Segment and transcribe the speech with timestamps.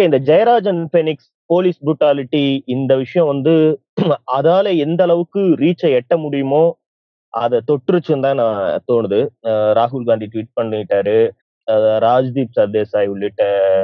[0.00, 3.52] Okay இந்த Jayarajan Bennix police brutality இந்த விஷயம் வந்து
[4.36, 6.60] அதால எந்த அளவுக்கு ரீச்சை எட்ட முடியுமோ
[7.34, 9.18] அதை தொற்றுச்சுன்னு தான் நான் தோணுது.
[9.78, 11.18] ராகுல் காந்தி ட்வீட் பண்ணிட்டாரு.
[12.06, 13.42] ராஜ்தீப் சர்தேசாய் உள்ளிட்ட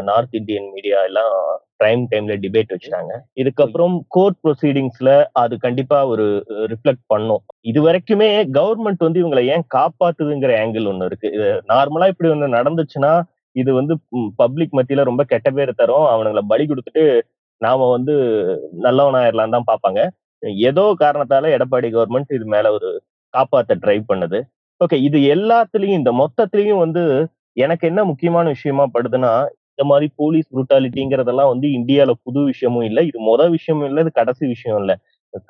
[0.09, 1.35] நார்த் இந்தியன் மீடியா எல்லாம்
[1.81, 3.13] பிரைம் டைம்ல டிபேட் வச்சுட்டாங்க.
[3.43, 5.13] இதுக்கப்புறம் கோர்ட் ப்ரொசீடிங்ஸ்ல
[5.43, 6.27] அது கண்டிப்பா ஒரு
[6.73, 7.45] ரிஃப்ளெக்ட் பண்ணும்.
[7.71, 11.31] இது வரைக்குமே கவர்மெண்ட் வந்து இவங்களை ஏன் காப்பாத்துதுங்கிற ஆங்கிள் ஒண்ணு இருக்கு.
[11.39, 13.15] இது நார்மலா இப்படி ஒண்ணு நடந்துச்சுன்னா
[13.57, 13.95] இது வந்து
[14.43, 16.07] பப்ளிக் மத்தியில ரொம்ப கெட்ட பேர் தரும்.
[16.15, 17.05] அவனுங்களை பலி கொடுத்துட்டு
[17.61, 18.15] நாம வந்து
[18.87, 20.01] நல்லவனாயிரலாம் தான் பார்ப்பாங்க.
[20.71, 22.89] ஏதோ காரணத்தால எடப்பாடி கவர்மெண்ட் இது மேல ஒரு
[23.35, 24.39] காப்பாத்த ட்ரை பண்ணுது.
[24.81, 27.03] ஓகே இது எல்லாத்துலயும் இந்த மொத்தத்திலையும் வந்து
[27.65, 29.33] எனக்கு என்ன முக்கியமான விஷயமா படுதுன்னா
[29.73, 33.03] இந்த மாதிரி போலீஸ் புரூட்டாலிட்டிங்கிறதெல்லாம் வந்து இந்தியால புது விஷயமும் இல்லை.
[33.11, 34.97] இது மொத விஷயமும் இல்லை இது கடைசி விஷயம் இல்லை.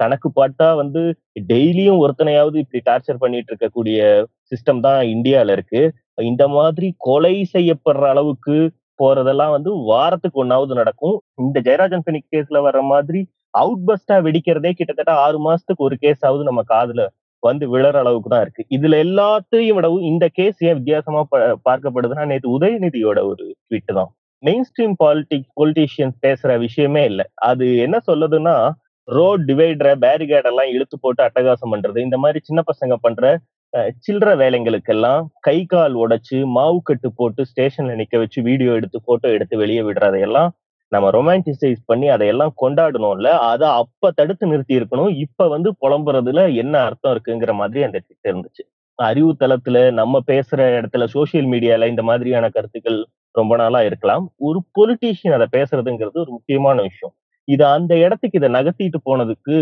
[0.00, 1.02] கணக்கு பார்த்தா வந்து
[1.50, 3.98] டெய்லியும் ஒருத்தனையாவது இப்படி டார்ச்சர் பண்ணிட்டு இருக்கக்கூடிய
[4.52, 5.82] சிஸ்டம் தான் இந்தியால இருக்கு.
[6.22, 8.70] இந்த மாதிரி கொலை செய்யப்படுற அளவுக்கு
[9.02, 11.20] போறதெல்லாம் வந்து வாரத்துக்கு ஒன்னாவது நடக்கும்.
[11.34, 16.44] இந்த ஜெயராஜன் பெனிக் கேஸ்ல வர்ற மாதிரி அவுட் பஸ்டா வெடிக்கிறதே கிட்டத்தட்ட ஆறு மாசத்துக்கு ஒரு கேஸ் ஆகுது
[16.44, 17.06] நம்ம காதுல
[17.38, 18.66] வந்து விழற அளவுக்கு தான் இருக்கு.
[18.70, 24.14] இதுல எல்லாத்தையும் விடவும் இந்த கேஸ் ஏன் வித்தியாசமா ப- பார்க்கப்படுதுன்னா நேற்று உதயநிதியோட ஒரு ட்வீட் தான்.
[24.38, 27.24] மெயின் ஸ்ட்ரீம் பாலிட்டிக் பொலிட்டீஷியன்ஸ் பேசுற விஷயமே இல்லை.
[27.34, 28.70] அது என்ன சொல்லுதுன்னா
[29.04, 33.38] ரோட் டிவைடரை பேரிகேட் எல்லாம் இழுத்து போட்டு அட்டகாசம் பண்றது இந்த மாதிரி சின்ன பசங்க பண்ற
[34.04, 39.56] சில்லற வேலைங்களுக்கெல்லாம் கை கால் உடைச்சு மாவு கட்டு போட்டு ஸ்டேஷன்ல நிக்க வச்சு வீடியோ எடுத்து போட்டோ எடுத்து
[39.62, 40.50] வெளியே விடுறதையெல்லாம்
[40.92, 43.28] நம்ம ரொமான்டிசைஸ் பண்ணி அதையெல்லாம் கொண்டாடணும்ல.
[43.50, 45.12] அதை அப்ப தடுத்து நிறுத்தி இருக்கணும்.
[45.24, 48.62] இப்ப வந்து புலம்புறதுல என்ன அர்த்தம் இருக்குங்கிற மாதிரி அந்த ட்விட் இருந்துச்சு.
[48.98, 53.00] அறிவு தளத்துல நம்ம பேசுற இடத்துல சோசியல் மீடியால இந்த மாதிரியான கருத்துக்கள்
[53.34, 54.24] ரொம்ப நாளா இருக்கலாம்.
[54.48, 57.14] ஒரு பொலிட்டீஷியன் அதை பேசுறதுங்கிறது ஒரு முக்கியமான விஷயம்.
[57.48, 59.56] இது அந்த இடத்துக்கு இதை நகர்த்திட்டு போனதுக்கு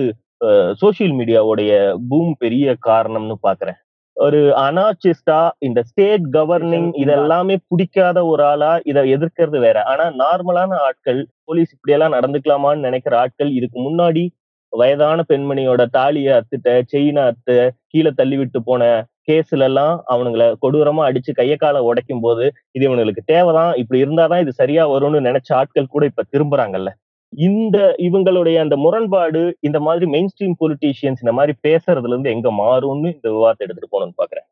[0.82, 1.72] சோசியல் மீடியாவுடைய
[2.08, 3.78] பூம் பெரிய காரணம்னு பாக்குறேன்.
[4.16, 9.82] ஒரு அனாச்சிஸ்டா இந்த ஸ்டேட் கவர்னிங் இதெல்லாமே பிடிக்காத ஒரு ஆளா இதை எதிர்க்கிறது வேற.
[9.82, 14.24] ஆனா நார்மலான ஆட்கள் போலீஸ் இப்படியெல்லாம் நடந்துக்கலாமான்னு நினைக்கிற ஆட்கள் இதுக்கு முன்னாடி
[14.72, 18.82] வயதான பெண்மணியோட தாலியை அத்துட்ட செயினை அத்து கீழே தள்ளி விட்டு போன
[19.28, 23.72] கேஸ்ல எல்லாம் அவனுங்களை கொடூரமா அடிச்சு கைய காலை உடைக்கும் போது இது இவனுங்களுக்கு தேவைதான்.
[23.74, 26.90] இப்படி இருந்தாதான் இது சரியா வரும்னு நினைச்ச ஆட்கள் கூட இப்ப திரும்புறாங்கல்ல.
[27.34, 33.08] இந்த இவங்களுடைய அந்த முரண்பாடு இந்த மாதிரி மெயின் ஸ்ட்ரீம் பொலிட்டீஷியன்ஸ் இந்த மாதிரி பேசுறதுல இருந்து எங்க மாறும்னு
[33.16, 34.46] இந்த விவாதத்தை எடுத்துட்டு போகணும்னு பாக்குறேன்.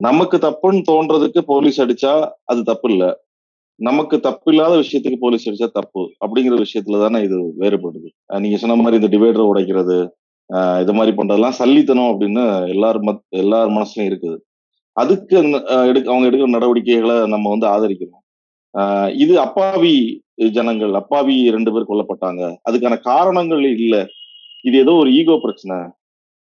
[0.00, 2.12] நமக்கு தப்புன்னு தோன்றதுக்கு போலீஸ் அடிச்சா
[2.44, 3.04] அது தப்பு இல்ல.
[3.80, 8.08] நமக்கு தப்பு இல்லாத விஷயத்துக்கு போலீஸ் அடிச்சா தப்பு அப்படிங்கிற விஷயத்துல தானே இது வேறுபடுது.
[8.44, 9.98] நீங்க சொன்ன மாதிரி இந்த டிவைடர் உடைக்கிறது
[10.50, 12.44] ஆஹ் இது மாதிரி பண்றதெல்லாம் சல்லித்தனம் அப்படின்னு
[12.74, 14.38] எல்லார் மத் எல்லார் மனசுலயும் இருக்குது.
[14.96, 15.36] அதுக்கு
[15.90, 18.22] எடுக்க அவங்க எடுக்கிற நடவடிக்கைகளை நம்ம வந்து ஆதரிக்கணும்
[19.14, 19.94] இது அப்பாவி
[20.50, 22.42] ஜனங்கள் அப்பாவி ரெண்டு பேர் கொல்லப்பட்டாங்க.
[22.70, 23.94] அதுக்கான காரணங்கள் இல்ல.
[24.64, 25.76] இது ஏதோ ஒரு ஈகோ பிரச்சனை.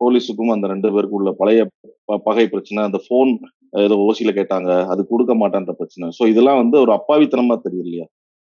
[0.02, 1.68] போலீஸுக்கும் அந்த ரெண்டு பேருக்கும் உள்ள பழைய
[2.06, 2.84] ப- பகை பிரச்சனை.
[2.84, 3.32] அந்த போன்
[3.78, 4.86] ஏதோ ஓசியில கேட்டாங்க.
[4.88, 6.10] அது கொடுக்க மாட்டான்ற பிரச்சனை.
[6.18, 8.08] சோ இதெல்லாம் வந்து ஒரு அப்பாவித்தனமா தெரியுது இல்லையா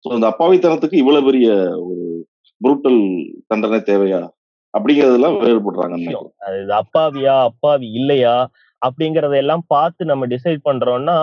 [0.04, 1.50] சோ அந்த அப்பாவித்தனத்துக்கு இவ்வளவு பெரிய
[1.82, 2.04] ஒரு
[2.62, 3.02] புரூட்டல்
[3.48, 4.22] தண்டனை தேவையா?
[4.74, 5.98] அப்படிங்கறதெல்லாம் வேறுபடுறாங்க
[6.60, 8.34] இது அப்பாவியா அப்பாவி இல்லையா?
[8.86, 11.18] அப்படிங்கறதெல்லாம் பார்த்து நம்ம டிசைட் பண்றோம்னா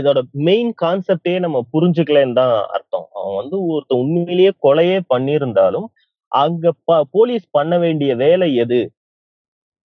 [0.00, 3.06] இதோட மெயின் கான்செப்டே நம்ம புரிஞ்சுக்கலன்னு தான் அர்த்தம்.
[3.18, 5.88] அவன் வந்து ஒருத்தன் உண்மையிலேயே கொலையே பண்ணியிருந்தாலும்
[6.32, 6.72] அங்க
[7.16, 8.80] போலீஸ் பண்ண வேண்டிய வேலை எது?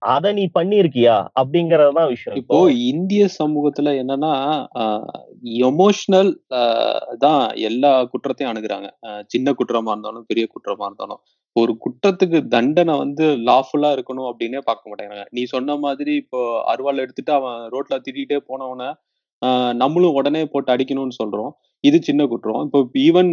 [0.02, 2.36] அத நீ பண்ணிருக்கியா அப்படிங்கறதுதான் விஷயம்.
[2.40, 2.58] இப்போ
[2.90, 4.34] இந்திய சமூகத்துல என்னன்னா
[5.68, 6.30] எமோஷனல்
[7.24, 8.88] தான் எல்லா குற்றத்தையும் அணுகுறாங்க.
[9.34, 11.22] சின்ன குற்றமா இருந்தாலும் பெரிய குற்றமா இருந்தாலும்.
[11.56, 16.40] ஒரு குற்றத்துக்கு தண்டனை வந்து லாஃபுல்லா இருக்கணும் அப்படின்னே பார்க்க மாட்டேங்கிறாங்க நீ சொன்ன மாதிரி இப்போ
[16.72, 18.82] அருவாள் எடுத்துட்டு அவன் ரோட்ல திட்டிகிட்டே போனவன
[19.82, 21.50] நம்மளும் உடனே போட்டு அடிக்கணும்னு சொல்றோம்.
[21.84, 22.62] இது சின்ன குற்றம்.
[22.66, 23.30] இப்போ ஈவன்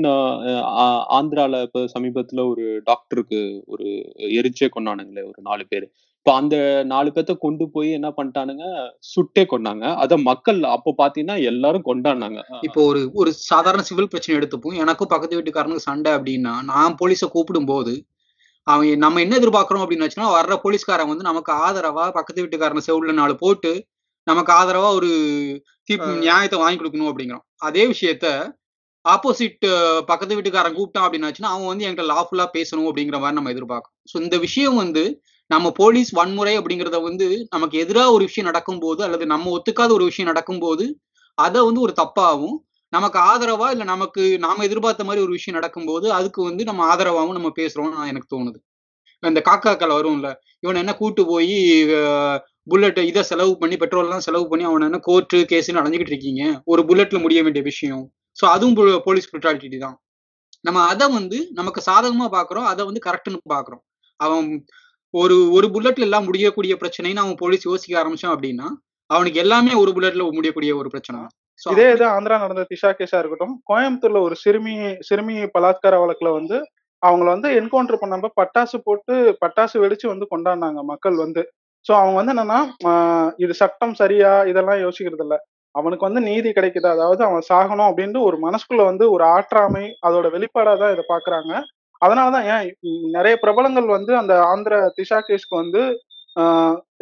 [1.17, 3.39] ஆந்திரால இப்போ சமீபத்துல ஒரு டாக்டருக்கு
[3.73, 3.87] ஒரு
[4.39, 5.87] எரிச்சே கொண்டானுங்களே ஒரு நாலு பேர்.
[6.25, 6.57] இப்போ அந்த
[6.91, 8.63] நாலு பேர்த்த கொண்டு போய் என்ன பண்ணிட்டானுங்க?
[9.09, 12.39] சுட்டே கொண்டாங்க அத மக்கள் அப்போ பாத்தீங்கன்னா எல்லாரும் கொண்டாடினாங்க.
[12.67, 14.77] இப்போ ஒரு ஒரு சாதாரண சிவில் பிரச்சனை எடுத்துப்போம்.
[14.83, 17.93] எனக்கும் பக்கத்து வீட்டுக்காரனுக்கு சண்டை அப்படின்னா நான் போலீஸை கூப்பிடும் போது
[18.67, 23.35] அவன் நம்ம என்ன எதிர்பார்க்கறோம் அப்படின்னு வச்சுன்னா வர்ற போலீஸ்காரன் வந்து நமக்கு ஆதரவா பக்கத்து வீட்டுக்காரனை செவுள்ள நாலு
[23.43, 23.73] போட்டு
[24.27, 25.11] நமக்கு ஆதரவா ஒரு
[25.89, 28.25] தீர்ப்பு நியாயத்தை வாங்கி கொடுக்கணும் அப்படிங்கிறோம் அதே விஷயத்த
[29.05, 29.69] ஆப்போசிட்
[30.09, 33.97] பக்கத்து வீட்டுக்காரன் கூப்பிட்டான் அப்படின்னாச்சுன்னா அவன் வந்து என்கிட்ட லாஃபுல்லா பேசணும் அப்படிங்கிற மாதிரி நம்ம எதிர்பார்க்கறோம்.
[34.11, 35.05] ஸோ இந்த விஷயம் வந்து
[35.51, 40.31] நம்ம போலீஸ் வன்முறை அப்படிங்கிறத வந்து நமக்கு எதிராக ஒரு விஷயம் நடக்கும்போது அல்லது நம்ம ஒத்துக்காத ஒரு விஷயம்
[40.31, 40.85] நடக்கும்போது
[41.37, 42.55] அதை வந்து ஒரு தப்பாகவும்
[42.93, 47.49] நமக்கு ஆதரவா இல்ல நமக்கு நாம எதிர்பார்த்த மாதிரி ஒரு விஷயம் நடக்கும்போது அதுக்கு வந்து நம்ம ஆதரவாகவும் நம்ம
[47.59, 48.57] பேசுறோம்னு எனக்கு தோணுது.
[49.23, 50.29] இந்த காக்காக்கள் வரும்ல
[50.63, 51.55] இவனை என்ன கூட்டு போய்
[52.67, 56.43] புல்லட் இதை செலவு பண்ணி பெட்ரோல் எல்லாம் செலவு பண்ணி அவனை என்ன கோர்ட்டு கேஸ்ன்னு அடைஞ்சிக்கிட்டு இருக்கீங்க.
[56.65, 58.03] ஒரு புல்லட்ல முடிய வேண்டிய விஷயம்.
[58.37, 58.77] ஸோ அதுவும்
[59.07, 59.97] போலீஸ் புரட்டாலிட்டி தான்.
[60.65, 63.83] நம்ம அதை வந்து நமக்கு சாதகமா பாக்குறோம் அதை வந்து கரெக்ட்னு பாக்குறோம்
[64.19, 64.47] அவன்
[65.15, 68.67] ஒரு ஒரு புல்லட்ல எல்லாம் முடியக்கூடிய பிரச்சனைன்னு அவன் போலீஸ் யோசிக்க ஆரம்பிச்சான் அப்படின்னா
[69.09, 71.19] அவனுக்கு எல்லாமே ஒரு புல்லட்ல முடியக்கூடிய ஒரு பிரச்சனை
[71.59, 74.73] இதே இது ஆந்திரா நடந்த திஷா கேஸா இருக்கட்டும் கோயம்புத்தூர்ல ஒரு சிறுமி
[75.07, 76.57] சிறுமி பலாத்கார வழக்குல வந்து
[77.03, 81.41] அவங்கள வந்து என்கவுண்டர் பண்ணப்ப பட்டாசு போட்டு பட்டாசு வெடிச்சு வந்து கொண்டாடினாங்க மக்கள் வந்து.
[81.85, 82.59] சோ அவங்க வந்து என்னன்னா
[82.89, 84.31] ஆஹ் இது சட்டம் சரியா?
[84.51, 85.35] இதெல்லாம் யோசிக்கிறது இல்ல.
[85.75, 86.87] அவனுக்கு வந்து நீதி கிடைக்குது?
[86.95, 91.51] அதாவது அவன் சாகணும் அப்படின்ட்டு ஒரு மனசுக்குள்ள வந்து ஒரு ஆற்றாமை அதோட வெளிப்பாடா தான் இதை பாக்குறாங்க.
[92.05, 92.65] அதனாலதான் ஏன்
[93.17, 95.83] நிறைய பிரபலங்கள் வந்து அந்த ஆந்திர திஷா கேஸ்க்கு வந்து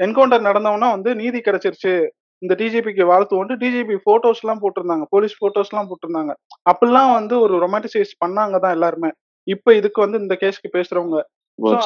[0.05, 1.93] என்கவுண்டர் நடந்தவொன்னா வந்து நீதி கிடைச்சிருச்சு.
[2.41, 5.05] இந்த டிஜிபிக்கு வாழ்த்துவோன்ட்டு டிஜிபி போட்டோஸ் எல்லாம் போட்டிருந்தாங்க.
[5.13, 6.33] போலீஸ் போட்டோஸ் எல்லாம் போட்டிருந்தாங்க.
[6.71, 9.11] அப்படிலாம் வந்து ஒரு ரொமாட்டிசைஸ் பண்ணாங்க தான் எல்லாருமே.
[9.47, 11.19] இப்ப இதுக்கு வந்து இந்த கேஸ்க்கு பேசுறவங்க.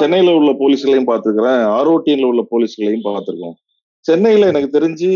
[0.01, 1.63] சென்னையில உள்ள போலீஸ்களையும் பார்த்துருக்கிறேன்.
[1.77, 3.55] ஆர்ஓடியில் உள்ள போலீஸ்களையும் பார்த்துருக்கோம்.
[4.05, 5.09] சென்னையில எனக்கு தெரிஞ்சு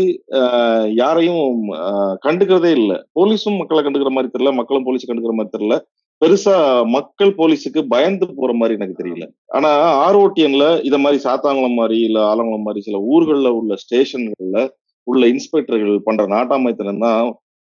[1.00, 1.60] யாரையும்
[2.24, 2.96] கண்டுக்கிறதே இல்லை.
[3.18, 4.52] போலீஸும் மக்களை கண்டுக்கிற மாதிரி தெரியல.
[4.60, 5.76] மக்களும் போலீஸ் கண்டுக்கிற மாதிரி தெரியல.
[6.22, 6.56] பெருசா
[6.94, 9.24] மக்கள் போலீஸுக்கு பயந்து போற மாதிரி எனக்கு தெரியல.
[9.56, 9.70] ஆனா
[10.06, 14.60] ஆர்ஓடிஎன்ல இத மாதிரி சாத்தாங்குளம் மாதிரி இல்ல ஆலங்குளம் மாதிரி சில ஊர்கள்ல உள்ள ஸ்டேஷன்கள்ல
[15.06, 17.24] உள்ள இன்ஸ்பெக்டர்கள் பண்ற நாட்டாமைத்தனம் தான்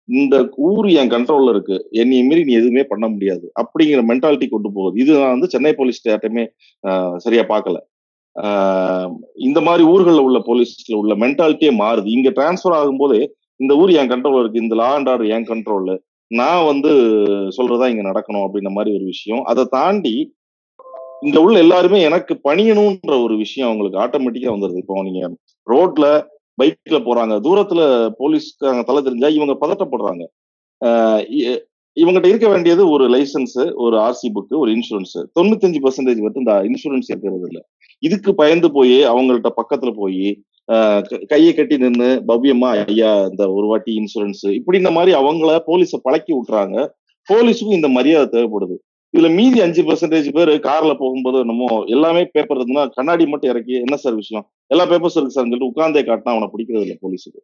[0.09, 0.37] இந்த
[0.69, 1.77] ஊர் என் கண்ட்ரோல்ல இருக்கு.
[2.01, 3.45] என்னை மீறி நீ எதுவுமே பண்ண முடியாது.
[3.61, 4.95] அப்படிங்கிற மென்டாலிட்டி கொண்டு போகுது.
[5.03, 6.45] இது நான் வந்து சென்னை போலீஸ் யார்ட்டையுமே
[7.25, 7.79] சரியா பார்க்கல.
[9.49, 12.09] இந்த மாதிரி ஊர்களில் உள்ள போலீஸ்ல உள்ள மென்டாலிட்டியே மாறுது.
[12.17, 13.19] இங்க டிரான்ஸ்ஃபர் ஆகும்போது
[13.61, 14.65] இந்த ஊர் என் கண்ட்ரோல் இருக்கு.
[14.65, 15.93] இந்த லா அண்ட் ஆர்டர் என் கண்ட்ரோல்
[16.33, 16.91] நான் வந்து
[17.57, 19.45] சொல்றதா இங்க நடக்கணும் அப்படின்ற மாதிரி ஒரு விஷயம்.
[19.45, 20.35] அதை தாண்டி
[21.21, 24.77] இங்க உள்ள எல்லாருமே எனக்கு பணியணும்ன்ற ஒரு விஷயம் அவங்களுக்கு ஆட்டோமேட்டிக்கா வந்துருது.
[24.77, 25.31] இப்போ நீங்க
[25.67, 26.27] ரோட்ல
[26.63, 30.27] பைக்ல போறாங்க தூரத்துல போலீஸ்காரங்க தலை தெரிஞ்சா இவங்க பதட்டப்படுறாங்க.
[31.41, 31.59] இ-
[32.01, 37.09] இவங்ககிட்ட இருக்க வேண்டியது ஒரு லைசன்ஸ் ஒரு ஆர்சி புக்கு ஒரு இன்சூரன்ஸ் தொண்ணூத்தஞ்சு பர்சன்டேஜ் மட்டும் இந்த இன்சூரன்ஸ்
[37.09, 37.63] இருக்கிறது இல்லை.
[37.99, 40.43] இதுக்கு பயந்து போய் அவங்கள்ட்ட பக்கத்துல போய்
[41.33, 46.33] கையை கட்டி நின்று பவ்யமா ஐயா இந்த ஒரு வாட்டி இன்சூரன்ஸ் இப்படி இந்த மாதிரி அவங்கள போலீஸ பழக்கி
[46.35, 46.77] விட்டுறாங்க.
[47.29, 48.77] போலீஸுக்கும் இந்த மரியாதை தேவைப்படுது.
[49.15, 53.97] இதுல மீதி அஞ்சு பெர்சன்டேஜ் பேர் கார்ல போகும்போது என்னமோ எல்லாமே பேப்பர் இருந்ததுன்னா கண்ணாடி மட்டும் இறக்கி என்ன
[54.05, 54.45] சார் விஷயம்?
[54.73, 57.41] எல்லா பேப்பர்ஸ் இருக்கு சார் சொல்லிட்டு உட்கார்ந்தே காட்டினா அவனை பிடிக்கிறது இல்லை போலீஸுக்கு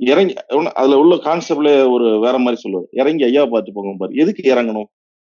[0.00, 0.34] இறங்கி
[0.80, 2.88] அதுல உள்ள கான்ஸ்டபிளே ஒரு வேற மாதிரி சொல்லுவார்.
[3.00, 4.12] இறங்கி ஐயா பார்த்து போங்க பாரு.
[4.22, 4.88] எதுக்கு இறங்கணும்?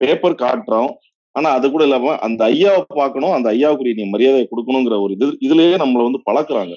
[0.01, 0.91] பேப்பர் காட்டுறோம்.
[1.35, 3.33] ஆனா அது கூட இல்லாம அந்த ஐயாவை பார்க்கணும்.
[3.37, 6.73] அந்த ஐயாவுக்குரிய நீ மரியாதை கொடுக்கணுங்கிற ஒரு இது இதுலயே நம்மளை வந்து பழக்குறாங்க.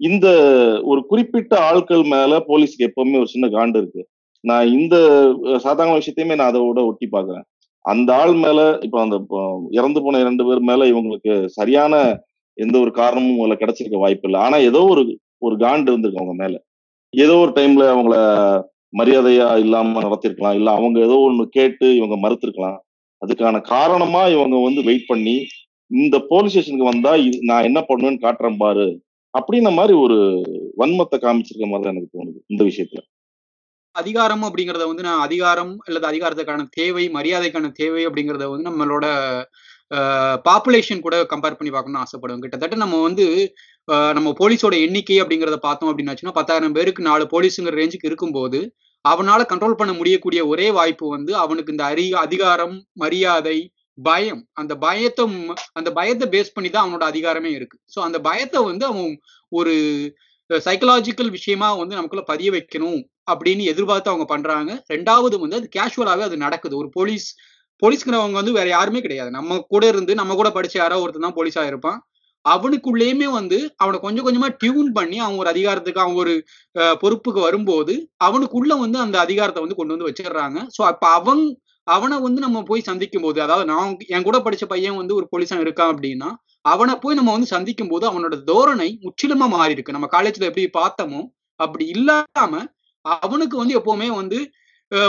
[0.00, 0.26] இந்த
[0.84, 4.02] ஒரு குறிப்பிட்ட ஆட்கள் மேல போலீஸ்க்கு எப்பவுமே ஒரு சின்ன காண்டு இருக்கு.
[4.44, 4.96] நான் இந்த
[5.64, 7.44] சாதாரண விஷயத்தையுமே நான் அதோட ஒட்டி பாக்குறேன்
[7.84, 9.16] அந்த ஆள் மேல இப்ப அந்த
[9.78, 11.94] இறந்து போன இரண்டு பேர் மேல இவங்களுக்கு சரியான
[12.58, 14.40] எந்த ஒரு காரணமும் உங்களை கிடைச்சிருக்க வாய்ப்பு இல்லை.
[14.46, 15.02] ஆனா ஏதோ ஒரு
[15.42, 16.54] ஒரு காண்டு இருந்திருக்கு அவங்க மேல.
[17.14, 18.16] ஏதோ ஒரு டைம்ல அவங்கள
[18.92, 20.56] மரியாதையா இல்லாம நடத்திருக்கலாம்.
[20.58, 22.78] இல்ல அவங்க ஏதோ ஒண்ணு கேட்டு இவங்க மறுத்திருக்கலாம்.
[23.22, 25.36] அதுக்கான காரணமா இவங்க வந்து வெயிட் பண்ணி
[25.90, 28.86] இந்த போலீஸ் ஸ்டேஷனுக்கு வந்தா இது நான் என்ன பண்ணுவேன்னு காட்டுறேன் பாரு.
[29.34, 30.16] அப்படின்ன மாதிரி ஒரு
[30.80, 33.00] வன்மத்தை காமிச்சிருக்க மாதிரி தான் எனக்கு தோணுது இந்த விஷயத்துல.
[33.94, 39.06] அதிகாரம் அப்படிங்கறத வந்து நான் அதிகாரம் அல்லது அதிகாரத்துக்கான தேவை மரியாதைக்கான தேவை அப்படிங்கறத வந்து நம்மளோட
[40.46, 43.26] பாப்புலேஷன் கூட கம்பேர் பண்ணி பார்க்கணும்னு ஆசைப்படுவோம் கிட்டத்தட்ட நம்ம வந்து
[44.14, 48.60] நம்ம போலீஸோட எண்ணிக்கை அப்படிங்கறத பார்த்தோம் அப்படின்னாச்சுன்னா பத்தாயிரம் பேருக்கு நாலு போலீஸுங்கிற ரேஞ்சுக்கு இருக்கும்போது
[49.04, 53.58] அவனால கண்ட்ரோல் பண்ண முடியக்கூடிய ஒரே வாய்ப்பு வந்து அவனுக்கு இந்த அறி அதிகாரம் மரியாதை
[53.98, 54.42] பயம்.
[54.60, 55.24] அந்த பயத்தை
[55.78, 57.76] அந்த பயத்தை பேஸ் பண்ணி தான் அவனோட அதிகாரமே இருக்கு.
[57.94, 59.10] ஸோ அந்த பயத்தை வந்து அவன்
[59.52, 59.74] ஒரு
[60.50, 63.00] சைக்கலாஜிக்கல் விஷயமா வந்து நமக்குள்ள பதிய வைக்கணும்
[63.32, 64.72] அப்படின்னு எதிர்பார்த்து அவங்க பண்றாங்க.
[64.94, 66.74] ரெண்டாவது வந்து அது கேஷுவலாவே அது நடக்குது.
[66.82, 67.28] ஒரு போலீஸ்
[67.82, 69.30] போலீஸ்ங்கிறவங்க வந்து வேற யாருமே கிடையாது.
[69.36, 71.98] நம்ம கூட இருந்து நம்ம கூட படிச்ச யாரோ ஒருத்தர் தான் போலீஸா இருப்பான்.
[72.44, 76.34] அவனுக்குள்ளேயுமே வந்து அவனை கொஞ்சம் கொஞ்சமா டியூன் பண்ணி அவன் ஒரு அதிகாரத்துக்கு அவன் ஒரு
[77.02, 77.94] பொறுப்புக்கு வரும்போது
[78.26, 80.58] அவனுக்குள்ள வந்து அந்த அதிகாரத்தை வந்து கொண்டு வந்து வச்சிடுறாங்க.
[80.76, 81.42] ஸோ அப்ப அவன்
[81.86, 85.56] அவனை வந்து நம்ம போய் சந்திக்கும் போது அதாவது நான் என் கூட படிச்ச பையன் வந்து ஒரு போலீஸா
[85.64, 86.28] இருக்கான் அப்படின்னா
[86.64, 91.20] அவனை போய் நம்ம வந்து சந்திக்கும் போது அவனோட தோரணை முற்றிலுமா மாறி இருக்கு நம்ம காலேஜ்ல எப்படி பார்த்தோமோ
[91.60, 92.52] அப்படி இல்லாம
[93.22, 94.38] அவனுக்கு வந்து எப்பவுமே வந்து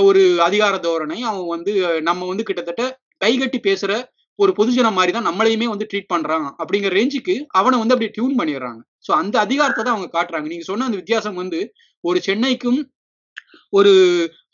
[0.03, 1.17] ஒரு அதிகார தோரணை.
[1.29, 2.84] அவன் வந்து நம்ம வந்து கிட்டத்தட்ட
[3.24, 3.91] கைகட்டி பேசுற
[4.39, 8.79] ஒரு பொதுஜன மாதிரி தான் நம்மளையுமே வந்து ட்ரீட் பண்றான் அப்படிங்கிற ரேஞ்சுக்கு அவனை வந்து அப்படி டியூன் பண்ணிடுறாங்க.
[9.05, 10.48] ஸோ அந்த அதிகாரத்தை தான் அவங்க காட்டுறாங்க.
[10.53, 11.60] நீங்க சொன்ன அந்த வித்தியாசம் வந்து
[12.03, 12.79] ஒரு சென்னைக்கும்
[13.70, 13.92] ஒரு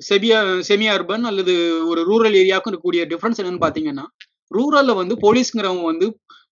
[0.09, 1.53] செபியா செமி அர்பன் அல்லது
[1.85, 4.05] ஒரு ரூரல் ஏரியாவுக்கும் இருக்கக்கூடிய டிஃப்ரென்ஸ் என்னன்னு பாத்தீங்கன்னா
[4.51, 6.07] ரூரல்ல வந்து போலீஸ்ங்கிறவங்க வந்து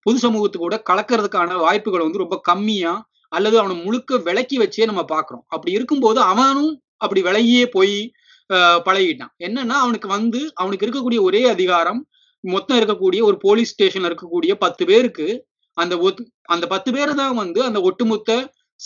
[0.05, 2.93] பொது சமூகத்து கூட கலக்கிறதுக்கான வாய்ப்புகள் வந்து ரொம்ப கம்மியா
[3.31, 7.97] அல்லது அவனை முழுக்க விலக்கி வச்சே நம்ம பாக்குறோம் அப்படி இருக்கும்போது அவனும் அப்படி விலகியே போய்
[8.85, 9.33] பழகிட்டான்.
[9.47, 11.99] என்னன்னா அவனுக்கு வந்து அவனுக்கு இருக்கக்கூடிய ஒரே அதிகாரம்
[12.43, 15.27] மொத்தம் இருக்கக்கூடிய ஒரு போலீஸ் ஸ்டேஷன்ல இருக்கக்கூடிய பத்து பேருக்கு
[15.77, 15.95] அந்த
[16.45, 18.31] அந்த பத்து பேர் தான் வந்து அந்த ஒட்டுமொத்த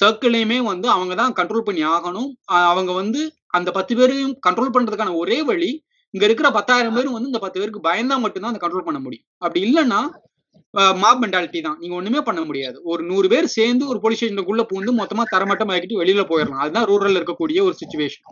[0.02, 2.30] சர்க்கிளையுமே வந்து அவங்க தான் கண்ட்ரோல் பண்ணி ஆகணும்.
[2.72, 3.22] அவங்க வந்து
[3.58, 5.72] அந்த பத்து பேரையும் கண்ட்ரோல் பண்றதுக்கான ஒரே வழி
[6.14, 9.26] இங்க இருக்கிற பத்தாயிரம் பேரும் வந்து இந்த பத்து பேருக்கு பயந்தா மட்டும்தான் அந்த கண்ட்ரோல் பண்ண முடியும்.
[9.44, 10.02] அப்படி இல்லைன்னா
[11.02, 11.78] மாப் மென்டாலிட்டி தான்.
[11.82, 12.78] நீங்க ஒண்ணுமே பண்ண முடியாது.
[12.92, 16.62] ஒரு நூறு பேர் சேர்ந்து ஒரு போலீஸ் ஸ்டேஷனுக்குள்ள பூந்து மொத்தமா தரமட்டம் ஆக்கிட்டு வெளியில போயிடலாம்.
[16.64, 18.24] அதுதான் ரூரல்ல இருக்கக்கூடிய ஒரு சுச்சுவேஷன்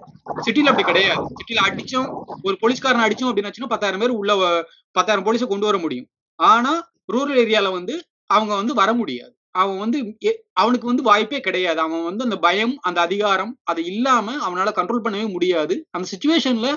[0.45, 1.23] சிட்டில அப்படி கிடையாது.
[1.39, 2.07] சிட்டில அடிச்சோம்
[2.47, 4.31] ஒரு போலீஸ்காரன் அடிச்சோம் அப்படின்னு பத்தாயிரம் பேர் உள்ள
[4.95, 6.07] பத்தாயிரம் போலீஸை கொண்டு வர முடியும்.
[6.39, 6.73] ஆனா
[7.13, 7.95] ரூரல் ஏரியால வந்து
[8.29, 9.33] அவங்க வந்து வர முடியாது.
[9.51, 10.17] அவன் வந்து
[10.53, 11.79] அவனுக்கு வந்து வாய்ப்பே கிடையாது.
[11.79, 15.85] அவன் வந்து அந்த பயம் அந்த அதிகாரம் அது இல்லாம அவனால கண்ட்ரோல் பண்ணவே முடியாது.
[15.89, 16.75] அந்த சுச்சுவேஷன்ல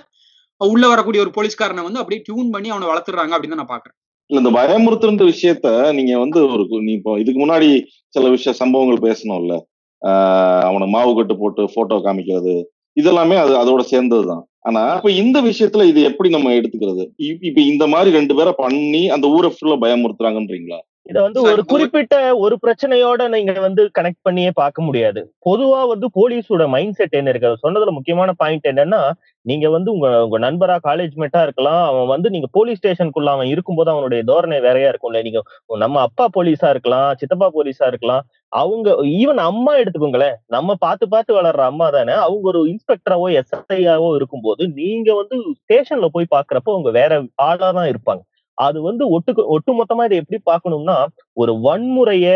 [0.57, 4.61] உள்ள வரக்கூடிய ஒரு போலீஸ்காரனை வந்து அப்படியே டியூன் பண்ணி அவனை வளர்த்துறாங்க அப்படின்னு நான் பாக்குறேன் இல்ல இந்த
[4.61, 9.61] பயமுறுத்துற விஷயத்த நீங்க வந்து ஒரு நீ இப்போ இதுக்கு முன்னாடி சில விஷய சம்பவங்கள் பேசணும்ல.
[10.07, 12.65] ஆஹ் அவனை மாவு கட்டு போட்டு போட்டோ காமிக்கிறது
[13.01, 14.43] இதெல்லாமே அது அதோட சேர்ந்ததுதான்.
[14.59, 17.09] ஆனா இப்ப இந்த விஷயத்துல இது எப்படி நம்ம எடுத்துக்கிறது?
[17.19, 20.81] இ- இப்ப இந்த மாதிரி ரெண்டு பேரை பண்ணி அந்த ஊரை ஃபுல்லா பயமுறுத்துறாங்கன்றீங்களா?
[21.07, 25.21] இத வந்து ஒரு குறிப்பிட்ட ஒரு பிரச்சனையோட நீங்க வந்து கனெக்ட் பண்ணியே பார்க்க முடியாது.
[25.49, 27.51] பொதுவா வந்து போலீஸோட மைண்ட் செட் என்ன இருக்கு?
[27.65, 29.01] சொன்னதுல முக்கியமான பாயிண்ட் என்னன்னா
[29.47, 31.83] நீங்க வந்து உங்க உங்க நண்பரா காலேஜ் மேட்டா இருக்கலாம்.
[31.91, 35.43] அவன் வந்து நீங்க போலீஸ் ஸ்டேஷனுக்குள்ள அவன் இருக்கும்போது அவனுடைய தோரணை வேறையா இருக்கும்ல நீங்க
[35.85, 38.25] நம்ம அப்பா போலீஸா இருக்கலாம் சித்தப்பா போலீஸா இருக்கலாம்.
[38.53, 38.89] அவங்க
[39.21, 40.37] ஈவன் அம்மா எடுத்துக்கோங்களேன்.
[40.47, 46.35] நம்ம பார்த்து பார்த்து வளர்ற அம்மா தானே அவங்க ஒரு இன்ஸ்பெக்டராவோ எஸ்ஐயாவோ இருக்கும்போது நீங்க வந்து ஸ்டேஷன்ல போய்
[46.37, 47.13] பாக்குறப்போ அவங்க வேற
[47.49, 48.23] ஆளா தான் இருப்பாங்க.
[48.59, 50.97] அது வந்து ஒட்டு ஒட்டுமொத்தமா இதை எப்படி பார்க்கணும்னா
[51.43, 52.27] ஒரு வன்முறைய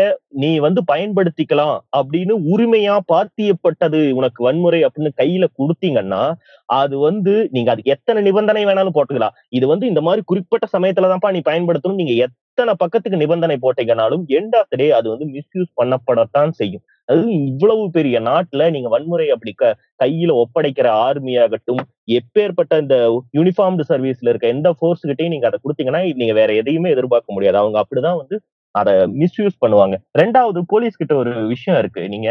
[0.41, 6.23] நீ வந்து பயன்படுத்திக்கலாம் அப்படின்னு உரிமையா பார்த்தியப்பட்டது உனக்கு வன்முறை அப்படின்னு கையில கொடுத்தீங்கன்னா
[6.81, 9.35] அது வந்து நீங்க அது எத்தனை நிபந்தனை வேணாலும் போட்டுக்கலாம்.
[9.49, 12.01] இது வந்து இந்த மாதிரி குறிப்பிட்ட சமயத்துலதான்ப்பா நீ பயன்படுத்தணும்.
[12.01, 16.83] நீங்க எத்தனை பக்கத்துக்கு நிபந்தனை போட்டீங்கனாலும் எண்ட் ஆஃப் டே அது வந்து மிஸ்யூஸ் பண்ணப்படத்தான் செய்யும்.
[17.09, 19.71] அது இவ்வளவு பெரிய நாட்டுல நீங்க வன்முறை அப்படி க
[20.03, 21.81] கையில ஒப்படைக்கிற ஆர்மி ஆகட்டும்
[22.17, 22.95] எப்பேற்பட்ட இந்த
[23.37, 27.57] யூனிஃபார்ம்டு சர்வீஸ்ல இருக்க எந்த ஃபோர்ஸ் கிட்டையும் நீங்க அதை கொடுத்தீங்கன்னா நீங்க வேற எதையுமே எதிர்பார்க்க முடியாது.
[27.57, 28.37] அவங்க அப்படிதான் வந்து
[28.75, 29.95] அதை மிஸ்யூஸ் பண்ணுவாங்க.
[30.21, 32.01] ரெண்டாவது போலீஸ் கிட்ட ஒரு விஷயம் இருக்கு.
[32.09, 32.29] நீங்க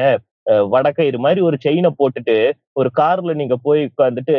[0.72, 2.36] வடக்கயிறு மாதிரி ஒரு செயினை போட்டுட்டு
[2.76, 4.34] ஒரு கார்ல நீங்க போய் உட்காந்துட்டு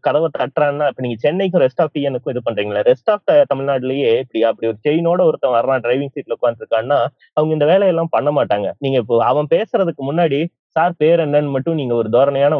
[0.00, 2.82] கதவை தட்டுறான்னா இப்ப நீங்க சென்னைக்கும் ரெஸ்ட் ஆஃப் இயனுக்கும் இது பண்றீங்களா?
[2.90, 6.98] ரெஸ்ட் ஆஃப் தமிழ்நாட்டிலேயே இப்படி அப்படி ஒரு செயினோட ஒருத்தன் வர்றான் டிரைவிங் சீட்ல உட்காந்துருக்கான்னா
[7.36, 8.68] அவங்க இந்த வேலையெல்லாம் பண்ண மாட்டாங்க.
[8.78, 10.40] நீங்க இப்போ அவன் பேசுறதுக்கு முன்னாடி
[10.76, 12.56] சார் பேர் என்னன்னு மட்டும் நீங்க ஒரு தோரணையான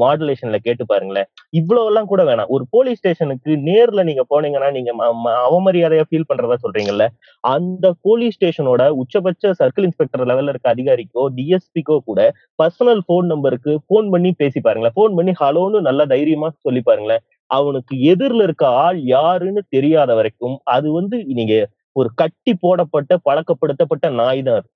[0.00, 1.24] மாடுலேஷன்ல கேட்டு பாருங்களேன்.
[1.50, 2.46] இவ்வளவு எல்லாம் கூட வேணாம்.
[2.48, 7.06] ஒரு போலீஸ் ஸ்டேஷனுக்கு நேர்ல நீங்க போனீங்கன்னா நீங்க ம- அவமரியாதையா ஃபீல் பண்றதா சொல்றீங்கல்ல
[7.40, 12.32] அந்த போலீஸ் ஸ்டேஷனோட உச்சபட்ச சர்க்கிள் இன்ஸ்பெக்டர் லெவல்ல இருக்க அதிகாரிக்கோ டிஎஸ்பிக்கோ கூட
[12.62, 14.94] பர்சனல் போன் நம்பருக்கு போன் பண்ணி பேசி பாருங்களேன்.
[14.94, 17.20] போன் பண்ணி ஹலோன்னு நல்லா தைரியமா சொல்லி பாருங்களேன்.
[17.46, 24.42] அவனுக்கு எதிரில் இருக்க ஆள் யாருன்னு தெரியாத வரைக்கும் அது வந்து நீங்க ஒரு கட்டி போடப்பட்ட பழக்கப்படுத்தப்பட்ட நாய்
[24.42, 24.68] தான் அது.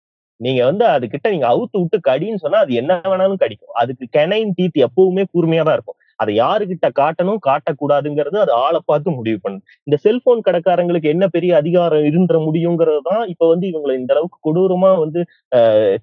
[0.45, 3.75] நீங்க வந்து அது கிட்ட நீங்க அவுத்து விட்டு கடின்னு சொன்னா அது என்ன வேணாலும் கடிக்கும்.
[3.83, 5.99] அதுக்கு கெனைன் டீத் எப்பவுமே கூர்மையா தான் இருக்கும்.
[6.23, 12.07] அதை யாருகிட்ட காட்டணும் காட்டக்கூடாதுங்கிறது அது ஆளை பார்த்து முடிவு பண்ணும் இந்த செல்போன் கடைக்காரங்களுக்கு என்ன பெரிய அதிகாரம்
[12.11, 15.23] இருந்துட முடியுங்கிறது தான் இப்ப வந்து இவங்களை இந்த அளவுக்கு கொடூரமா வந்து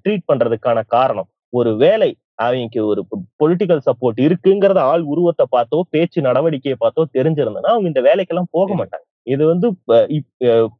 [0.03, 1.29] ட்ரீட் பண்றதுக்கான காரணம்.
[1.53, 2.09] ஒரு வேலை
[2.43, 3.01] அவங்களுக்கு ஒரு
[3.41, 9.05] பொலிட்டிக்கல் சப்போர்ட் இருக்குங்கிறத ஆள் உருவத்தை பார்த்தோ பேச்சு நடவடிக்கையை பார்த்தோ தெரிஞ்சிருந்தனா அவங்க இந்த வேலைக்கெல்லாம் போக மாட்டாங்க.
[9.27, 9.67] இது வந்து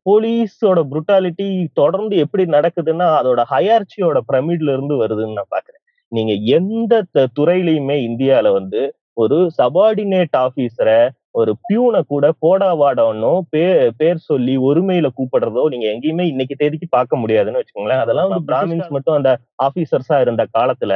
[0.04, 6.94] போலீஸோட புருட்டாலிட்டி தொடர்ந்து எப்படி நடக்குதுன்னா அதோட ஹயர்ச்சியோட பிரமிட்ல இருந்து வருதுன்னு நான் பாக்குறேன் நீங்க எந்த
[7.38, 8.82] துறையிலயுமே இந்தியால வந்து
[9.18, 11.00] ஒரு சபார்டினேட் ஆபீசரை
[11.36, 17.22] ஒரு பியூனை கூட போடா வாடனோ பேர் பேர் சொல்லி ஒருமையில கூப்பிடுறதோ நீங்க எங்கேயுமே இன்னைக்கு தேதிக்கு பார்க்க
[17.22, 18.04] முடியாதுன்னு வச்சுக்கோங்களேன்.
[18.04, 19.32] அதெல்லாம் வந்து பிராமின்ஸ் மட்டும் அந்த
[19.64, 20.94] ஆபீசர்ஸா இருந்த காலத்துல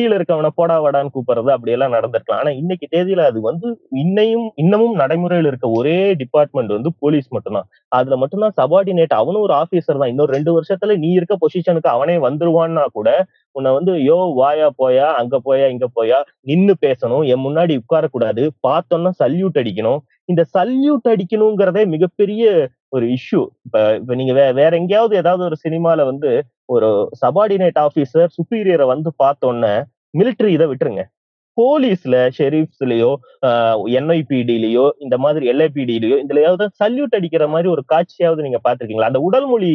[0.00, 2.40] கீழே இருக்கவனை போடா வாடான்னு கூப்பிடுறது அப்படியெல்லாம் நடந்திருக்கலாம்.
[2.42, 3.68] ஆனா இன்னைக்கு தேதியில அது வந்து
[4.02, 7.68] இன்னையும் இன்னமும் நடைமுறையில் இருக்க ஒரே டிபார்ட்மெண்ட் வந்து போலீஸ் மட்டும்தான்.
[7.98, 10.12] அதுல மட்டும்தான் சபார்டினேட் அவனும் ஒரு ஆபீசர் தான்.
[10.12, 13.08] இன்னொரு ரெண்டு வருஷத்துல நீ இருக்க பொசிஷனுக்கு அவனே வந்துருவான்னா கூட
[13.56, 16.18] உன்னை வந்து யோ வாயா போயா அங்க போயா இங்க போயா
[16.50, 20.00] நின்னு பேசணும் என் முன்னாடி உட்காரக்கூடாது பார்த்தோன்னா சல்யூட் அடிக்கணும்.
[20.28, 22.42] இந்த சல்யூட் அடிக்கணுங்கிறதே மிகப்பெரிய
[22.96, 26.30] ஒரு இஷ்யூ இப்ப இப்ப நீங்க வே வேற எங்கேயாவது ஏதாவது ஒரு சினிமால வந்து
[26.70, 26.88] ஒரு
[27.22, 29.72] சபார்டினேட் ஆபீசர் சுப்பீரியரை வந்து பார்த்தோன்னே
[30.14, 31.02] மிலிட்டரி இதை விட்டுருங்க.
[31.56, 33.10] போலீஸ்ல ஷெரீஃப்ஸ்லயோ
[33.98, 39.70] என்ஐபிடிலயோ இந்த மாதிரி எல்ஐபிடிலயோ இதுலயாவது சல்யூட் அடிக்கிற மாதிரி ஒரு காட்சியாவது நீங்க பாத்திருக்கீங்களா அந்த உடல் மொழி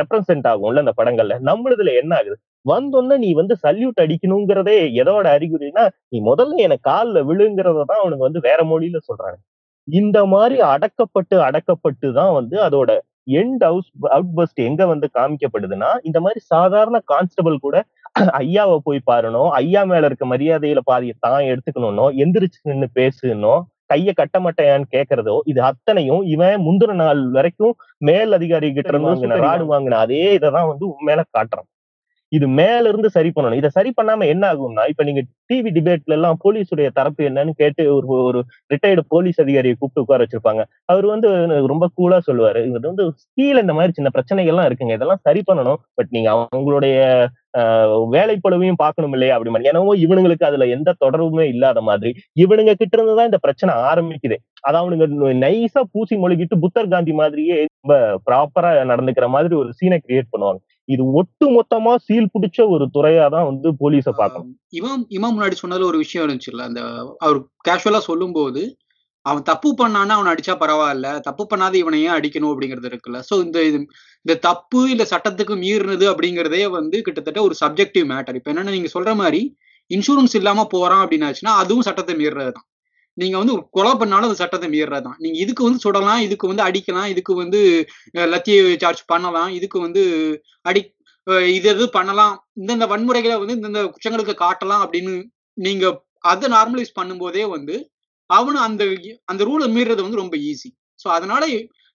[0.00, 1.36] ரெப்ரசென்ட் ஆகும்ல அந்த படங்கள்ல.
[1.50, 2.36] நம்மளதுல என்ன ஆகுது?
[2.66, 8.42] வந்தோன்னே நீ வந்து சல்யூட் அடிக்கணுங்கிறதே எதோட அறிகுறினா நீ முதல்ல எனக்கு காலில் விழுங்கிறத தான் அவனுக்கு வந்து
[8.48, 9.38] வேற மொழியில சொல்றாங்க.
[9.88, 12.90] இந்த மாதிரி அடக்கப்பட்டு அடக்கப்பட்டு தான் வந்து அதோட
[13.38, 17.76] எண்ட் அவுட் பஸ்ட் எங்க வந்து காமிக்கப்படுதுன்னா இந்த மாதிரி சாதாரண கான்ஸ்டபிள் கூட
[18.38, 24.38] ஐயாவை போய் பாருணும் ஐயா மேல இருக்க மரியாதையில பாதியை தான் எடுத்துக்கணும்னோ எந்திரிச்சு நின்னு பேசணும் கைய கட்ட
[24.40, 30.24] மாட்டேயான்னு கேக்குறதோ இது அத்தனையும் இவன் முந்தின நாள் வரைக்கும் மேல் அதிகாரி கிட்ட இருந்து ராடு வாங்கின அதே
[30.38, 31.68] இதைதான் வந்து மேல காட்டுறான்.
[32.32, 33.60] இது மேல இருந்து சரி பண்ணணும்.
[33.60, 38.06] இதை சரி பண்ணாம என்ன ஆகும்னா இப்ப நீங்க டிவி டிபேட்ல எல்லாம் போலீஸுடைய தரப்பு என்னன்னு கேட்டு ஒரு
[38.28, 38.40] ஒரு
[38.72, 40.62] ரிட்டையர்டு போலீஸ் அதிகாரியை கூப்பிட்டு உட்கார வச்சிருப்பாங்க.
[40.92, 41.28] அவர் வந்து
[41.72, 42.62] ரொம்ப கூலா சொல்லுவாரு.
[42.70, 43.06] இது வந்து
[43.38, 44.96] கீழே இந்த மாதிரி சின்ன பிரச்சனைகள்லாம் இருக்குங்க.
[44.98, 45.80] இதெல்லாம் சரி பண்ணணும்.
[45.98, 46.96] பட் நீங்க அவங்களுடைய
[48.14, 49.34] வேலைப்பழுவையும் பார்க்கணும் இல்லையா?
[49.36, 49.68] அப்படி மாதிரி.
[49.70, 52.10] ஏன்னா இவனுங்களுக்கு அதுல எந்த தொடர்புமே இல்லாத மாதிரி.
[52.44, 54.36] இவனுங்க கிட்ட இருந்துதான் இந்த பிரச்சனை ஆரம்பிக்குது.
[54.66, 55.06] அதான் அவனுங்க
[55.44, 57.94] நைஸா பூசி மொழிகிட்டு புத்தர் காந்தி மாதிரியே ரொம்ப
[58.28, 60.60] ப்ராப்பரா நடந்துக்கிற மாதிரி ஒரு சீனை கிரியேட் பண்ணுவாங்க.
[60.90, 64.52] இது ஒட்டு மொத்தமா சீல் பிடிச்ச ஒரு துறையா தான் வந்து போலீஸ பார்க்கணும்.
[64.78, 66.80] இவன் இவன் முன்னாடி சொன்னதுல ஒரு விஷயம் இருந்துச்சுல்ல அந்த
[67.24, 68.62] அவர் கேஷுவலா சொல்லும் போது
[69.26, 73.18] அவன் தப்பு பண்ணான்னா அவனை அடிச்சா பரவாயில்ல தப்பு பண்ணாத இவனை ஏன் அடிக்கணும் அப்படிங்கிறது இருக்குல்ல?
[73.28, 73.78] சோ இந்த இது
[74.26, 79.12] இந்த தப்பு இல்ல சட்டத்துக்கு மீறினது அப்படிங்கிறதே வந்து கிட்டத்தட்ட ஒரு சப்ஜெக்டிவ் மேட்டர் இப்ப என்னன்னா நீங்க சொல்ற
[79.22, 79.42] மாதிரி
[79.90, 82.66] இன்சூரன்ஸ் இல்லாம போறான் அப்படின்னாச்சுன்னா அதுவும் சட்டத்தை மீறுறது தான்
[83.16, 86.62] நீங்க வந்து ஒரு கொலை பண்ணாலும் அது சட்டத்தை மீறதான் தான் நீங்க இதுக்கு வந்து சுடலாம் இதுக்கு வந்து
[86.62, 87.60] அடிக்கலாம் இதுக்கு வந்து
[88.26, 90.02] லத்திய சார்ஜ் பண்ணலாம் இதுக்கு வந்து
[90.62, 90.82] அடி
[91.52, 95.14] இது இது பண்ணலாம் இந்தந்த வன்முறைகளை வந்து இந்தந்த குற்றங்களுக்கு காட்டலாம் அப்படின்னு
[95.58, 95.86] நீங்க
[96.24, 97.74] அதை நார்மலைஸ் பண்ணும்போதே வந்து
[98.30, 98.82] அவனு அந்த
[99.24, 100.70] அந்த ரூலை மீறது வந்து ரொம்ப ஈஸி
[101.04, 101.44] ஸோ அதனால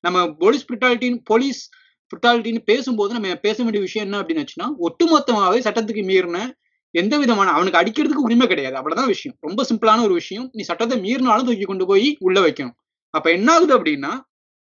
[0.03, 1.61] நம்ம போலீஸ் பிரிட்டாலிட்டின்னு போலீஸ்
[2.11, 6.39] பிரிட்டாலிட்டின்னு பேசும்போது நம்ம பேச வேண்டிய விஷயம் என்ன அப்படின்னு வச்சுன்னா ஒட்டுமொத்தமாகவே சட்டத்துக்கு மீறின
[6.95, 8.75] எந்த விதமான அவனுக்கு அடிக்கிறதுக்கு உரிமை கிடையாது.
[8.79, 9.35] அப்படிதான் விஷயம்.
[9.47, 10.47] ரொம்ப சிம்பிளான ஒரு விஷயம்.
[10.53, 12.75] நீ சட்டத்தை மீறினாலும் தூக்கி கொண்டு போய் உள்ள வைக்கணும்.
[13.13, 14.11] அப்ப என்ன ஆகுது அப்படின்னா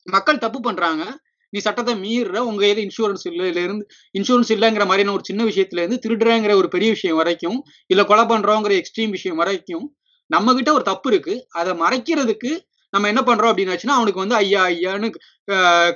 [0.06, 1.04] மக்கள் தப்பு பண்றாங்க.
[1.52, 3.84] நீ சட்டத்தை மீறுற உங்க கையில இன்சூரன்ஸ் இல்ல இருந்து
[4.18, 8.74] இன்சூரன்ஸ் இல்லைங்கிற மாதிரியான ஒரு சின்ன விஷயத்துல இருந்து திருடுறேங்கிற ஒரு பெரிய விஷயம் வரைக்கும் இல்ல கொலை பண்றோங்கிற
[8.80, 9.86] எக்ஸ்ட்ரீம் விஷயம் வரைக்கும்
[10.30, 11.34] நம்ம கிட்ட ஒரு தப்பு இருக்கு.
[11.50, 12.50] அதை மறைக்கிறதுக்கு
[12.92, 15.08] நம்ம என்ன பண்றோம் அப்படின்னு வச்சுன்னா அவனுக்கு வந்து ஐயா ஐயான்னு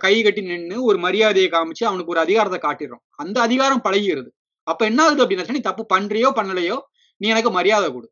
[0.04, 3.02] கை கட்டி நின்று ஒரு மரியாதையை காமிச்சு அவனுக்கு ஒரு அதிகாரத்தை காட்டிடுறோம்.
[3.14, 4.30] அந்த அதிகாரம் பழகிறது
[4.66, 6.76] அப்ப என்ன ஆகுது அப்படின்னு நீ தப்பு பண்றியோ பண்ணலையோ
[7.20, 8.06] நீ எனக்கு மரியாதை கொடு.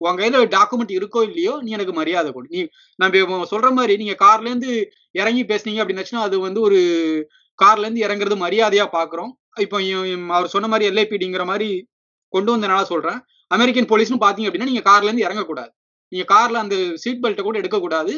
[0.00, 2.48] உன் கையில டாக்குமெண்ட் இருக்கோ இல்லையோ நீ எனக்கு மரியாதை கொடு.
[2.54, 2.60] நீ
[3.02, 4.70] நம்ம சொல்ற மாதிரி நீங்க கார்ல இருந்து
[5.20, 6.78] இறங்கி பேசுனீங்க அப்படின்னு அது வந்து ஒரு
[7.58, 9.32] கார்ல இருந்து இறங்குறது மரியாதையா பாக்குறோம்.
[9.64, 9.78] இப்போ
[10.36, 11.70] அவர் சொன்ன மாதிரி எல்ஐபிடிங்கிற மாதிரி
[12.32, 13.18] கொண்டு வந்தனால சொல்றேன்.
[13.50, 15.70] அமெரிக்கன் போலீஸ்னு பாத்தீங்க அப்படின்னா நீங்க கார்ல இருந்து இறங்கக்கூடாது.
[16.12, 18.12] நீங்க கார்ல அந்த சீட் பெல்ட்டை கூட எடுக்கக்கூடாது.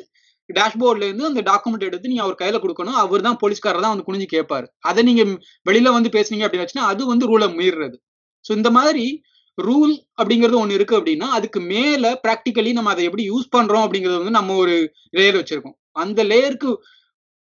[0.58, 2.98] டேஷ்போர்ட்ல இருந்து அந்த டாக்குமெண்ட் எடுத்து நீங்க அவர் கையில கொடுக்கணும்.
[3.04, 5.24] அவர் தான் போலீஸ்காரர் தான் வந்து குனிஞ்சு கேட்பாரு அதை நீங்க
[5.70, 7.98] வெளியில வந்து பேசுனீங்க அப்படின்னு வச்சுன்னா அது வந்து ரூலை மீறுறது.
[8.44, 9.04] ஸோ இந்த மாதிரி
[9.58, 14.38] ரூல் அப்படிங்கிறது ஒன்று இருக்கு அப்படின்னா அதுக்கு மேல ப்ராக்டிக்கலி நம்ம அதை எப்படி யூஸ் பண்றோம் அப்படிங்கிறது வந்து
[14.38, 14.74] நம்ம ஒரு
[15.18, 15.76] லேயர் வச்சிருக்கோம்.
[16.02, 16.70] அந்த லேயருக்கு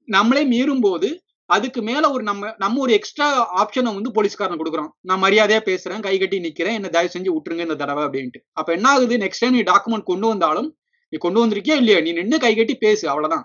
[0.08, 1.10] நம்மளே மீறும் போது
[1.50, 3.28] அதுக்கு மேல ஒரு நம்ம நம்ம ஒரு எக்ஸ்ட்ரா
[3.62, 4.90] ஆப்ஷனை வந்து போலீஸ்காரன் கொடுக்குறோம்.
[5.10, 8.40] நான் மரியாதையா பேசுறேன் கை கட்டி நிக்கிறேன் என்ன தயவு செஞ்சு விட்டுருங்க இந்த தடவை அப்படின்ட்டு.
[8.60, 9.16] அப்ப என்ன ஆகுது?
[9.24, 10.70] நெக்ஸ்ட் டைம் நீ டாக்குமெண்ட் கொண்டு வந்தாலும்
[11.14, 12.00] நீ கொண்டு வந்திருக்கியா இல்லையா?
[12.00, 13.44] நீ நின்னு கை கட்டி பேசு அவ்வளவுதான்.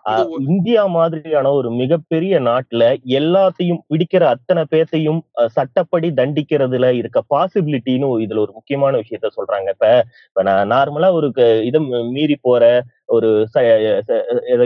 [0.49, 2.83] இந்தியா மாதிரியான ஒரு மிகப்பெரிய நாட்டுல
[3.19, 5.21] எல்லாத்தையும் பிடிக்கிற அத்தனை பேத்தையும்
[5.55, 9.69] சட்டப்படி தண்டிக்கிறதுல இருக்க பாசிபிலிட்டின்னு இதுல ஒரு முக்கியமான விஷயத்த சொல்றாங்க.
[9.71, 9.89] இப்ப
[10.29, 11.31] இப்ப நான் நார்மலா ஒரு
[11.69, 11.81] இதை
[12.13, 12.63] மீறி போற
[13.09, 13.29] ஒரு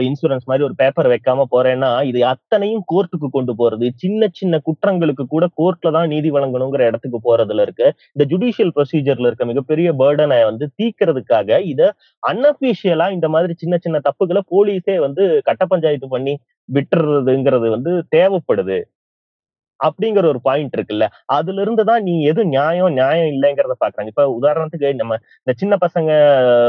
[0.07, 3.85] இன்சூரன்ஸ் மாதிரி ஒரு பேப்பர் வைக்காம போறேன்னா இது அத்தனையும் கோர்ட்டுக்கு கொண்டு போறது.
[4.03, 7.87] சின்ன சின்ன குற்றங்களுக்கு கூட கோர்ட்ல தான் நீதி வழங்கணுங்கிற இடத்துக்கு போறதுல இருக்கு.
[8.15, 11.81] இந்த ஜுடிஷியல் ப்ரொசீஜர்ல இருக்க மிகப்பெரிய பேர்டனை வந்து தீக்கிறதுக்காக இத
[12.23, 16.35] அன்அபிஷியலா இந்த மாதிரி சின்ன சின்ன தப்புகளை போலீஸே வந்து கட்ட பஞ்சாயத்து பண்ணி
[16.69, 18.79] விட்டுறதுங்கிறது வந்து தேவைப்படுது.
[19.79, 21.05] அப்படிங்கிற ஒரு பாயிண்ட் இருக்குல்ல.
[21.37, 24.09] அதுல இருந்து தான் நீ எது நியாயம் நியாயம் இல்லைங்கிறத பாக்குறாங்க.
[24.09, 26.11] இப்ப உதாரணத்துக்கு நம்ம இந்த சின்ன பசங்க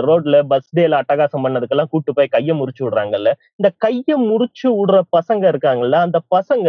[0.09, 3.31] ரோட்ல பஸ் டேல அட்டகாசம் பண்ணதுக்கெல்லாம் கூட்டு போய் கையை முறிச்சு விடுறாங்கல்ல.
[3.61, 6.69] இந்த கையை முறிச்சு விடுற பசங்க இருக்காங்கல்ல அந்த பசங்க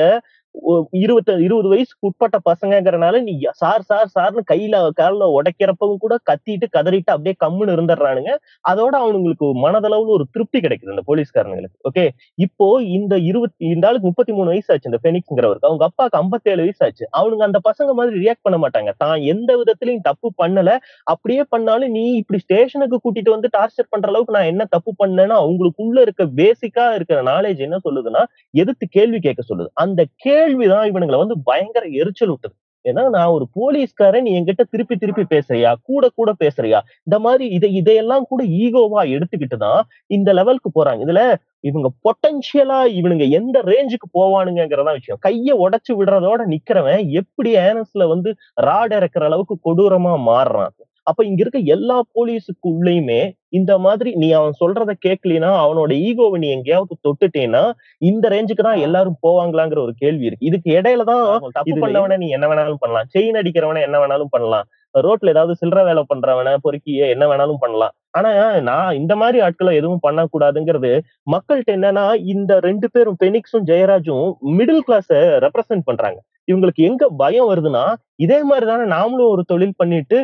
[1.02, 7.12] இருபத்தி இருபது வயசுக்கு உட்பட்ட பசங்கங்கிறனால நீ சார் சார் சார்னு கையில கால்ல உடைக்கிறப்பவும் கூட கத்திட்டு கதறிட்டு
[7.14, 8.32] அப்படியே கம்முன்னு இருந்துடுறானுங்க.
[8.72, 12.06] அதோட அவனுங்களுக்கு மனதளவுல ஒரு திருப்தி கிடைக்குது இந்த போலீஸ்காரனுங்களுக்கு ஓகே?
[12.38, 16.82] இப்போ இந்த இருபத்தி இந்த ஆளுக்கு முப்பத்தி மூணு வயசு ஆச்சு இந்த பெனிக்ஸ்ங்கிறவருக்கு அவங்க அப்பாவுக்கு ஐம்பத்தேழு வயசு
[16.88, 17.06] ஆச்சு.
[17.20, 18.92] அவனுங்க அந்த பசங்க மாதிரி ரியாக்ட் பண்ண மாட்டாங்க.
[19.04, 20.70] தான் எந்த விதத்திலையும் தப்பு பண்ணல.
[21.14, 26.00] அப்படியே பண்ணாலும் நீ இப்படி ஸ்டேஷனுக்கு கூட்டிட்டு வந்து டார்ச்சர் பண்ற அளவுக்கு நான் என்ன தப்பு பண்ணேன்னா அவங்களுக்குள்ள
[26.02, 28.24] இருக்க பேசிக்கா இருக்கிற நாலேஜ் என்ன சொல்லுதுன்னா
[28.62, 29.70] எதிர்த்து கேள்வி கேட்க சொல்லுது.
[29.84, 30.02] அந்த
[30.42, 35.72] கேள்விதான் இவனுங்களை வந்து பயங்கர எரிச்சல் விட்டுது ஏன்னா நான் ஒரு போலீஸ்காரன் நீ என்கிட்ட திருப்பி திருப்பி பேசுறியா?
[35.84, 36.80] கூட கூட பேசுறியா?
[37.08, 41.02] இந்த மாதிரி இதை இதையெல்லாம் கூட ஈகோவா எடுத்துக்கிட்டு தான் இந்த லெவலுக்கு போறாங்க.
[41.08, 41.24] இதுல
[41.64, 45.22] இவங்க பொட்டன்ஷியலா இவனுங்க எந்த ரேஞ்சுக்கு போவானுங்கிறதா விஷயம்.
[45.28, 50.74] கைய உடைச்சு விடுறதோட நிக்கிறவன் எப்படி ஏனஸ்ல வந்து ராட் இறக்குற அளவுக்கு கொடூரமா மாறுறான்.
[51.08, 53.22] அப்ப இங்க இருக்க எல்லா போலீஸுக்குள்ளயுமே
[53.60, 57.64] இந்த மாதிரி நீ அவன் சொல்றத கேட்கலினா அவனோட ஈகோவை நீ எங்கேயாவது தொட்டுட்டேன்னா
[58.10, 60.48] இந்த ரேஞ்சுக்கு தான் எல்லாரும் போவாங்களாங்கிற ஒரு கேள்வி இருக்கு.
[60.50, 61.26] இதுக்கு இடையில தான்
[61.58, 63.10] தப்பு பண்ணவன நீ என்ன வேணாலும் பண்ணலாம்.
[63.16, 64.68] செயின் அடிக்கிறவன என்ன வேணாலும் பண்ணலாம்.
[64.96, 67.94] ரோட்ல ஏதாவது சில்லற வேலை பண்றவன பொறுக்கிய என்ன வேணாலும் பண்ணலாம்.
[68.18, 68.32] ஆனா
[68.70, 70.92] நான் இந்த மாதிரி ஆட்களை எதுவும் பண்ணக்கூடாதுங்கிறது
[71.34, 74.28] மக்கள்கிட்ட என்னன்னா இந்த ரெண்டு பேரும் பெனிக்ஸும் ஜெயராஜும்
[74.60, 75.10] மிடில் கிளாஸ
[75.46, 76.20] ரெப்ரசென்ட் பண்றாங்க.
[76.48, 77.84] இவங்களுக்கு எங்க பயம் வருதுன்னா
[78.20, 80.18] இதே மாதிரி தானே நாமளும் ஒரு தொழில் பண்ணிட்டு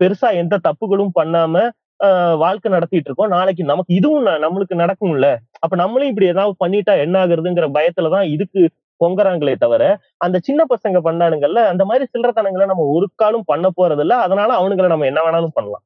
[0.00, 1.54] பெருசா எந்த தப்புகளும் பண்ணாம
[2.00, 3.28] அஹ், வாழ்க்கை நடத்திட்டு இருக்கோம்.
[3.28, 5.26] நாளைக்கு நமக்கு இதுவும் ந- நம்மளுக்கு நடக்கும்ல.
[5.58, 8.62] அப்ப நம்மளும் இப்படி ஏதாவது பண்ணிட்டா என்ன ஆகுறதுங்கிற பயத்துலதான் இதுக்கு
[9.00, 9.82] பொங்குறாங்களே தவிர
[10.18, 14.86] அந்த சின்ன பசங்க பண்ணானுங்கல்ல அந்த மாதிரி சில்லறத்தனங்களை நம்ம ஒரு காலும் பண்ண போறது இல்ல அதனால அவனுங்களை
[14.86, 15.84] நம்ம என்ன வேணாலும் பண்ணலாம்.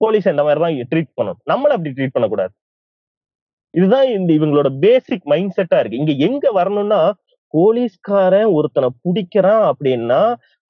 [0.00, 1.40] போலீஸ் இந்த மாதிரி தான் ட்ரீட் பண்ணணும்.
[1.50, 2.52] நம்மள அப்படி ட்ரீட் பண்ணக்கூடாது.
[3.74, 5.98] இதுதான் இந்த இவங்களோட பேசிக் மைண்ட் செட்டா இருக்கு.
[5.98, 7.00] இங்க எங்க வரணும்னா
[7.54, 10.20] போலீஸ்காரன் ஒருத்தனை பிடிக்கிறான் அப்படின்னா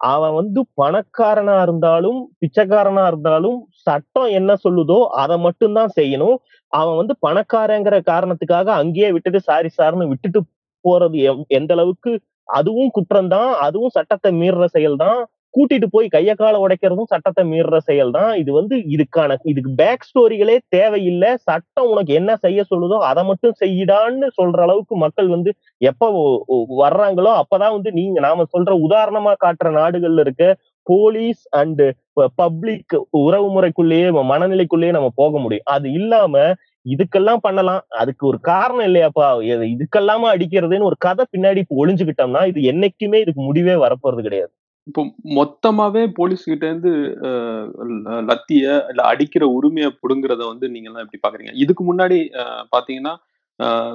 [0.01, 6.37] அவன் வந்து பணக்காரனா இருந்தாலும் பிச்சைக்காரனா இருந்தாலும் சட்டம் என்ன சொல்லுதோ அதை மட்டும்தான் செய்யணும்.
[6.73, 10.41] அவன் வந்து பணக்காரங்கிற காரணத்துக்காக அங்கேயே விட்டுட்டு சாரி சார்னு விட்டுட்டு
[10.85, 11.19] போறது
[11.59, 12.12] எந்த அளவுக்கு
[12.49, 15.19] அதுவும் குற்றம்தான் அதுவும் சட்டத்தை மீறுற செயல் தான்
[15.59, 20.59] கூட்டிட்டு போய் கைய கால உடைக்கிறதும் சட்டத்தை மீறுற செயல் தான் இது வந்து இதுக்கான இதுக்கு பேக் ஸ்டோரிகளே
[20.68, 21.37] தேவையில்லை.
[21.37, 26.09] சட்டம் உனக்கு என்ன செய்ய சொல்லுதோ அதை மட்டும் செய்யிடான்னு சொல்ற அளவுக்கு மக்கள் வந்து எப்ப
[26.79, 31.90] வர்றாங்களோ அப்பதான் வந்து நீங்க நாம சொல்ற உதாரணமா காட்டுற நாடுகள்ல இருக்க போலீஸ் அண்டு
[32.35, 35.64] பப்ளிக் உறவு முறைக்குள்ளேயே மனநிலைக்குள்ளேயே நம்ம போக முடியும்.
[35.66, 36.53] அது இல்லாம
[36.87, 37.83] இதுக்கெல்லாம் பண்ணலாம்.
[37.88, 39.27] அதுக்கு ஒரு காரணம் இல்லையாப்பா.
[39.44, 39.87] இது-
[40.35, 44.53] அடிக்கிறதுன்னு ஒரு கதை பின்னாடி இப்ப ஒளிஞ்சுக்கிட்டோம்னா இது என்னைக்குமே இதுக்கு முடிவே வரப்போறது கிடையாது.
[44.88, 45.03] இப்போ
[45.38, 46.92] மொத்தமாவே போலீஸ் கிட்ட இருந்து
[47.29, 47.66] அஹ்,
[48.29, 51.53] லத்திய இல்ல அடிக்கிற உரிமையை புடுங்குறத வந்து நீங்க எல்லாம் எப்படி பாக்குறீங்க?
[51.64, 52.18] இதுக்கு முன்னாடி
[52.74, 53.14] பாத்தீங்கன்னா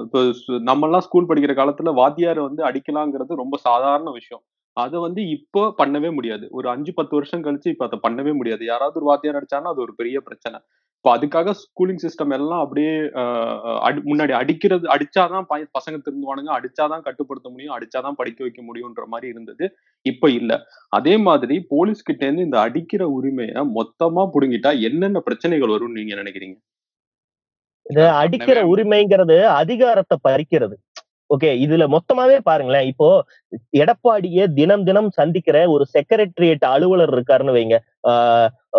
[0.04, 0.20] இப்போ
[0.66, 4.44] நம்ம எல்லாம் ஸ்கூல் படிக்கிற காலத்துல வாத்தியார் வந்து அடிக்கலாங்கிறது ரொம்ப சாதாரண விஷயம்.
[4.78, 6.46] அதை வந்து இப்போ பண்ணவே முடியாது.
[6.58, 8.64] ஒரு அஞ்சு பத்து வருஷம் கழிச்சு இப்ப அதை பண்ணவே முடியாது.
[8.70, 10.60] யாராவது ஒரு வாத்தியார் அடிச்சாங்கன்னா அது ஒரு பெரிய பிரச்சனை.
[11.06, 12.92] இப்போ அதுக்காக ஸ்கூலிங் சிஸ்டம் எல்லாம் அப்படியே
[14.06, 19.66] முன்னாடி அடிக்கிறது அடிச்சாதான் பசங்க திருந்துவானுங்க அடிச்சாதான் கட்டுப்படுத்த முடியும் அடிச்சாதான் படிக்க வைக்க முடியும்ன்ற மாதிரி இருந்தது
[20.06, 20.52] இப்ப இல்ல.
[20.94, 26.58] அதே மாதிரி போலீஸ் கிட்ட இருந்து இந்த அடிக்கிற உரிமையை மொத்தமா புடுங்கிட்டா என்னென்ன பிரச்சனைகள் வரும்னு நீங்க நினைக்கிறீங்க?
[27.86, 30.76] இது அது அடிக்கிற உரிமைங்கிறது அதிகாரத்தை பறிக்கிறது.
[31.36, 32.88] ஓகே இதுல மொத்தமாவே பாருங்களேன்.
[32.92, 33.08] இப்போ
[33.82, 37.78] எடப்பாடிய தினம் தினம் சந்திக்கிற ஒரு செக்ரட்டரியேட் அலுவலர் இருக்காருன்னு வைங்க.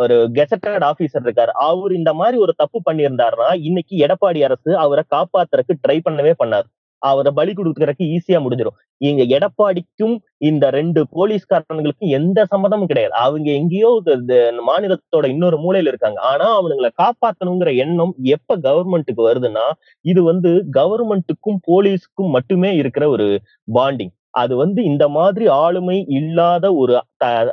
[0.02, 1.52] ஒரு கெசட்டட் ஆபீசர் இருக்காரு.
[1.68, 6.68] அவர் இந்த மாதிரி ஒரு தப்பு பண்ணியிருந்தாருன்னா இன்னைக்கு எடப்பாடி அரசு அவரை காப்பாத்துறதுக்கு ட்ரை பண்ணவே பண்ணாரு.
[7.02, 13.14] அவரை பலி கொடுக்கறதுக்கு ஈஸியா முடிஞ்சிடும் இங்க எடப்பாடிக்கும் இந்த ரெண்டு போலீஸ்காரனுங்களுக்கும் எந்த சம்மதமும் கிடையாது.
[13.14, 16.20] அவங்க எங்கேயோ இந்த- மாநிலத்தோட இன்னொரு மூலையில இருக்காங்க.
[16.20, 19.66] ஆனா அவனுங்களை காப்பாத்தணுங்கிற எண்ணம் எப்ப கவர்மெண்ட்டுக்கு வருதுன்னா
[20.04, 23.26] இது வந்து கவர்மெண்ட்டுக்கும் போலீஸ்க்கும் மட்டுமே இருக்கிற ஒரு
[23.74, 26.94] பாண்டிங் அது வந்து இந்த மாதிரி ஆளுமை இல்லாத ஒரு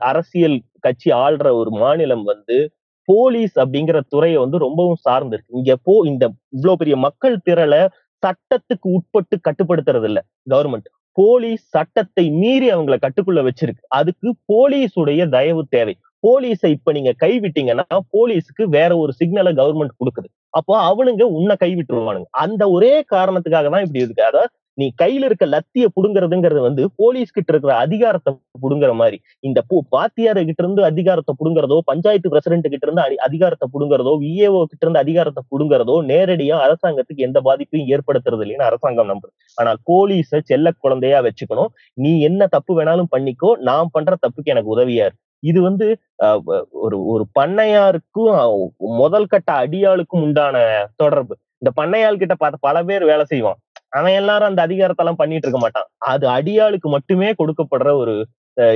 [0.01, 2.57] அரசியல் கட்சி ஆள்ற ஒரு மாநிலம் வந்து
[3.09, 7.81] போலீஸ் அப்படிங்கிற துறையை வந்து ரொம்பவும் சார்ந்து இருக்கு இங்க போ இந்த இவ்வளவு பெரிய மக்கள் திரளை
[8.23, 13.83] சட்டத்துக்கு உட்பட்டு கட்டுப்படுத்துறது இல்ல கவர்மெண்ட் போலீஸ் சட்டத்தை மீறி அவங்கள கட்டுக்குள்ள வச்சிருக்கு.
[13.87, 15.95] அதுக்கு போலீஸுடைய தயவு தேவை.
[16.27, 20.29] போலீஸை இப்ப நீங்க கைவிட்டீங்கன்னா போலீஸுக்கு வேற ஒரு சிக்னலை கவர்மெண்ட் கொடுக்குது.
[20.49, 22.27] அப்போ அவனுங்க உன்னை கைவிட்டுருவானுங்க.
[22.43, 24.23] அந்த ஒரே காரணத்துக்காக தான் இப்படி இருக்கு.
[24.23, 29.21] அதாவது நீ கையில இருக்க லத்திய புடுங்கறதுங்கிறது வந்து போலீஸ் கிட்ட இருக்கிற அதிகாரத்தை புடுங்குற மாதிரி.
[29.39, 30.05] இந்த போ-
[30.45, 36.05] கிட்ட இருந்து அதிகாரத்தை புடுங்குறதோ பஞ்சாயத்து பிரசிடென்ட் கிட்ட இருந்து அதிகாரத்தை புடுங்குறதோ விஏஓ கிட்ட இருந்து அதிகாரத்தை புடுங்குறதோ
[36.05, 39.33] நேரடியா அரசாங்கத்துக்கு எந்த பாதிப்பையும் ஏற்படுத்துறது இல்லைன்னு அரசாங்கம் நம்புது.
[39.55, 41.67] ஆனா போலீஸ செல்ல குழந்தையா வச்சுக்கணும்.
[41.93, 43.55] நீ என்ன தப்பு வேணாலும் பண்ணிக்கோ.
[43.57, 45.97] நான் பண்ற தப்புக்கு எனக்கு உதவியா இருக்கு இது வந்து
[46.71, 51.37] ஒரு ஒரு பண்ணையாருக்கும் முதல் கட்ட அடியாளுக்கும் உண்டான தொடர்பு.
[51.57, 53.55] இந்த பண்ணையாள் கிட்ட பார்த்து பல பேர் வேலை செய்வான்.
[53.97, 55.87] அவன் எல்லாரும் அந்த அதிகாரத்தெல்லாம் பண்ணிட்டு இருக்க மாட்டான்.
[56.11, 58.15] அது அடியாளுக்கு மட்டுமே கொடுக்கப்படுற ஒரு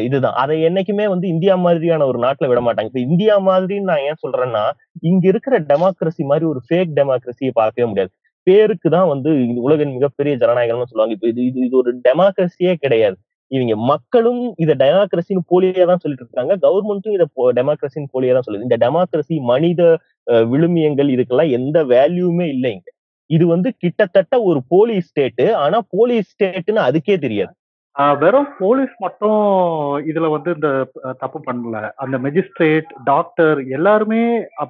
[0.08, 0.36] இதுதான்.
[0.41, 2.89] அதை என்னைக்குமே வந்து இந்தியா மாதிரியான ஒரு நாட்டுல விட மாட்டாங்க.
[2.91, 4.63] இப்ப இந்தியா மாதிரின்னு நான் ஏன் சொல்றேன்னா
[5.10, 8.12] இங்க இருக்கிற டெமோக்ரஸி மாதிரி ஒரு ஃபேக் டெமோக்ரஸியை பார்க்கவே முடியாது.
[8.47, 9.30] பேருக்கு தான் வந்து
[9.67, 11.15] உலகின் மிகப்பெரிய ஜனநாயகம்னு சொல்லுவாங்க.
[11.17, 13.17] இப்ப இது இது இது ஒரு டெமோக்ரஸியே கிடையாது.
[13.51, 16.54] இவங்க மக்களும் இதை டெமோக்ரஸின்னு போலியே தான் சொல்லிட்டு இருக்காங்க.
[16.65, 17.25] கவர்மெண்ட்டும் இதை
[17.60, 18.67] டெமோக்ரஸின்னு போலியே தான் சொல்லுது.
[18.69, 19.82] இந்த டெமோக்ரஸி மனித
[20.54, 22.89] விழுமியங்கள் இதுக்கெல்லாம் எந்த வேல்யூமே இல்லை இங்க
[23.30, 25.46] இது வந்து கிட்டத்தட்ட ஒரு போலீஸ் ஸ்டேட்டு.
[25.64, 27.54] ஆனா போலீஸ் ஸ்டேட்னு அதுக்கே தெரியாது.
[28.22, 29.42] வெறும் போலீஸ் மட்டும்
[30.12, 30.70] இதுல வந்து இந்த
[31.22, 31.78] தப்பு பண்ணல.
[32.04, 34.24] அந்த மெஜிஸ்ட்ரேட் டாக்டர் எல்லாருமே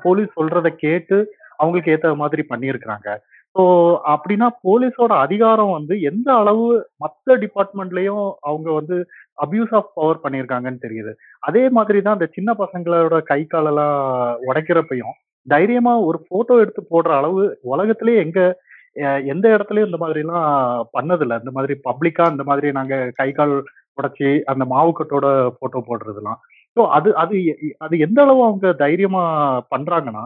[0.04, 1.18] போலீஸ் சொல்றத கேட்டு
[1.60, 3.10] அவங்களுக்கு ஏத்த மாதிரி பண்ணியிருக்கிறாங்க.
[3.56, 3.63] ஸோ
[4.13, 6.65] அப்படின்னா போலீஸோட அதிகாரம் வந்து எந்த அளவு
[7.04, 8.96] மற்ற டிபார்ட்மெண்ட்லயும் அவங்க வந்து
[9.38, 11.12] அபியூஸ் ஆஃப் பவர் பண்ணியிருக்காங்கன்னு தெரியுது.
[11.50, 13.98] அதே மாதிரி தான் இந்த சின்ன பசங்களோட கை காலெல்லாம்
[14.50, 15.15] உடைக்கிறப்பையும்
[15.47, 18.39] தைரியமா ஒரு போட்டோ எடுத்து போடுற அளவு உலகத்திலேயே எங்க
[18.95, 20.45] அஹ் எந்த இடத்துலயும் இந்த மாதிரி எல்லாம்
[20.93, 21.34] பண்ணதில்ல.
[21.41, 23.55] இந்த மாதிரி பப்ளிக்கா இந்த மாதிரி நாங்க கை கால்
[23.97, 25.25] உடைச்சி அந்த மாவுக்கட்டோட
[25.60, 26.39] போட்டோ போடுறதுலாம்.
[26.77, 27.36] ஸோ அது அது
[27.79, 29.23] அது எந்த அளவு அவங்க தைரியமா
[29.71, 30.23] பண்றாங்கன்னா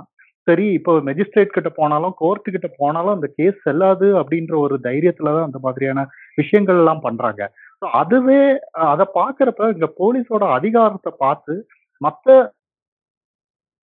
[0.47, 5.47] சரி இப்போ மெஜிஸ்ட்ரேட் கிட்ட போனாலும் கோர்ட் கிட்ட போனாலும் அந்த கேஸ் செல்லாது அப்படின்ற ஒரு தைரியத்துல தான்
[5.49, 6.05] அந்த மாதிரியான
[6.37, 7.41] விஷயங்கள் எல்லாம் பண்றாங்க.
[7.81, 8.39] ஸோ அதுவே
[8.87, 11.53] அதை பாக்குறப்ப இங்க போலீஸோட அதிகாரத்தை பார்த்து
[12.01, 12.27] மற்ற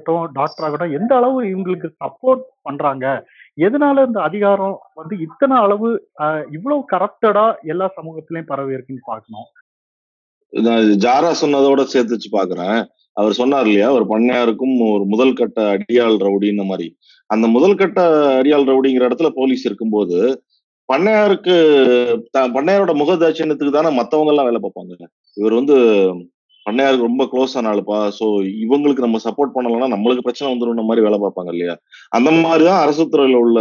[0.04, 3.06] டாக்டர் ஆகட்டும் எந்த அளவு இவங்களுக்கு சப்போர்ட் பண்றாங்க?
[3.60, 6.08] எதனால இந்த அதிகாரம் வந்து இத்தனை அளவு
[6.50, 9.48] இவ்வளவு கரப்டடா எல்லா சமூகத்திலயும் பரவி இருக்குன்னு பார்க்கணும்.
[11.04, 16.64] ஜாரா சொன்னதோட சேர்த்து வச்சு பாக்குறேன் அவர் சொன்னார் இல்லையா ஒரு பண்ணையாருக்கும் ஒரு முதல் கட்ட அடியாள் ரவுடின்னு
[16.64, 16.96] மாதிரி.
[17.26, 18.00] அந்த முதல் கட்ட
[18.42, 20.42] அடியாள் ரவுடிங்கிற இடத்துல போலீஸ் இருக்கும்போது
[20.92, 21.56] பண்ணையாருக்கு
[22.30, 25.06] த- பண்ணையாரோட முகதாட்சியத்துக்கு தானே மத்தவங்க எல்லாம் வேலை பார்ப்பாங்க.
[25.34, 25.76] இவர் வந்து
[26.66, 27.98] பண்ணையாருக்கு ரொம்ப க்ளோஸ் ஆன ஆளுப்பா.
[28.64, 31.74] இவங்களுக்கு நம்ம சப்போர்ட் பண்ணலன்னா நம்மளுக்கு பிரச்சனை வந்துடும் மாதிரி வேலை பார்ப்பாங்க இல்லையா?
[32.16, 33.60] அந்த மாதிரி தான் அரசு துறையில உள்ள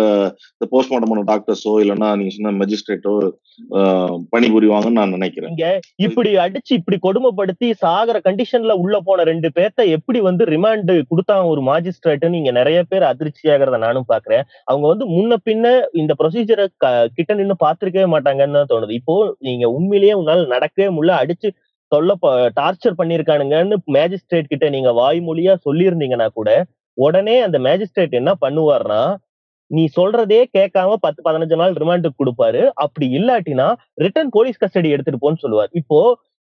[0.55, 3.13] இந்த போஸ்ட்மார்ட்டம் பண்ண டாக்டர்ஸோ இல்லைன்னா நீங்க சொன்ன மெஜிஸ்ட்ரேட்டோ
[4.33, 5.51] பணிபுரிவாங்கன்னு நான் நினைக்கிறேன்.
[5.53, 5.67] இங்க
[6.05, 11.63] இப்படி அடிச்சு இப்படி கொடுமைப்படுத்தி சாகர கண்டிஷன்ல உள்ள போன ரெண்டு பேர்த்த எப்படி வந்து ரிமாண்டு கொடுத்தாங்க ஒரு
[11.71, 14.43] மாஜிஸ்ட்ரேட்னு நீங்க நிறைய பேர் அதிர்ச்சி ஆகிறத நானும் பாக்குறேன்.
[14.71, 16.65] அவங்க வந்து முன்ன பின்ன இந்த ப்ரொசீஜரை
[17.17, 18.93] கிட்ட நின்று பாத்திருக்கவே மாட்டாங்கன்னு தான் தோணுது.
[19.01, 19.15] இப்போ
[19.49, 21.21] நீங்க உண்மையிலேயே உங்களால் நடக்கவே முடியல.
[21.23, 21.47] அடிச்சு
[21.95, 22.13] சொல்ல
[22.59, 26.49] டார்ச்சர் பண்ணிருக்கானுங்கன்னு மேஜிஸ்ட்ரேட் கிட்ட நீங்க வாய்மொழியா சொல்லியிருந்தீங்கன்னா கூட
[26.97, 29.03] உடனே அந்த மேஜிஸ்ட்ரேட் என்ன பண்ணுவார்னா
[29.71, 32.61] நீ சொல்றதே கேட்காம பத்து பதினஞ்சு நாள் ரிமாண்டுக்கு கொடுப்பாரு.
[32.83, 33.67] அப்படி இல்லாட்டினா
[34.03, 35.71] ரிட்டர்ன் போலீஸ் கஸ்டடி எடுத்துட்டு போன்னு சொல்லுவார்.
[35.81, 35.99] இப்போ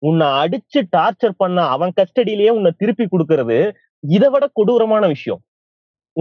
[0.03, 3.57] உன்னை அடிச்சு டார்ச்சர் பண்ண அவன் கஸ்டடியிலேயே உன்னை திருப்பி கொடுக்கறது
[4.03, 5.41] இதை விட கொடூரமான விஷயம்.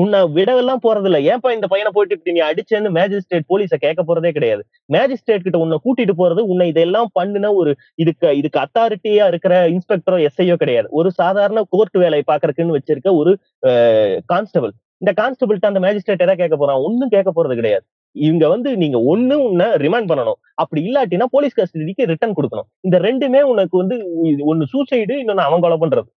[0.01, 4.31] உன்னை விடவெல்லாம் போறது இல்ல ஏன்பா இந்த பையனை போயிட்டு இப்படி நீ அடிச்சேன்னு மேஜிஸ்ட்ரேட் போலீஸ கேட்க போறதே
[4.37, 4.63] கிடையாது.
[4.97, 10.57] மேஜிஸ்ட்ரேட் கிட்ட உன்னை கூட்டிட்டு போறது உன்னை இதெல்லாம் பண்ணுன ஒரு இதுக்கு இதுக்கு அத்தாரிட்டியா இருக்கிற இன்ஸ்பெக்டரோ எஸ்ஐயோ
[10.63, 10.89] கிடையாது.
[11.01, 13.33] ஒரு சாதாரண கோர்ட் வேலையை பாக்குறதுக்குன்னு வச்சிருக்க ஒரு
[14.35, 16.81] கான்ஸ்டபிள் இந்த கான்ஸ்டபிள்கிட்ட அந்த மேஜிஸ்ட்ரேட் எதாவது கேட்க போறான்?
[16.87, 17.85] ஒன்னும் கேட்க போறது கிடையாது.
[18.17, 20.39] இவங்க வந்து நீங்க ஒண்ணு உன்னை ரிமாண்ட் பண்ணணும்.
[20.63, 22.69] அப்படி இல்லாட்டினா போலீஸ் கஸ்டடிக்கு ரிட்டர்ன் கொடுக்கணும்.
[22.87, 23.97] இந்த ரெண்டுமே உனக்கு வந்து
[24.51, 26.09] ஒன்னு சூசைடு இன்னொன்னு அவன் கொலை பண்றது.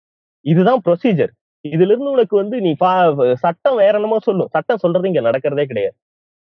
[0.52, 1.32] இதுதான் ப்ரொசீஜர்
[1.64, 2.70] இதுல இருந்து உனக்கு வந்து நீ
[3.44, 4.50] சட்டம் வேற என்னமோ சொல்லும்.
[4.56, 5.96] சட்டம் சொல்றது இங்க நடக்கிறதே கிடையாது.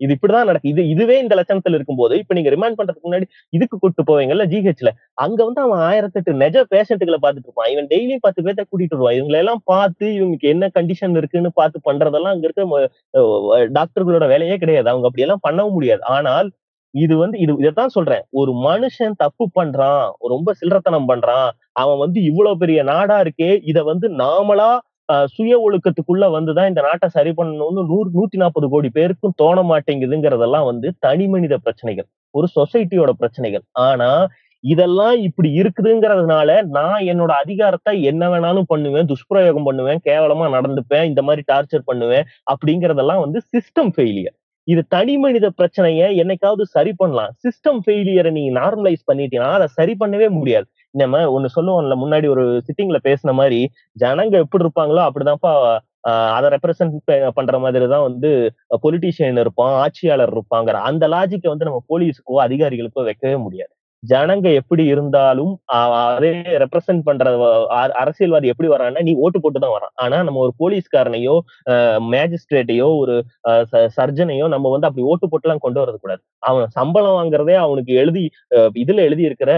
[0.00, 0.70] இது இப்படிதான் நடக்கு.
[0.72, 4.90] இது இதுவே இந்த லட்சணத்துல இருக்கும்போது இப்ப நீங்க ரிமாண்ட் பண்றதுக்கு முன்னாடி இதுக்கு கூட்டு போவீங்கல்ல ஜிஹெச்ல
[5.24, 7.70] அங்க வந்து அவன் ஆயிரத்தெட்டு நெஜ பேஷண்ட்டுகளை பாத்துட்டு இருப்பான்.
[7.74, 9.16] இவன் டெய்லியும் பத்து பேர்த்த கூட்டிட்டு வருவான்.
[9.18, 12.64] இவங்களை எல்லாம் பார்த்து இவங்களுக்கு என்ன கண்டிஷன் இருக்குன்னு பார்த்து பண்றதெல்லாம் அங்க இருக்க
[13.79, 14.90] டாக்டர்களோட வேலையே கிடையாது.
[14.92, 16.05] அவங்க அப்படி எல்லாம் பண்ணவும் முடியாது.
[16.16, 16.50] ஆனால்
[16.94, 18.24] இது வந்து இது இதைத்தான் சொல்றேன்.
[18.40, 21.48] ஒரு மனுஷன் தப்பு பண்றான் ரொம்ப சில்லறத்தனம் பண்றான்
[21.83, 24.70] அவன் வந்து இவ்வளவு பெரிய நாடா இருக்கே இத வந்து நாமளா
[25.35, 30.88] சுய ஒழுக்கத்துக்குள்ள வந்துதான் இந்த நாட்டை சரி பண்ணணும்னு நூறு நூத்தி நாற்பது கோடி பேருக்கும் தோண மாட்டேங்குதுங்கிறதெல்லாம் வந்து
[31.07, 32.07] தனி மனித பிரச்சனைகள்.
[32.35, 33.64] ஒரு சொசைட்டியோட பிரச்சனைகள்.
[33.88, 34.11] ஆனா
[34.64, 41.43] இதெல்லாம் இப்படி இருக்குதுங்கிறதுனால நான் என்னோட அதிகாரத்தை என்ன வேணாலும் பண்ணுவேன் துஷ்பிரயோகம் பண்ணுவேன் கேவலமா நடந்துப்பேன் இந்த மாதிரி
[41.53, 44.37] டார்ச்சர் பண்ணுவேன் அப்படிங்கறதெல்லாம் வந்து சிஸ்டம் ஃபெயிலியர்
[44.69, 47.33] இது தனி மனித பிரச்சனைய என்னைக்காவது சரி பண்ணலாம்.
[47.45, 50.67] சிஸ்டம் ஃபெயிலியரை நீங்க நார்மலைஸ் பண்ணிட்டீங்கன்னா அதை சரி பண்ணவே முடியாது.
[50.94, 53.59] நம்ம ஒண்ணு சொல்லுவோம்ல முன்னாடி ஒரு சிட்டிங்ல பேசின மாதிரி
[53.96, 55.52] ஜனங்க எப்படி இருப்பாங்களோ அப்படிதான்ப்பா
[56.37, 56.96] அதை ரெப்ரசென்ட்
[57.37, 58.30] பண்ற மாதிரி தான் வந்து
[58.85, 63.72] பொலிட்டீஷியன் இருப்பான் ஆட்சியாளர் இருப்பாங்கிற அந்த லாஜிக்கை வந்து நம்ம போலீஸுக்கோ அதிகாரிகளுக்கோ வைக்கவே முடியாது.
[64.12, 66.31] ஜனங்க எப்படி இருந்தாலும் அதே
[66.62, 67.25] ரெப்ரசன்ட் பண்ற
[68.03, 69.93] அரசியல்வாதி எப்படி வரான்னா நீ ஓட்டு போட்டு தான் வரான்.
[70.05, 71.37] ஆனா நம்ம ஒரு போலீஸ்காரனையோ
[72.14, 73.17] மேஜிஸ்ட்ரேட்டையோ ஒரு
[73.99, 78.25] சர்ஜனையோ நம்ம வந்து அப்படி ஓட்டு போட்டுலாம் கொண்டு வரக்கூடாது அவன் சம்பளம் வாங்குறதே அவனுக்கு எழுதி
[78.85, 79.53] இதுல எழுதி இருக்கிற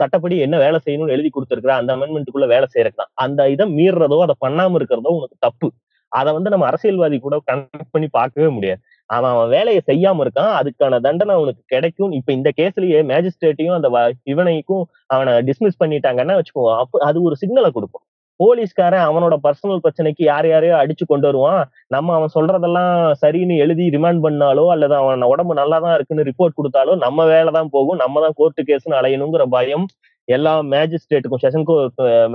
[0.00, 4.76] சட்டப்படி என்ன வேலை செய்யணும்னு எழுதி கொடுத்துருக்குற அந்த அமெண்ட்மெண்ட்டுக்குள்ள வேலை செய்யறதுதான் அந்த இதை மீறதோ அதை பண்ணாம
[4.80, 5.68] இருக்கிறதோ உனக்கு தப்பு.
[6.12, 8.80] அதை வந்து நம்ம அரசியல்வாதி கூட கனெக்ட் பண்ணி பார்க்கவே முடியாது.
[9.10, 10.52] அவன் அவன் வேலையை செய்யாம இருக்கான்.
[10.60, 12.12] அதுக்கான தண்டனை அவனுக்கு கிடைக்கும்.
[12.18, 13.88] இப்ப இந்த கேஸ்லயே மேஜிஸ்ட்ரேட்டையும் அந்த
[14.32, 18.04] இவனைக்கும் அவனை டிஸ்மிஸ் பண்ணிட்டாங்கன்னா வச்சுக்கோ அப்ப அது ஒரு சிக்னலை கொடுக்கும்.
[18.40, 21.60] போலீஸ்காரன் அவனோட பர்சனல் பிரச்சனைக்கு யார் யாரையோ அடிச்சு கொண்டு வருவான்.
[21.94, 26.94] நம்ம அவன் சொல்றதெல்லாம் சரின்னு எழுதி ரிமாண்ட் பண்ணாலோ அல்லது அவன் உடம்பு நல்லா தான் இருக்குன்னு ரிப்போர்ட் கொடுத்தாலோ
[27.04, 28.00] நம்ம வேலை தான் போகும்.
[28.04, 29.86] நம்ம தான் கோர்ட்டு கேஸ்னு அலையணுங்கிற பயம்
[30.28, 31.74] எல்லா மேஜிஸ்ட்ரேட்டுக்கும் செஷன் கோ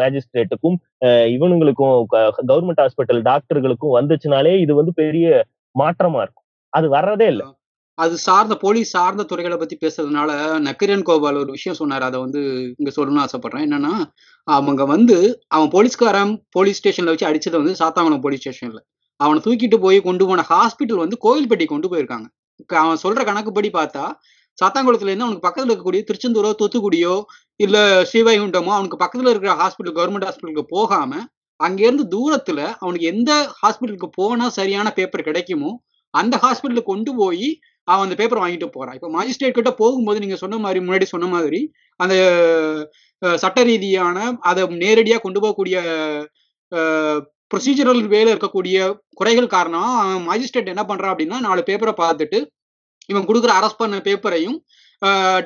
[0.01, 0.77] மேஜிஸ்ட்ரேட்டுக்கும்
[1.35, 1.95] இவனுங்களுக்கும்
[2.49, 5.43] கவர்மெண்ட் ஹாஸ்பிட்டல் டாக்டர்களுக்கும் வந்துச்சுனாலே இது வந்து பெரிய
[5.75, 6.45] மாற்றமா இருக்கும்.
[6.73, 7.47] அது வர்றதே இல்லை.
[7.97, 10.29] அது சார்ந்த போலீஸ் சார்ந்த துறைகளை பத்தி பேசுறதுனால
[10.67, 12.03] நக்கீரன் கோபால் ஒரு விஷயம் சொன்னார்.
[12.09, 12.41] அதை வந்து
[12.79, 13.65] இங்க சொல்லணும்னு ஆசைப்படுறேன்.
[13.67, 13.93] என்னன்னா
[14.47, 15.17] அவங்க வந்து
[15.55, 18.79] அவன் போலீஸ்காரன் போலீஸ் ஸ்டேஷன்ல வச்சு அடிச்சது வந்து சாத்தாங்குளம் போலீஸ் ஸ்டேஷன்ல.
[19.19, 22.27] அவனை தூக்கிட்டு போய் கொண்டு போன ஹாஸ்பிட்டல் வந்து கோவில்பட்டி கொண்டு போயிருக்காங்க.
[22.83, 24.05] அவன் சொல்ற கணக்குப்படி பார்த்தா
[24.57, 27.13] சாத்தாங்குளத்துல இருந்து அவனுக்கு பக்கத்துல இருக்கக்கூடிய திருச்செந்தூரோ தூத்துக்குடியோ
[27.59, 27.77] இல்ல
[28.09, 31.11] ஸ்ரீவைகுண்டமோ அவனுக்கு பக்கத்துல இருக்கிற ஹாஸ்பிட்டல் கவர்மெண்ட் ஹாஸ்பிட்டலுக்கு போகாம
[31.59, 35.71] அங்கிருந்து தூரத்துல அவனுக்கு எந்த ஹாஸ்பிட்டலுக்கு போனா சரியான பேப்பர் கிடைக்குமோ
[36.13, 37.47] அந்த ஹாஸ்பிட்டலுக்கு கொண்டு போய்
[37.87, 38.95] அவன் அந்த பேப்பர் வாங்கிட்டு போறான்.
[38.97, 41.59] இப்போ மாஜிஸ்ட்ரேட் கிட்ட போகும்போது நீங்க சொன்ன மாதிரி முன்னாடி சொன்ன மாதிரி
[41.99, 42.15] அந்த
[43.43, 44.17] சட்ட ரீதியான
[44.49, 45.77] அதை நேரடியாக கொண்டு போகக்கூடிய
[47.51, 48.77] ப்ரொசீஜரல் வேல இருக்கக்கூடிய
[49.13, 52.39] குறைகள் காரணம் அவன் மாஜிஸ்ட்ரேட் என்ன பண்றான் அப்படின்னா நாலு பேப்பரை பார்த்துட்டு
[53.09, 54.57] இவன் கொடுக்குற அரெஸ்ட் பண்ண பேப்பரையும்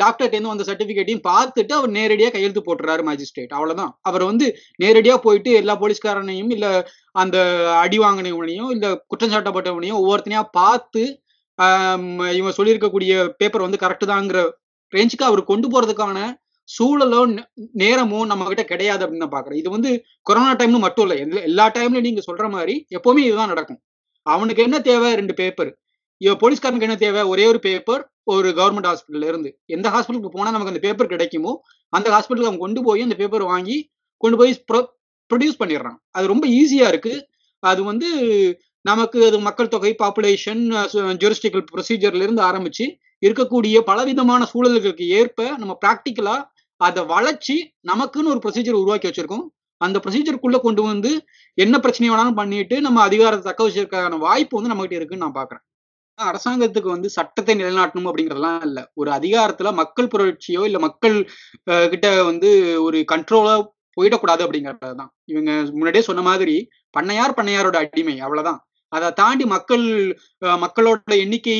[0.01, 5.75] டாக்டர்கிட்ட வந்த சர்டிபிகேட்டையும் பார்த்துட்டு அவர் நேரடியாக கையெழுத்து போட்டுறாரு மேஜிஸ்ட்ரேட் அவ்வளோதான் அவர் வந்து நேரடியாக போயிட்டு எல்லா
[5.81, 6.71] போலீஸ்காரனையும் இல்லை
[7.11, 7.37] அந்த
[7.83, 11.03] அடி வாங்கினவனையும் இல்லை குற்றம் சாட்டப்பட்டவனையும் ஒவ்வொருத்தனையா பார்த்து
[12.39, 14.39] இவன் சொல்லியிருக்கக்கூடிய பேப்பர் வந்து கரெக்டு தாங்கிற
[14.93, 16.17] ரேஞ்சுக்கு அவர் கொண்டு போறதுக்கான
[16.69, 17.21] சூழலோ
[17.81, 21.17] நேரமோ நம்ம கிட்ட கிடையாது அப்படின்னு நான் பாக்குறேன் இது வந்து கொரோனா டைம்னு மட்டும் இல்லை.
[21.49, 23.79] எல்லா டைம்லயும் நீங்க சொல்ற மாதிரி எப்பவுமே இதுதான் நடக்கும்.
[24.25, 25.09] அவனுக்கு என்ன தேவை?
[25.19, 25.71] ரெண்டு பேப்பர்
[26.41, 27.21] போலீஸ்காரனுக்கு என்ன தேவை?
[27.33, 28.01] ஒரே ஒரு பேப்பர்
[28.33, 29.49] ஒரு கவர்மெண்ட் ஹாஸ்பிட்டல்ல இருந்து.
[29.75, 31.53] எந்த ஹாஸ்பிட்டலுக்கு போனா நமக்கு அந்த பேப்பர் கிடைக்குமோ
[31.93, 33.77] அந்த ஹாஸ்பிட்டலுக்கு அவங்க கொண்டு போய் அந்த பேப்பர் வாங்கி
[34.23, 34.53] கொண்டு போய்
[35.31, 35.97] ப்ரொடியூஸ் பண்ணிடுறான்.
[36.15, 37.13] அது ரொம்ப ஈஸியா இருக்கு.
[37.63, 38.07] அது வந்து
[38.85, 40.61] நமக்கு அது மக்கள் தொகை பாப்புலேஷன்
[41.21, 42.85] ஜூரிஸ்டிக்கல் ப்ரொசீஜர்ல இருந்து ஆரம்பிச்சு
[43.23, 46.37] இருக்கக்கூடிய பலவிதமான சூழல்களுக்கு ஏற்ப நம்ம ப்ராக்டிக்கலா
[46.81, 47.55] அதை வளர்ச்சி
[47.91, 49.45] நமக்குன்னு ஒரு ப்ரொசீஜர் உருவாக்கி வச்சிருக்கோம்.
[49.81, 51.11] அந்த ப்ரொசீஜருக்குள்ள கொண்டு வந்து
[51.57, 55.63] என்ன பிரச்சனை வேணாலும் பண்ணிட்டு நம்ம அதிகாரத்தை தக்க வச்சிருக்கான வாய்ப்பு வந்து நம்மகிட்ட இருக்குன்னு நான் பாக்குறேன்.
[56.19, 58.79] அரசாங்கத்துக்கு வந்து சட்டத்தை நிலைநாட்டணும் அப்படிங்கறதெல்லாம் இல்ல.
[58.93, 61.15] ஒரு அதிகாரத்துல மக்கள் புரட்சியோ இல்ல மக்கள்
[61.89, 62.49] கிட்ட வந்து
[62.83, 63.55] ஒரு கண்ட்ரோலா
[63.97, 65.11] போயிடக்கூடாது அப்படிங்கறதுதான்.
[65.23, 66.55] இவங்க முன்னாடியே சொன்ன மாதிரி
[66.93, 68.59] பண்ணையார் பண்ணையாரோட அடிமை அவ்வளவுதான்.
[68.91, 69.85] அதை தாண்டி மக்கள்
[70.63, 71.59] மக்களோட எண்ணிக்கை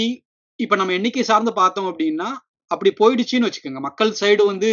[0.59, 2.27] இப்ப நம்ம எண்ணிக்கை சார்ந்து பார்த்தோம் அப்படின்னா
[2.73, 3.81] அப்படி போயிடுச்சுன்னு வச்சுக்கோங்க.
[3.88, 4.69] மக்கள் சைடு வந்து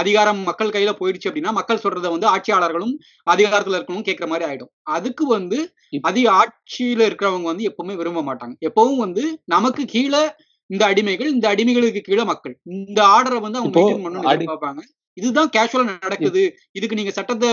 [0.00, 2.94] அதிகாரம் மக்கள் கையில போயிடுச்சு அப்படின்னா மக்கள் சொல்றதை வந்து ஆட்சியாளர்களும்
[3.34, 4.72] அதிகாரத்துல இருக்கணும் கேட்கிற மாதிரி ஆயிடும்.
[4.96, 5.60] அதுக்கு வந்து
[6.10, 8.54] அதிக ஆட்சியில இருக்கிறவங்க வந்து எப்பவுமே விரும்ப மாட்டாங்க.
[8.68, 10.24] எப்பவும் வந்து நமக்கு கீழே
[10.70, 12.54] இந்த அடிமைகள் இந்த அடிமைகளுக்கு கீழே மக்கள்.
[12.76, 14.82] இந்த ஆர்டரை வந்து அவங்க மெயின்டைன் பண்ணணும்னு எதிர்பார்ப்பாங்க.
[15.16, 16.42] இதுதான் கேஷுவலா நடக்குது.
[16.78, 17.50] இதுக்கு நீங்க சட்டத்தை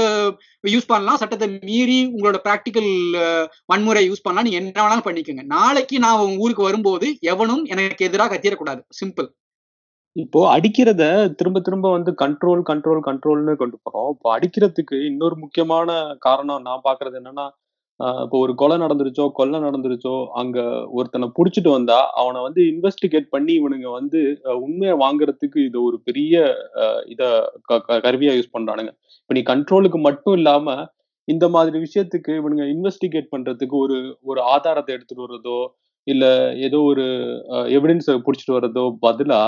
[0.72, 1.20] யூஸ் பண்ணலாம்.
[1.22, 2.90] சட்டத்தை மீறி உங்களோட பிராக்டிக்கல்
[3.72, 4.48] வன்முறை யூஸ் பண்ணலாம்.
[4.48, 5.46] நீங்க என்ன வேணாலும் பண்ணிக்கோங்க.
[5.56, 8.82] நாளைக்கு நான் உங்க ஊருக்கு வரும்போது எவனும் எனக்கு எதிராக கத்திரக்கூடாது.
[9.00, 9.30] சிம்பிள்
[10.16, 11.04] இப்போ அடிக்கிறத
[11.38, 14.10] திரும்ப திரும்ப வந்து கண்ட்ரோல் கண்ட்ரோல் கண்ட்ரோல்னு கொண்டு போறோம்.
[14.16, 15.90] இப்போ அடிக்கிறதுக்கு இன்னொரு முக்கியமான
[16.28, 17.46] காரணம் நான் பாக்குறது என்னன்னா
[18.20, 20.60] இப்போ ஒரு கொலை நடந்துருச்சோ கொலை நடந்துருச்சோ அங்க
[20.98, 24.20] ஒருத்தனை புடிச்சிட்டு வந்தா அவனை வந்து இன்வெஸ்டிகேட் பண்ணி இவனுங்க வந்து
[24.64, 26.36] உண்மையை வாங்குறதுக்கு இது ஒரு பெரிய
[27.14, 27.22] இத
[27.70, 28.92] க- க- கருவியா யூஸ் பண்றானுங்க.
[29.22, 30.68] இப்ப நீ கண்ட்ரோலுக்கு மட்டும் இல்லாம
[31.28, 35.60] இந்த மாதிரி விஷயத்துக்கு இவனுங்க இன்வெஸ்டிகேட் பண்றதுக்கு ஒரு ஒரு ஆதாரத்தை எடுத்துட்டு வர்றதோ
[36.08, 36.26] இல்ல
[36.68, 37.06] ஏதோ ஒரு
[37.76, 39.42] எவிடன்ஸ் புடிச்சிட்டு வர்றதோ பதிலா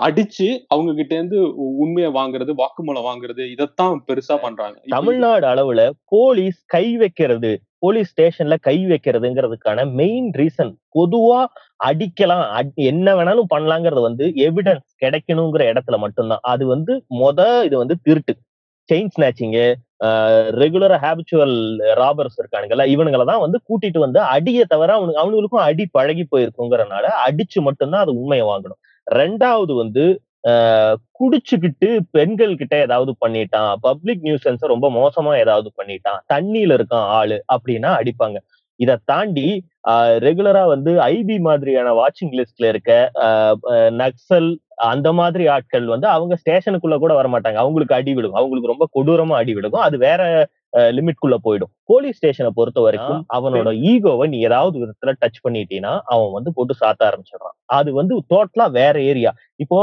[0.00, 4.80] அடிச்சு அவங்க கிட்ட இருந்து உண்மையை வாங்குறது வாக்குமூலம் வாங்குறது இதைத்தான் பெருசா பண்றாங்க.
[4.88, 11.44] தமிழ்நாடு அளவுல போலீஸ் கை வைக்கிறது போலீஸ் ஸ்டேஷன்ல கை வைக்கிறதுங்கிறதுக்கான மெயின் ரீசன் பொதுவா
[11.84, 12.60] அடிக்கலாம்.
[12.60, 16.38] அடி- என்ன வேணாலும் பண்ணலாங்கிறது வந்து எவிடன்ஸ் கிடைக்கணுங்கிற இடத்துல மட்டும்தான்.
[16.42, 18.36] அது வந்து மொத இது வந்து திருட்டு.
[18.92, 19.74] செயின் ஸ்நாச்சிங்கு
[20.60, 26.26] ரெகுலரா ஹேபிச்சுவல் ராபர்ஸ் இருக்கானுங்கல்ல இவனுங்களை தான் வந்து கூட்டிட்டு வந்து அடியை தவிர அவனுக்கு அவனுங்களுக்கும் அடி பழகி
[26.30, 28.89] போயிருக்குங்கிறனால அடிச்சு மட்டும்தான் அது உண்மையை வாங்கணும்.
[29.20, 30.04] ரெண்டாவது வந்து
[31.18, 33.72] குடிச்சுக்கிட்டு பெண்கள் கிட்ட ஏதாவது பண்ணிட்டான்.
[33.86, 36.20] பப்ளிக் நியூசன்ஸ் ரொம்ப மோசமா ஏதாவது பண்ணிட்டான்.
[36.32, 38.38] தண்ணியில இருக்கான் ஆளு அப்படின்னா அடிப்பாங்க.
[38.80, 39.48] இதை தாண்டி
[40.26, 42.92] ரெகுலரா வந்து ஐபி மாதிரியான வாட்சிங் லிஸ்ட்ல இருக்க
[44.02, 44.48] நக்சல்
[44.92, 48.38] அந்த மாதிரி ஆட்கள் வந்து அவங்க ஸ்டேஷனுக்குள்ள கூட வர மாட்டாங்க அவங்களுக்கு அடி விழுகும்.
[48.40, 49.84] அவங்களுக்கு ரொம்ப கொடூரமா அடி விழுகும்.
[49.88, 50.22] அது வேற
[50.96, 51.70] லிமிட்குள்ள போயிடும்.
[51.90, 57.02] போலீஸ் ஸ்டேஷனை பொறுத்த வரைக்கும் அவனோட ஈகோவை நீ ஏதாவது விதத்துல டச் பண்ணிட்டீன்னா அவன் வந்து போட்டு சாத்த
[57.08, 57.56] ஆரம்பிச்சிடுறான்.
[57.78, 59.32] அது வந்து டோட்டலா வேற ஏரியா
[59.64, 59.80] இப்போ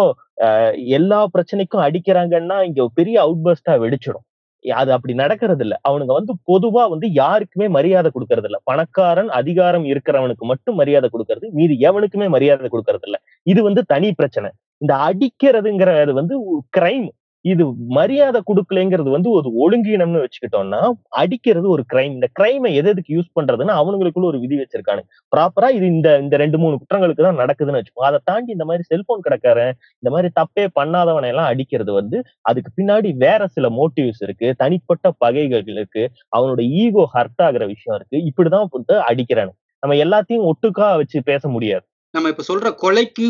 [0.99, 4.25] எல்லா பிரச்சனைக்கும் அடிக்கிறாங்கன்னா இங்க பெரிய அவுட்பர்ஸ்டா வெடிச்சிடும்.
[4.65, 10.45] அது அப்படி நடக்கிறது இல்ல அவனுங்க வந்து பொதுவா வந்து யாருக்குமே மரியாதை கொடுக்கறது இல்ல பணக்காரன் அதிகாரம் இருக்கிறவனுக்கு
[10.51, 13.17] மட்டும் மரியாதை கொடுக்கறது மீதி எவனுக்குமே மரியாதை கொடுக்கறது இல்ல
[13.51, 14.49] இது வந்து தனி பிரச்சனை.
[14.83, 16.35] இந்த அடிக்கிறதுங்கிறது வந்து
[16.77, 17.07] கிரைம்
[17.47, 17.63] இது
[17.97, 20.81] மரியாதை கொடுக்கலைங்கிறது வந்து ஒரு ஒழுங்கீனம்னு வச்சுக்கிட்டோம்னா
[21.21, 25.85] அடிக்கிறது ஒரு கிரைம் இந்த கிரைமை எது எதுக்கு யூஸ் பண்றதுன்னா அவனுங்களுக்குள்ள ஒரு விதி வச்சிருக்கானு ப்ராப்பரா இது
[25.95, 30.11] இந்த இந்த ரெண்டு மூணு குற்றங்களுக்கு தான் நடக்குதுன்னு வச்சுக்கோ அதை தாண்டி இந்த மாதிரி செல்போன் கிடக்காரன் இந்த
[30.15, 36.03] மாதிரி தப்பே பண்ணாதவனை எல்லாம் அடிக்கிறது வந்து அதுக்கு பின்னாடி வேற சில மோட்டிவ்ஸ் இருக்கு தனிப்பட்ட பகைகள் இருக்கு
[36.33, 39.53] அவனோட ஈகோ ஹர்ட் ஆகுற விஷயம் இருக்கு இப்படிதான் வந்து அடிக்கிறானு.
[39.83, 41.85] நம்ம எல்லாத்தையும் ஒட்டுக்கா வச்சு பேச முடியாது.
[42.13, 43.25] நம்ம இப்ப சொல்ற கொலைக்கு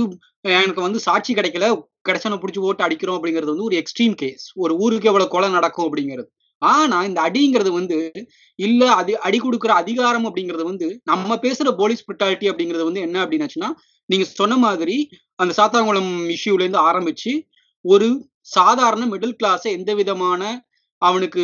[0.57, 1.67] எனக்கு வந்து சாட்சி கிடைக்கல
[2.07, 6.27] கிடைச்சவனை பிடிச்சி ஓட்டு அடிக்கிறோம் அப்படிங்கிறது வந்து ஒரு எக்ஸ்ட்ரீம் கேஸ் ஒரு ஊருக்கு எவ்வளவு கொலை நடக்கும் அப்படிங்கிறது.
[6.61, 7.97] ஆனா இந்த அடிங்கிறது வந்து
[8.59, 13.69] இல்ல அது அடி கொடுக்குற அதிகாரம் அப்படிங்கிறது வந்து நம்ம பேசுற போலீஸ் பிரிட்டாலிட்டி அப்படிங்கிறது வந்து என்ன அப்படின்னாச்சுன்னா
[14.09, 14.95] நீங்க சொன்ன மாதிரி
[15.35, 17.33] அந்த சாத்தாங்குளம் இஷ்யூல இருந்து ஆரம்பிச்சு
[17.85, 18.07] ஒரு
[18.51, 20.41] சாதாரண மிடில் கிளாஸை எந்த விதமான
[21.01, 21.43] அவனுக்கு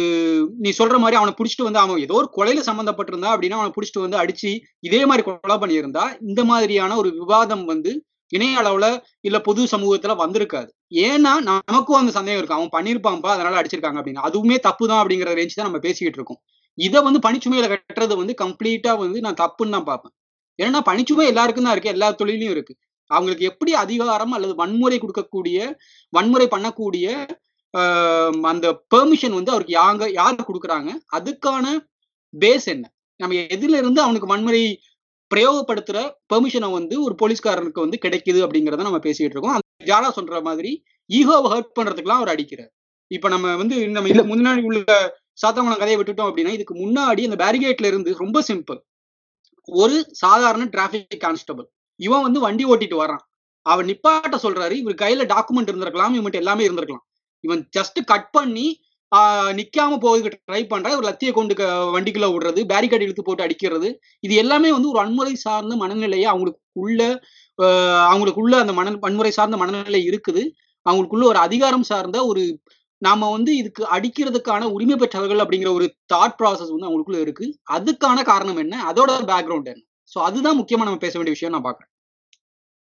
[0.59, 4.17] நீ சொல்ற மாதிரி அவனை பிடிச்சிட்டு வந்து அவன் ஏதோ ஒரு கொலையில சம்மந்தப்பட்டிருந்தா அப்படின்னா அவனை பிடிச்சிட்டு வந்து
[4.17, 7.91] அடிச்சு இதே மாதிரி கொலை பண்ணியிருந்தா இந்த மாதிரியான ஒரு விவாதம் வந்து
[8.35, 8.87] இணைய அளவுல
[9.27, 10.69] இல்ல பொது சமூகத்துல வந்திருக்காது.
[11.05, 12.57] ஏன்னா நமக்கும் அந்த சந்தேகம் இருக்கு.
[12.59, 14.25] அவன் பண்ணிருப்பான்ப்பா அதனால அடிச்சிருக்காங்க அப்படின்னு.
[14.29, 16.41] அதுவுமே தப்பு தான் அப்படிங்கிற ரேஞ்ச் தான் நம்ம பேசிக்கிட்டு இருக்கோம்.
[16.77, 20.13] இதை வந்து பனிச்சுமையில கட்டுறது வந்து கம்ப்ளீட்டா வந்து நான் தப்புன்னு தான் பார்ப்பேன்.
[20.59, 21.93] ஏன்னா பணிச்சுமை எல்லாருக்கும் தான் இருக்கு.
[21.95, 22.73] எல்லா தொழிலையும் இருக்கு.
[23.11, 25.57] அவங்களுக்கு எப்படி அதிகாரம் அல்லது வன்முறை கொடுக்கக்கூடிய
[26.13, 27.07] வன்முறை பண்ணக்கூடிய
[28.51, 30.89] அந்த பெர்மிஷன் வந்து அவருக்கு யாங்க யார் கொடுக்குறாங்க?
[31.17, 31.65] அதுக்கான
[32.33, 32.85] பேஸ் என்ன?
[33.19, 34.61] நம்ம எதுல இருந்து அவனுக்கு வன்முறை
[35.33, 39.51] பிரயோகப்படுத்துற பெர்மிஷனை வந்து ஒரு போலீஸ்காரனுக்கு வந்து கிடைக்குது அப்படிங்கறத நம்ம பேசிட்டு இருக்கோம்.
[39.51, 42.71] அந்த ஜாரா சொல்ற மாதிரி ஈகோவை ஹர்ட் பண்றதுக்குலாம் அவர் அடிக்கிறார்.
[43.07, 47.85] இப்ப நம்ம வந்து நம்ம இதுக்கு முன்னாடி உள்ள சாத்தமங்கலம் கதையை விட்டுட்டோம் அப்படின்னா இதுக்கு முன்னாடி அந்த பேரிகேட்ல
[47.85, 48.79] இருந்து ரொம்ப சிம்பிள்
[49.65, 51.67] ஒரு சாதாரண டிராபிக் கான்ஸ்டபிள்
[51.99, 53.23] இவன் வந்து வண்டி ஓட்டிட்டு வரான்
[53.61, 57.05] அவன் நிப்பாட்ட சொல்றாரு இவர் கையில டாக்குமெண்ட் இருந்திருக்கலாம் இவன்ட்டு எல்லாமே இருந்திருக்கலாம்.
[57.39, 58.65] இவன் ஜஸ்ட் கட் பண்ணி
[59.59, 60.89] நிக்காம போவதுக்கு ட்ரை பண்ற.
[60.99, 61.53] ஒரு லத்தியை கொண்டு
[61.95, 63.89] வண்டிக்குள்ள விடுறது பேரிகார்டு இழுத்து போட்டு அடிக்கிறது.
[64.27, 67.01] இது எல்லாமே வந்து ஒரு வன்முறை சார்ந்த மனநிலையை அவங்களுக்கு உள்ள
[67.59, 70.43] அவங்களுக்கு அவங்களுக்குள்ள அந்த மன வன்முறை சார்ந்த மனநிலை இருக்குது.
[70.85, 72.43] அவங்களுக்குள்ள ஒரு அதிகாரம் சார்ந்த ஒரு
[73.01, 77.45] நாம வந்து இதுக்கு அடிக்கிறதுக்கான உரிமை பெற்றவர்கள் அப்படிங்கிற ஒரு தாட் ப்ராசஸ் வந்து அவங்களுக்குள்ள இருக்கு.
[77.77, 78.75] அதுக்கான காரணம் என்ன?
[78.91, 79.83] அதோட பேக்ரவுண்ட் என்ன?
[80.11, 81.89] ஸோ அதுதான் முக்கியமா நம்ம பேச வேண்டிய விஷயம் நான் பாக்குறேன்.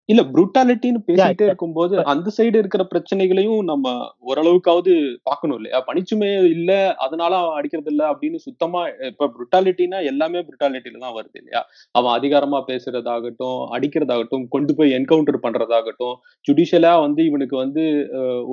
[0.08, 1.28] இல்ல புரூட்டாலிட்டின்னு yeah.
[1.40, 3.86] இருக்கும்போது அந்த சைடு இருக்கிற பிரச்சனைகளையும் நம்ம
[4.26, 4.92] ஓரளவுக்காவது
[5.28, 5.78] பார்க்கணும் இல்லையா?
[5.88, 6.70] பனிச்சுமை இல்ல
[7.04, 11.62] அதனால அவன் அடிக்கிறது இல்ல அப்படின்னு சுத்தமா இப்ப புரூட்டாலிட்டினா எல்லாமே புரூட்டாலிட்டில தான் வருது இல்லையா?
[11.94, 17.84] அவன் அதிகாரமா பேசுறதாகட்டும் அடிக்கிறதாகட்டும் கொண்டு போய் என்கவுண்டர் பண்றதாகட்டும் ஜுடிஷியலா வந்து இவனுக்கு வந்து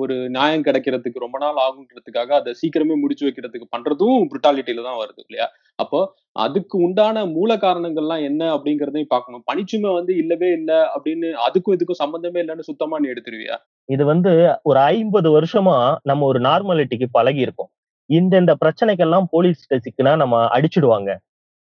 [0.02, 5.48] ஒரு நியாயம் கிடைக்கிறதுக்கு ரொம்ப நாள் ஆகுன்றதுக்காக அதை சீக்கிரமே முடிச்சு வைக்கிறதுக்கு பண்றதும் புரூட்டாலிட்டில தான் வருது இல்லையா?
[5.78, 6.00] அப்போ
[6.44, 9.44] அதுக்கு உண்டான மூல காரணங்கள்லாம் என்ன அப்படிங்கறதையும் பார்க்கணும்.
[9.48, 13.56] பனிச்சுமை வந்து இல்லவே இல்ல அப்படின்னு அதுக்கும் இதுக்கும் சம்பந்தமே இல்லைன்னு சுத்தமா நீ எடுத்துருவியா?
[13.88, 14.32] இது வந்து
[14.62, 17.70] ஒரு ஐம்பது வருஷமா நம்ம ஒரு நார்மாலிட்டிக்கு பழகி இருக்கோம்
[18.10, 21.10] இந்தந்த பிரச்சனைக்கெல்லாம் போலீஸ் சிக்கினா நம்ம அடிச்சிடுவாங்க.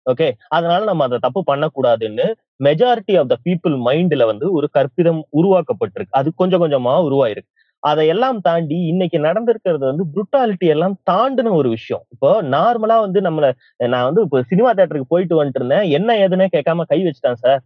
[0.06, 2.26] ஓகே அதனால நம்ம அதை தப்பு பண்ணக்கூடாதுன்னு
[2.64, 6.16] மெஜாரிட்டி ஆஃப் த பீப்புள் மைண்ட்ல வந்து ஒரு கற்பிதம் உருவாக்கப்பட்டிருக்கு.
[6.20, 7.50] அது கொஞ்சம் கொஞ்சமா உருவாயிருக்கு.
[7.82, 12.04] அதையெல்லாம் தாண்டி இன்னைக்கு நடந்திருக்கிறது வந்து புருட்டாலிட்டி எல்லாம் தாண்டின ஒரு விஷயம்.
[12.14, 13.46] இப்போ நார்மலா வந்து நம்மள
[13.88, 15.86] நான் வந்து இப்போ சினிமா தேட்டருக்கு போயிட்டு வந்துட்டு இருந்தேன்.
[15.98, 17.60] என்ன ஏதுன்னு கேட்காம கை வச்சுட்டான் சார்.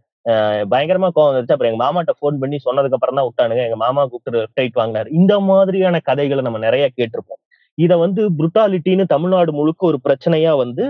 [0.71, 3.63] பயங்கரமா கோவம் வந்துச்சு அப்புறம் எங்க மாமாட்ட ஃபோன் பண்ணி சொன்னதுக்கு அப்புறம் தான் விட்டானுங்க.
[3.67, 5.09] எங்க மாமா கூப்பிட்டு ரைட் வாங்கினாரு.
[5.19, 7.41] இந்த மாதிரியான கதைகளை நம்ம நிறைய கேட்டிருப்போம்.
[7.77, 10.85] இத வந்து புருட்டாலிட்டின்னு தமிழ்நாடு முழுக்க ஒரு பிரச்சனையா வந்து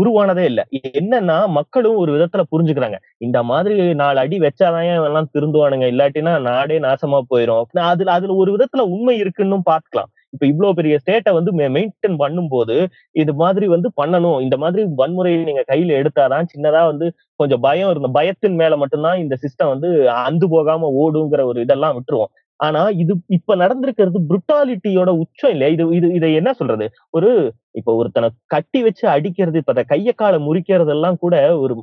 [0.00, 0.62] உருவானதே இல்லை.
[1.00, 2.96] என்னன்னா மக்களும் ஒரு விதத்துல புரிஞ்சுக்கிறாங்க.
[3.26, 5.86] இந்த மாதிரி நாலு அடி வச்சாதான் எல்லாம் திருந்துவானுங்க?
[5.92, 7.60] இல்லாட்டினா நாடே நாசமா போயிடும்
[7.92, 12.76] அதுல அதுல ஒரு விதத்துல உண்மை இருக்குன்னு பாத்துக்கலாம் இப்ப இவ்வளவு பெரிய ஸ்டேட்டை வந்து மெயின்டைன் பண்ணும்போது
[13.14, 14.38] இது மாதிரி வந்து பண்ணணும்.
[14.40, 17.06] இந்த மாதிரி வன்முறையை நீங்க கையில எடுத்தாதான் சின்னதா வந்து
[17.40, 19.90] கொஞ்சம் பயம் இருந்த பயத்தின் மேல மட்டும்தான் இந்த சிஸ்டம் வந்து
[20.22, 22.32] அந்து போகாம ஓடுங்கிற ஒரு இதெல்லாம் விட்டுருவோம்.
[22.62, 25.70] ஆனா இது இப்ப நடந்திருக்கிறது புருட்டாலிட்டியோட உச்சம் இல்லையா?
[25.76, 26.86] இது இது இதை என்ன சொல்றது?
[27.14, 27.30] ஒரு
[27.78, 31.74] இப்ப ஒருத்தனை கட்டி வச்சு அடிக்கிறது இப்ப கைய காலை முறிக்கிறதெல்லாம் கூட ஒரு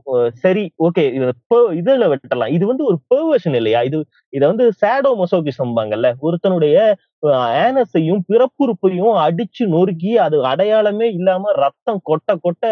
[0.43, 1.03] சரி ஓகே
[1.79, 3.81] இதுல வெட்டலாம் இது வந்து ஒரு பெர்வர்ஷன் இல்லையா?
[3.89, 3.99] இது
[4.33, 6.75] இத வந்து சேடோ மொசோகிசம்பாங்கல்ல ஒருத்தனுடைய
[7.61, 12.63] ஆனஸையும் பிறப்புறுப்பையும் அடிச்சு நொறுக்கி அது அடையாளமே இல்லாம ரத்தம் கொட்ட கொட்ட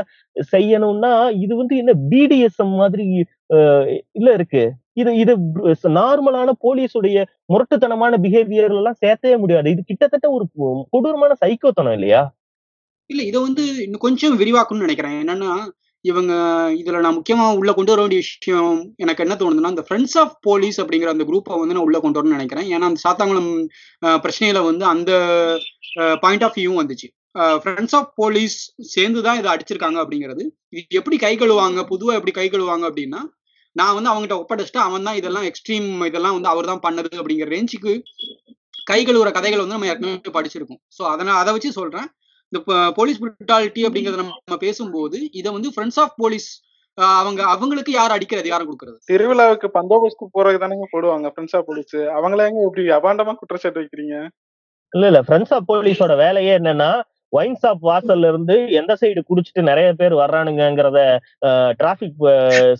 [0.51, 1.11] செய்யணும்னா
[1.43, 3.05] இது வந்து என்ன பிடிஎஸ்எம் மாதிரி
[4.17, 4.63] இல்ல இருக்கு.
[5.01, 5.33] இது இது
[5.99, 7.17] நார்மலான போலீஸுடைய
[7.51, 9.73] முரட்டுத்தனமான பிஹேவியர் எல்லாம் சேர்த்தவே முடியாது.
[9.75, 10.45] இது கிட்டத்தட்ட ஒரு
[10.93, 12.21] கொடூரமான சைக்கோத்தனம் இல்லையா?
[13.09, 15.19] இல்ல இதை வந்து இன்னும் கொஞ்சம் விரிவாக்கணும்னு நினைக்கிறேன்.
[15.23, 15.51] என்னன்னா
[16.05, 16.33] இவங்க
[16.79, 20.77] இதுல நான் முக்கியமா உள்ள கொண்டு வர வேண்டிய விஷயம் எனக்கு என்ன தோணுதுன்னா அந்த ஃப்ரெண்ட்ஸ் ஆஃப் போலீஸ்
[20.81, 22.67] அப்படிங்கிற அந்த குரூப்பை வந்து நான் உள்ள கொண்டு வரணும்னு நினைக்கிறேன்.
[22.75, 23.49] ஏன்னா அந்த சாத்தாங்குளம்
[24.23, 25.11] பிரச்சனையில வந்து அந்த
[26.23, 27.07] பாயிண்ட் ஆஃப் வியூவும் வந்துச்சு.
[27.63, 28.57] ஃப்ரெண்ட்ஸ் ஆஃப் போலீஸ்
[28.93, 30.43] சேர்ந்து தான் இதை அடிச்சிருக்காங்க அப்படிங்கிறது.
[30.77, 33.21] இது எப்படி கை கழுவாங்க பொதுவாக எப்படி கை கழுவாங்க அப்படின்னா
[33.77, 37.93] நான் வந்து அவங்ககிட்ட ஒப்படைச்சிட்டு அவன் தான் இதெல்லாம் எக்ஸ்ட்ரீம் இதெல்லாம் வந்து அவர் தான் பண்ணது அப்படிங்கிற ரேஞ்சுக்கு
[38.87, 40.81] கை கழுவுற கதைகள் வந்து நம்ம ஏற்கனவே படிச்சிருக்கோம்.
[40.97, 42.07] ஸோ அதனால் அதை வச்சு சொல்றேன்.
[42.51, 42.59] இந்த
[42.97, 46.47] போலீஸ் புரிட்டாலிட்டி அப்படிங்கறத நம்ம பேசும்போது இதை வந்து ஃப்ரெண்ட்ஸ் ஆஃப் போலீஸ்
[47.19, 48.97] அவங்க அவங்களுக்கு யார் அடிக்கிறது யாரும் கொடுக்கறது?
[49.09, 54.15] திருவிழாவுக்கு பந்தோபஸ்து போறதுக்கு தானே போடுவாங்க ஃப்ரெண்ட்ஸ் ஆஃப் போலீஸ் அவங்கள எங்க இப்படி அபாண்டமா குற்றச்சாட்டு வைக்கிறீங்க?
[54.93, 55.19] இல்ல இல்ல.
[55.25, 56.89] ஃப்ரெண்ட்ஸ் ஆஃப் போலீஸோட வேலையே என்னன்னா
[57.33, 60.99] ஒயின் ஷாப் வாசல்ல இருந்து எந்த சைடு குடிச்சிட்டு நிறைய பேர் வர்றானுங்கிறத
[61.79, 62.21] டிராபிக்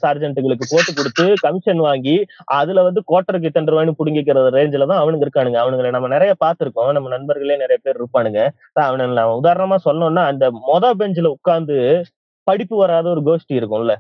[0.02, 2.16] சார்ஜென்ட்டுகளுக்கு போட்டு கொடுத்து கமிஷன் வாங்கி
[2.60, 5.60] அதுல வந்து கோட்டருக்கு இத்தனை ரூபாய்னு புடுங்கிக்கிற ரேஞ்சில தான் அவனுங்க இருக்கானுங்க.
[5.64, 6.92] அவனுங்களை நம்ம நிறைய பார்த்திருக்கோம்.
[6.98, 8.42] நம்ம நண்பர்களே நிறைய பேர் இருப்பானுங்க.
[8.90, 11.78] அவனை உதாரணமா சொன்னோம்னா அந்த மொத பெஞ்சில உட்காந்து
[12.48, 13.94] படிப்பு வராத ஒரு கோஷ்டி இருக்கும்ல.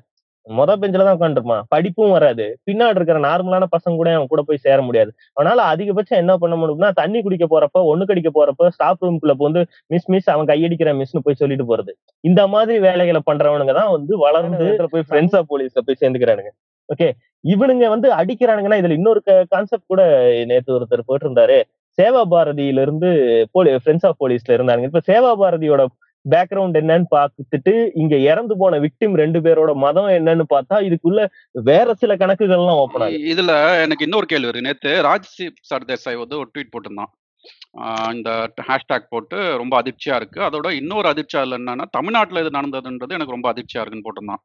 [0.47, 2.45] மொத பெஞ்சில தான் உட்காந்துருப்பான் படிப்பும் வராது.
[2.67, 5.11] பின்னாடி இருக்கிற நார்மலான பசங்க கூட அவன் கூட போய் சேர முடியாது.
[5.37, 10.09] அதனால அதிகபட்சம் என்ன பண்ண முடியும்னா தண்ணி குடிக்க போறப்ப ஒண்ணு கடிக்க போறப்ப ஸ்டாஃப் ரூம்குள்ள வந்து மிஸ்
[10.15, 11.93] மிஸ் அவன் கையடிக்கிற மிஸ்னு போய் சொல்லிட்டு போறது.
[12.23, 16.51] இந்த மாதிரி வேலைகளை பண்றவனுங்க தான் வந்து வளர்ந்து போய் ஃப்ரெண்ட்ஸ் ஆஃப் போலீஸ்ல போய் சேர்ந்துக்கிறானுங்க.
[16.89, 17.07] ஓகே
[17.43, 19.21] இவனுங்க வந்து அடிக்கிறானுங்கன்னா இதுல இன்னொரு
[19.53, 20.01] கான்செப்ட் கூட
[20.51, 21.57] நேத்து ஒருத்தர் போயிட்டு இருந்தாரு
[21.97, 23.09] சேவா பாரதியில இருந்து
[23.55, 25.83] போலி ஃப்ரெண்ட்ஸ் ஆஃப் போலீஸ்ல இருந்தாங்க இப்ப சேவா பாரதியோட
[26.33, 31.21] பேக்ரவுண்ட் என்னன்னு பார்த்துட்டு இங்க இறந்து போன விக்டிம் ரெண்டு பேரோட மதம் என்னன்னு பார்த்தா இதுக்குள்ள
[31.69, 33.53] வேற சில கணக்குகள்லாம் ஓப்பன் ஆகும் இதுல
[33.85, 34.67] எனக்கு இன்னொரு கேள்வி இருக்கு.
[34.69, 35.31] நேத்து ராஜ்
[35.71, 37.11] சர்தேசாய் வந்து ஒரு ட்வீட் போட்டிருந்தான்.
[38.17, 38.29] இந்த
[38.69, 40.39] ஹேஷ்டேக் போட்டு ரொம்ப அதிர்ச்சியா இருக்கு.
[40.47, 44.41] அதோட இன்னொரு அதிர்ச்சியா இல்லை என்னன்னா தமிழ்நாட்டில் இது நடந்ததுன்றது எனக்கு ரொம்ப அதிர்ச்சியா இருக்குன்னு போட்டிருந்தான்.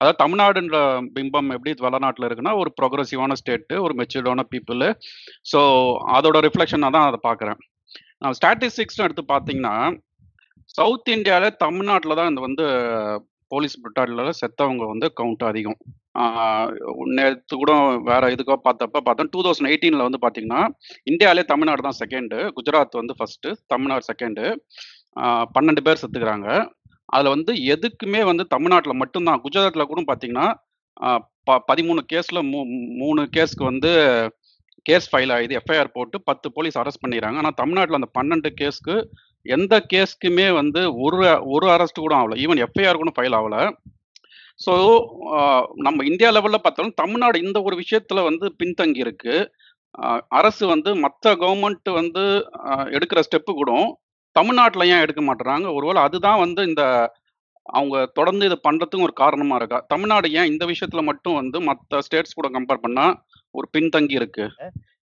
[0.00, 0.76] அதாவது தமிழ்நாடுன்ற
[1.16, 4.84] பிம்பம் எப்படி வளநாட்டில் இருக்குன்னா ஒரு ப்ரோக்ரஸிவான ஸ்டேட்டு ஒரு மெச்சூர்டான பீப்புள்
[5.52, 5.60] ஸோ
[6.18, 7.58] அதோட ரிஃப்ளெக்ஷனாக தான் அதை பார்க்குறேன்.
[8.38, 9.74] ஸ்டாட்டிஸ்டிக்ஸ்னு எடுத்து பார்த்தீங்கன்னா
[10.78, 12.64] சவுத் இந்தியாவில் தமிழ்நாட்டில் தான் இந்த வந்து
[13.52, 15.78] போலீஸ் பிரிட்டாலியில் செத்தவங்க வந்து கவுண்ட் அதிகம்.
[17.16, 17.72] நேற்று கூட
[18.10, 19.30] வேற இதுக்கோ பார்த்தப்ப பார்த்தோம்.
[19.32, 20.60] டூ தௌசண்ட் எயிட்டீனில் வந்து பார்த்தீங்கன்னா
[21.12, 24.44] இந்தியாவிலே தமிழ்நாடு தான் செகண்டு குஜராத் வந்து ஃபர்ஸ்ட்டு தமிழ்நாடு செகண்டு
[25.56, 26.48] பன்னெண்டு பேர் செத்துக்கிறாங்க.
[27.14, 29.40] அதில் வந்து எதுக்குமே வந்து தமிழ்நாட்டில் மட்டும்தான்.
[29.46, 30.48] குஜராத்தில் கூட பார்த்தீங்கன்னா
[31.48, 32.60] ப பதிமூணு கேஸில் மூ
[33.02, 33.90] மூணு கேஸ்க்கு வந்து
[34.86, 38.94] கேஸ் ஃபைல் ஆகுது எஃப்ஐஆர் போட்டு பத்து போலீஸ் அரெஸ்ட் பண்ணிடுறாங்க ஆனால் தமிழ்நாட்டில் அந்த பன்னெண்டு கேஸ்க்கு
[39.46, 41.18] எந்த கேஸ்க்குமே வந்து ஒரு
[41.54, 42.36] ஒரு அரெஸ்ட் கூட ஆகல.
[42.44, 43.56] ஈவன் எஃப்ஐஆர் கூட ஃபைல் ஆகல.
[44.64, 44.72] ஸோ
[45.86, 49.36] நம்ம இந்தியா லெவலில் பார்த்தாலும் தமிழ்நாடு இந்த ஒரு விஷயத்தில் வந்து பின்தங்கி இருக்கு.
[50.38, 52.24] அரசு வந்து மற்ற கவர்மெண்ட் வந்து
[52.96, 53.70] எடுக்கிற ஸ்டெப்பு கூட
[54.36, 55.66] தமிழ்நாட்டில் ஏன் எடுக்க மாட்டுறாங்க?
[55.78, 56.82] ஒருவேளை அதுதான் வந்து இந்த
[57.66, 59.78] அவங்க தொடர்ந்து இதை பண்ணுறதுக்கும் ஒரு காரணமாக இருக்கா?
[59.92, 63.14] தமிழ்நாடு ஏன் இந்த விஷயத்தில் மட்டும் வந்து மற்ற ஸ்டேட்ஸ் கூட கம்பேர் பண்ணால்
[63.54, 64.46] ஒரு பின்தங்கி இருக்கு?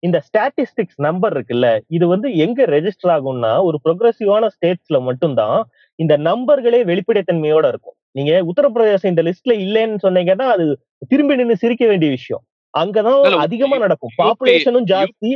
[0.03, 5.59] இந்த ஸ்டாட்டிஸ்டிக்ஸ் நம்பர் இருக்குல்ல இது வந்து எங்க ரெஜிஸ்டர் ஆகும்னா ஒரு ப்ரொக்ரெசிவான ஸ்டேட்ஸ்ல மட்டும்தான்
[5.98, 7.96] இந்த நம்பர்களே வெளிப்படைத்தன்மையோட இருக்கும்.
[8.18, 10.64] நீங்க உத்தரப்பிரதேசம் இந்த லிஸ்ட்ல இல்லைன்னு சொன்னீங்கன்னா அது
[11.09, 12.42] திரும்பி நின்று சிரிக்க வேண்டிய விஷயம்.
[12.74, 14.14] அங்கதான் அதிகமா நடக்கும்.
[14.22, 15.30] பாப்புலேஷனும் ஜாஸ்தி.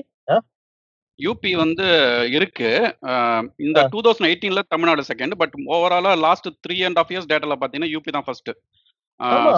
[1.20, 1.84] யூபி வந்து
[2.36, 2.70] இருக்கு.
[3.64, 3.80] இந்த.
[3.92, 8.12] டூ தௌசண்ட் எயிட்டீன்ல தமிழ்நாடு செகண்ட் பட் ஓவராலா last three and half years டேட்டால பாத்தீங்கன்னா யூபி
[8.16, 8.50] தான் ஃபர்ஸ்ட்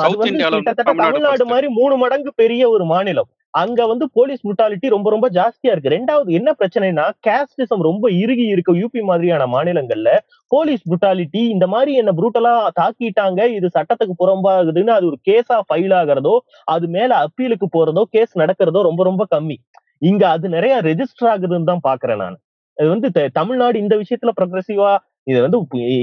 [0.03, 0.59] சவுத் இந்தியால
[0.91, 3.31] தமிழ்நாடு மாதிரி மூணு மடங்கு பெரிய ஒரு மாநிலம்.
[3.57, 5.89] அங்க வந்து போலீஸ் புட்டாலிட்டி ரொம்ப ரொம்ப ஜாஸ்தியா இருக்கு.
[5.89, 10.11] ரெண்டாவது என்ன பிரச்சனைனா கேஸ்டிசம் ரொம்ப இறுகி இருக்க யூபி மாதிரியான மாநிலங்கள்ல.
[10.49, 16.39] போலீஸ் புட்டாலிட்டி இந்த மாதிரி என்ன புரூட்டலா தாக்கிட்டாங்க இது சட்டத்துக்கு புறம்பாகுதுன்னு அது ஒரு கேஸா ஃபைல் ஆகுறதோ
[16.65, 19.57] அது மேல அப்பீலுக்கு போறதோ கேஸ் நடக்கிறதோ ரொம்ப ரொம்ப கம்மி.
[19.99, 22.39] இங்க அது நிறைய ரெஜிஸ்டர் ஆகுதுன்னு தான் பாக்குறேன் நான்.
[22.77, 24.97] அது வந்து த- தமிழ்நாடு இந்த விஷயத்துல ப்ரொக்ரெசிவா
[25.31, 25.59] இது வந்து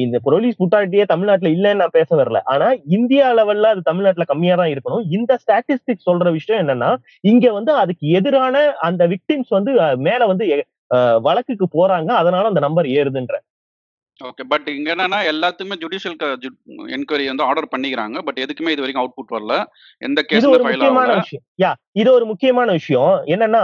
[0.05, 2.39] இந்த போலீஸ் புட்டாலிட்டியே தமிழ்நாட்டுல இல்லைன்னு நான் பேச வரல.
[2.53, 2.67] ஆனா
[2.97, 5.05] இந்தியா லெவல்ல அது தமிழ்நாட்டுல கம்மியா தான் இருக்கணும்.
[5.17, 6.89] இந்த ஸ்டாட்டிஸ்டிக் சொல்ற விஷயம் என்னன்னா
[7.31, 9.73] இங்க வந்து அதுக்கு எதிரான அந்த விக்டிம்ஸ் வந்து
[10.07, 10.45] மேல வந்து
[11.27, 12.09] வழக்குக்கு போறாங்க.
[12.21, 13.35] அதனால அந்த நம்பர் ஏறுதுன்ற.
[14.21, 16.17] ஓகே பட் இங்க என்னன்னா எல்லாத்துக்குமே ஜுடிஷியல்
[16.95, 18.17] என்கொயரி வந்து ஆர்டர் பண்ணிக்கிறாங்க.
[18.27, 19.55] பட் எதுக்குமே இது வரைக்கும் அவுட்புட் வரல.
[20.07, 21.43] எந்த இது கேஸுமே ஒரு முக்கியமான விஷயம்.
[21.63, 21.71] யா
[22.01, 23.15] இது ஒரு முக்கியமான விஷயம்.
[23.35, 23.63] என்னன்னா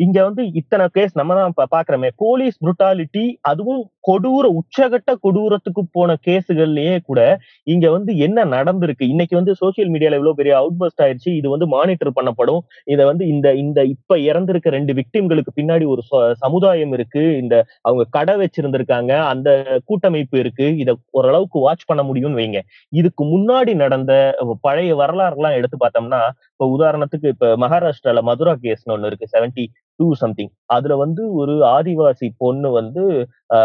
[0.00, 2.08] இங்க வந்து இத்தனை கேஸ் நம்ம தான் பாக்குறோமே.
[2.16, 8.94] போலீஸ் புருட்டாலிட்டி அதுவும் கொடூர உச்சகட்ட கொடூரத்துக்கு போன கேஸுகள்லயே கூட இங்க வந்து என்ன நடந்திருக்கு?
[8.98, 11.36] இன்னைக்கு வந்து சோசியல் மீடியால இவ்வளவு பெரிய அவுட் பஸ்ட் ஆயிடுச்சு.
[11.36, 12.58] இது வந்து மானிட்டர் பண்ணப்படும்.
[12.84, 17.36] இதை வந்து இந்த இந்த இப்ப இறந்திருக்க ரெண்டு விக்டிம்களுக்கு பின்னாடி ஒரு ச- சமுதாயம் இருக்கு.
[17.36, 19.18] இந்த அவங்க கடை வச்சிருந்திருக்காங்க.
[19.18, 20.76] அந்த கூட்டமைப்பு இருக்கு.
[20.76, 22.60] இதை ஓரளவுக்கு வாட்ச் பண்ண முடியும்னு வைங்க.
[22.88, 26.20] இதுக்கு முன்னாடி நடந்த பழைய வரலாறுலாம் எடுத்து பார்த்தோம்னா
[26.50, 29.28] இப்ப உதாரணத்துக்கு இப்ப மகாராஷ்டிரால மதுரா கேஸ்னு ஒண்ணு இருக்கு.
[29.32, 29.66] செவன்டி
[30.00, 33.02] டூ சம்திங் அதுல வந்து ஒரு ஆதிவாசி பொண்ணு வந்து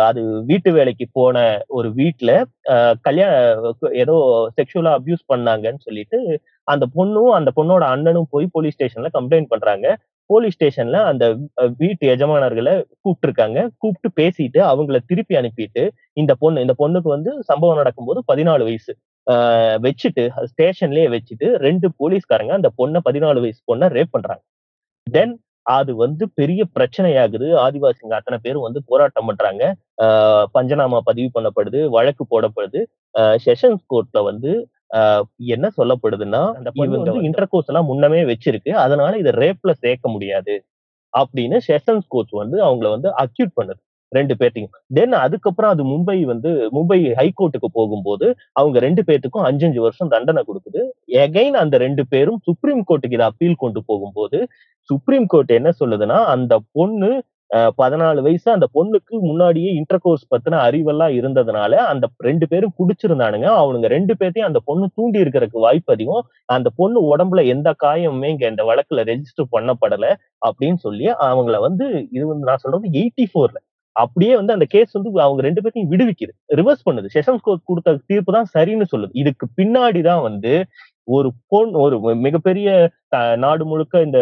[0.08, 1.38] அது வீட்டு வேலைக்கு போன
[1.78, 2.32] ஒரு வீட்டுல
[3.08, 3.34] கல்யாண
[4.04, 4.16] ஏதோ
[4.58, 6.20] செக்ஷுவலா அபியூஸ் பண்ணாங்கன்னு சொல்லிட்டு
[6.68, 9.88] அந்த பொண்ணும் அந்த பொண்ணோட அண்ணனும் போய் போலீஸ் ஸ்டேஷன்ல கம்ப்ளைண்ட் பண்றாங்க.
[10.30, 11.26] போலீஸ் ஸ்டேஷன்ல அந்த
[11.78, 12.74] வீட்டு எஜமானர்களை
[13.04, 13.60] கூப்பிட்டுருக்காங்க.
[13.82, 15.84] கூப்பிட்டு பேசிட்டு அவங்கள திருப்பி அனுப்பிட்டு
[16.22, 18.94] இந்த பொண்ணு இந்த பொண்ணுக்கு வந்து சம்பவம் நடக்கும்போது பதினாலு வயசு.
[19.86, 24.44] வச்சுட்டு ஸ்டேஷன்லயே வச்சுட்டு ரெண்டு போலீஸ்காரங்க அந்த பொண்ணை பதினாலு வயசு பொண்ணை ரேப் பண்றாங்க.
[25.08, 25.34] தென்
[25.66, 27.48] அது வந்து பெரிய பிரச்சனையாகுது.
[27.66, 29.64] ஆதிவாசிங்க அத்தனை பேரும் வந்து போராட்டம் பண்றாங்க.
[30.02, 32.82] ஆஹ் பஞ்சநாமா பதிவு பண்ணப்படுது வழக்கு போடப்படுது.
[33.46, 34.54] செஷன்ஸ் கோர்ட்ல வந்து
[34.96, 38.70] ஆஹ் என்ன சொல்லப்படுதுன்னா அந்த பொண்ணு வந்து இன்டர்கோர்ஸ் எல்லாம் முன்னமே வச்சிருக்கு.
[38.86, 40.56] அதனால இதை ரேப்ல சேர்க்க முடியாது.
[41.14, 43.82] அப்படின்னு செஷன்ஸ் கோர்ட் வந்து அவங்கள வந்து அக்யூட் பண்ணுது.
[44.12, 44.74] ரெண்டு பேர்த்தையும்.
[44.98, 48.28] தென் அதுக்கப்புறம் அது மும்பை வந்து மும்பை ஹைகோர்ட்டுக்கு போகும்போது
[48.60, 50.82] அவங்க ரெண்டு பேர்த்துக்கும் அஞ்சு வருஷம் தண்டனை கொடுக்குது.
[51.26, 54.40] எகைன் அந்த ரெண்டு பேரும் சுப்ரீம் கோர்ட்டுக்கு இதை அப்பீல் கொண்டு போகும்போது
[54.90, 57.10] சுப்ரீம் கோர்ட் என்ன சொல்லுதுன்னா அந்த பொண்ணு
[57.80, 63.48] பதினாலு வயசு அந்த பொண்ணுக்கு முன்னாடியே இன்டர்கோர்ஸ் பத்தின அறிவெல்லாம் இருந்ததுனால அந்த ரெண்டு பேரும் குடிச்சிருந்தானுங்க.
[63.62, 66.24] அவனுங்க ரெண்டு பேர்த்தையும் அந்த பொண்ணு தூண்டி இருக்கிறதுக்கு வாய்ப்பு அதிகம்.
[66.56, 70.08] அந்த பொண்ணு உடம்புல எந்த காயமுமே இங்க இந்த வழக்குல ரெஜிஸ்டர் பண்ணப்படல
[70.48, 71.88] அப்படின்னு சொல்லி அவங்கள வந்து
[72.18, 73.60] இது வந்து நான் சொல்றது எயிட்டி ஃபோர்ல
[73.96, 76.34] அப்படியே வந்து அந்த கேஸ் வந்து அவங்க ரெண்டு பேர்த்தையும் விடுவிக்குது.
[76.56, 77.08] ரிவர்ஸ் பண்ணுது.
[77.14, 79.14] செஷன்ஸ் கோர்ட் கொடுத்த தீர்ப்பு தான் சரின்னு சொல்லுது.
[79.14, 80.54] இதுக்கு பின்னாடி தான் வந்து
[81.08, 82.70] ஒரு பொன் ஒரு மிகப்பெரிய
[83.38, 84.20] நாடு முழுக்க இந்த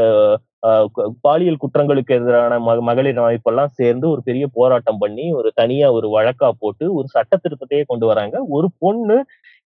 [1.22, 6.50] பாலியல் குற்றங்களுக்கு எதிரான ம- மகளிர் அமைப்பெல்லாம் சேர்ந்து ஒரு பெரிய போராட்டம் பண்ணி ஒரு தனியா ஒரு வழக்கா
[6.60, 8.36] போட்டு ஒரு சட்ட திருத்தத்தையே கொண்டு வராங்க.
[8.50, 9.18] ஒரு பொண்ணு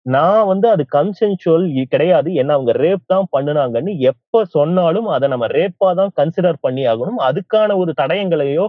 [0.06, 2.30] நான் வந்து அது கன்சென்சுவல் கிடையாது.
[2.34, 7.20] என்ன அவங்க ரேப் தான் பண்ணுனாங்கன்னு எப்ப சொன்னாலும் அதை நம்ம ரேப்பா தான் கன்சிடர் பண்ணி ஆகணும்.
[7.28, 8.66] அதுக்கான ஒரு தடயங்களையோ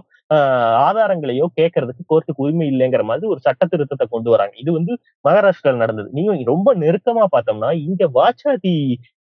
[0.85, 4.55] ஆதாரங்களையோ கேட்கறதுக்கு கோர்ட்டுக்கு உரிமை இல்லைங்கிற மாதிரி ஒரு சட்ட திருத்தத்தை கொண்டு வராங்க.
[4.63, 4.93] இது வந்து
[5.25, 6.09] மகாராஷ்டிரால நடந்தது.
[6.17, 8.73] நீங்க ரொம்ப நெருக்கமா பார்த்தோம்னா இங்க வாச்சாதி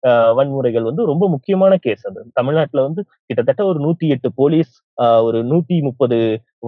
[0.03, 2.21] ஆஹ் வன்முறைகள் வந்து ரொம்ப முக்கியமான கேஸ் அது.
[2.33, 6.19] தமிழ்நாட்டுல வந்து கிட்டத்தட்ட ஒரு நூத்தி எட்டு போலீஸ் ஆஹ் ஒரு நூத்தி முப்பது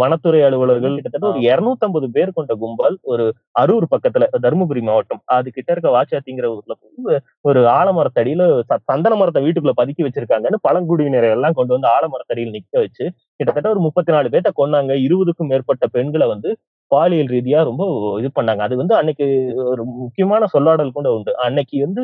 [0.01, 3.25] வனத்துறை அலுவலர்கள் கிட்டத்தட்ட ஒரு இருநூத்தம்பது பேர் கொண்ட கும்பல் ஒரு
[3.61, 5.21] அரூர் பக்கத்துல தருமபுரி மாவட்டம்.
[5.37, 7.19] அது கிட்ட இருக்க வாச்சாத்திங்கிற ஊர்ல போய்
[7.49, 8.43] ஒரு ஆலமரத்தடியில
[8.89, 13.05] சந்தன மரத்தை வீட்டுக்குள்ள பதுக்கி வச்சிருக்காங்கன்னு பழங்குடியினரை எல்லாம் கொண்டு வந்து ஆலமரத்தடியில் நிக்க வச்சு
[13.39, 14.93] கிட்டத்தட்ட ஒரு முப்பத்தி நாலு பேர்த்த கொன்னாங்க.
[15.07, 16.51] இருபதுக்கும் மேற்பட்ட பெண்களை வந்து
[16.91, 17.83] பாலியல் ரீதியா ரொம்ப
[18.21, 18.61] இது பண்ணாங்க.
[18.67, 19.25] அது வந்து அன்னைக்கு
[19.71, 21.31] ஒரு முக்கியமான சொல்லாடல் கூட உண்டு.
[21.45, 22.01] அன்னைக்கு வந்து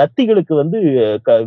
[0.00, 0.78] லத்திகளுக்கு வந்து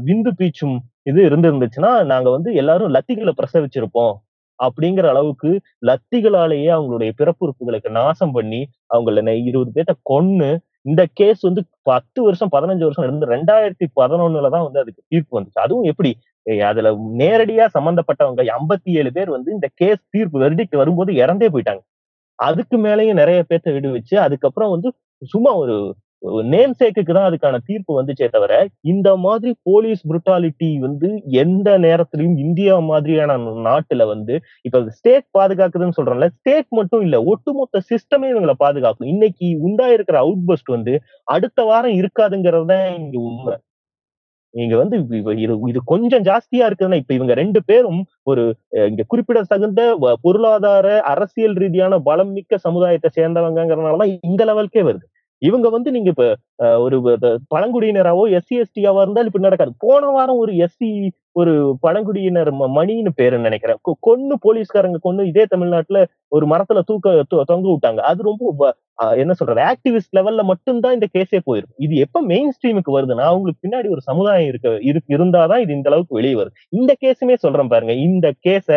[0.08, 0.78] விந்து பீச்சும்
[1.10, 4.14] இது இருந்திருந்துச்சுன்னா நாங்க வந்து எல்லாரும் லத்திகளை பிரசவிச்சிருப்போம்.
[4.60, 5.50] அப்படிங்கிற அளவுக்கு
[5.86, 8.62] லத்திகளாலேயே அவங்களுடைய பிறப்புறுப்புகளுக்கு நாசம் பண்ணி
[8.94, 10.50] அவங்கள நெ- இருபது பேர்த்த கொன்னு
[10.86, 15.60] இந்த கேஸ் வந்து பத்து வருஷம் பதினஞ்சு வருஷம் இருந்து ரெண்டாயிரத்தி பதினொன்னுல தான் வந்து அதுக்கு தீர்ப்பு வந்துச்சு.
[15.60, 16.12] அதுவும் எப்படி?
[16.66, 16.88] அதுல
[17.18, 21.82] நேரடியா சம்பந்தப்பட்டவங்க ஐம்பத்தி ஏழு பேர் வந்து இந்த கேஸ் தீர்ப்பு வெர்டிக்ட் வரும்போது இறந்தே போயிட்டாங்க.
[22.40, 24.90] அதுக்கு மேலேயும் நிறைய பேர்த்த விடுவிச்சு அதுக்கப்புறம் வந்து
[25.24, 25.76] சும்மா ஒரு
[26.52, 28.54] நேம் சேக்குக்கு தான் அதுக்கான தீர்ப்பு வந்துச்சே தவிர
[28.92, 31.10] இந்த மாதிரி போலீஸ் புருட்டாலிட்டி வந்து
[31.42, 33.36] எந்த நேரத்திலையும் இந்தியா மாதிரியான
[33.68, 34.36] நாட்டுல வந்து
[34.68, 40.76] இப்ப ஸ்டேட் பாதுகாக்குதுன்னு சொல்றோம்ல ஸ்டேட் மட்டும் இல்ல ஒட்டுமொத்த சிஸ்டமே இவங்களை பாதுகாக்கும் இன்னைக்கு உண்டாயிருக்கிற அவுட் பஸ்ட்
[40.76, 40.96] வந்து
[41.28, 43.56] அடுத்த வாரம் இருக்காதுங்கிறது தான் இங்க உண்மை.
[44.54, 45.32] இங்க வந்து இது
[45.72, 48.00] இது கொஞ்சம் ஜாஸ்தியா இருக்குதுன்னா இப்ப இவங்க ரெண்டு பேரும்
[48.32, 48.44] ஒரு
[48.90, 49.82] இங்க குறிப்பிட தகுந்த
[50.24, 55.06] பொருளாதார அரசியல் ரீதியான பலம் மிக்க சமுதாயத்தை சேர்ந்தவங்கிறதுனாலதான் இந்த லெவல்கே வருது.
[55.42, 56.26] இவங்க வந்து நீங்க இப்ப
[56.80, 56.98] ஒரு
[57.56, 59.72] பழங்குடியினராவோ எஸ்சி எஸ்டியாவோ இருந்தாலும் இப்படி நடக்காது.
[59.78, 60.90] போன வாரம் ஒரு எஸ்சி
[61.32, 63.78] ஒரு பழங்குடியினர் ம- மணின்னு பேரு நினைக்கிறேன்.
[64.08, 67.98] கொன்னு போலீஸ்காரங்க கொன்னு இதே தமிழ்நாட்டுல ஒரு மரத்துல தூக்க தொ- தொங்க விட்டாங்க.
[68.12, 72.92] அது ரொம்ப அஹ், என்ன சொல்றது ஆக்டிவிஸ்ட் லெவல்ல மட்டும்தான் இந்த கேஸே போயிருக்கு இது எப்ப மெயின் ஸ்ட்ரீமுக்கு
[72.92, 76.54] வருதுன்னா அவங்களுக்கு பின்னாடி ஒரு சமுதாயம் இருக்க இருக்கு இருந்தாதான் இது இந்த அளவுக்கு வெளியே வருது.
[76.70, 77.94] இந்த கேஸுமே சொல்றேன் பாருங்க.
[77.94, 78.68] இந்த கேஸ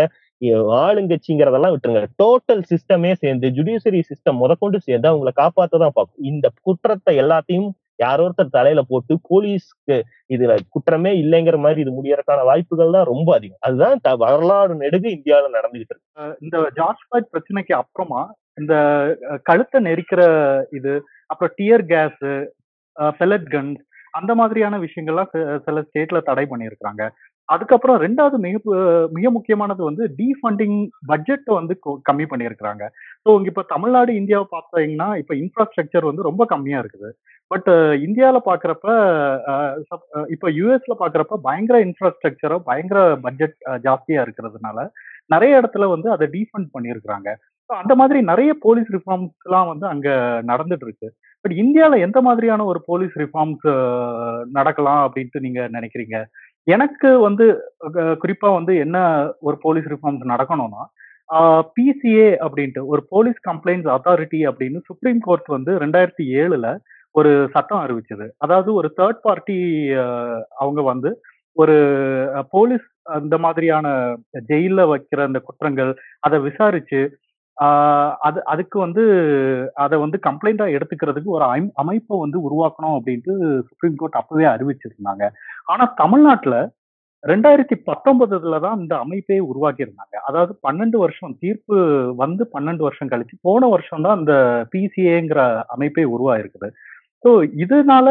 [0.46, 2.06] ஆளுங்கட்சிங்கிறதெல்லாம் விட்டுருங்க.
[2.22, 6.24] டோட்டல் சிஸ்டமே சேர்ந்து ஜுடிஷியரி சிஸ்டம் முதற்கொண்டு சேர்ந்து அவங்களை காப்பாத்த தான் பார்க்கும்.
[6.24, 10.02] இந்த குற்றத்தை எல்லாத்தையும் யாரோ ஒருத்தர் தலையில போட்டு போலீஸ்க்கு
[10.34, 13.56] இதுல குற்றமே இல்லைங்கிற மாதிரி இது முடியறதுக்கான வாய்ப்புகள் தான் ரொம்ப அதிகம்.
[13.60, 16.36] அதுதான் த- வரலாறு நெடுகு இந்தியாவில நடந்துகிட்டு இருக்கு.
[16.40, 18.74] இந்த ஜார்ஜ் ஃபிளாய்ட் பிரச்சனைக்கு அப்புறமா இந்த
[19.42, 22.24] கழுத்தை நெரிக்கிற இது அப்புறம் டியர் கேஸ்
[23.00, 23.76] பெலட் கன்ஸ்
[24.10, 27.08] அந்த மாதிரியான விஷயங்கள்லாம் சில ஸ்டேட்ல தடை பண்ணியிருக்கிறாங்க.
[27.54, 30.78] அதுக்கப்புறம் ரெண்டாவது மிக பு- மிக முக்கியமானது வந்து டீஃபண்டிங்
[31.08, 32.84] பட்ஜெட்டை வந்து கொ- கம்மி பண்ணியிருக்கிறாங்க.
[33.24, 37.10] ஸோ இப்போ தமிழ்நாடு இந்தியாவை பார்த்தீங்கன்னா இப்போ இன்ஃப்ராஸ்ட்ரக்சர் வந்து ரொம்ப கம்மியாக இருக்குது.
[37.52, 37.68] பட்
[38.06, 38.86] இந்தியாவில் பார்க்குறப்ப
[40.28, 44.88] இப்போ யூஎஸ்ல பார்க்குறப்ப பயங்கர இன்ஃப்ராஸ்ட்ரக்சரோ பயங்கர பட்ஜெட் ஜாஸ்தியாக இருக்கிறதுனால
[45.26, 47.28] நிறைய இடத்துல வந்து அதை டீஃபண்ட் பண்ணியிருக்கிறாங்க.
[47.68, 50.12] ஸோ அந்த மாதிரி நிறைய போலீஸ் ரிஃபார்ம்ஸ்லாம் வந்து அங்கே
[50.52, 51.08] நடந்துட்டு இருக்கு
[51.40, 53.66] பட் இந்தியாவில் எந்த மாதிரியான ஒரு போலீஸ் ரிஃபார்ம்ஸ்
[54.50, 56.16] நடக்கலாம் அப்படின்ட்டு நீங்கள் நினைக்கிறீங்க?
[56.68, 57.44] எனக்கு வந்து
[58.22, 58.96] குறிப்பா வந்து என்ன
[59.40, 60.82] ஒரு போலீஸ் ரிஃபார்ம்ஸ் நடக்கணும்னா
[61.76, 66.68] பிசிஏ அப்படின்ட்டு ஒரு போலீஸ் கம்ப்ளைண்ட்ஸ் அத்தாரிட்டி அப்படின்னு சுப்ரீம் கோர்ட் வந்து ரெண்டாயிரத்தி ஏழுல
[67.14, 68.26] ஒரு சட்டம் அறிவிச்சது.
[68.38, 69.58] அதாவது ஒரு தேர்ட் பார்ட்டி
[70.56, 71.10] அவங்க வந்து
[71.56, 71.76] ஒரு
[72.50, 73.86] போலீஸ் அந்த மாதிரியான
[74.48, 75.90] ஜெயில வைக்கிற அந்த குற்றங்கள்
[76.20, 77.00] அதை விசாரிச்சு
[78.26, 79.02] அது அதுக்கு வந்து
[79.84, 81.44] அதை வந்து கம்ப்ளைண்டா எடுத்துக்கிறதுக்கு ஒரு
[81.82, 83.34] அமைப்பை வந்து உருவாக்கணும் அப்படின்ட்டு
[83.68, 85.24] சுப்ரீம் கோர்ட் அப்பவே அறிவிச்சிருந்தாங்க.
[85.66, 86.56] ஆனா தமிழ்நாட்டுல
[87.24, 90.16] ரெண்டாயிரத்தி பத்தொன்பதுல தான் இந்த அமைப்பே உருவாக்கியிருந்தாங்க.
[90.28, 91.76] அதாவது பன்னெண்டு வருஷம் தீர்ப்பு
[92.22, 94.34] வந்து பன்னெண்டு வருஷம் கழிச்சு போன வருஷம் தான் இந்த
[94.74, 95.40] பிசிஏங்கிற
[95.76, 96.68] அமைப்பே உருவாயிருக்குது.
[97.24, 97.30] ஸோ
[97.64, 98.08] இதனால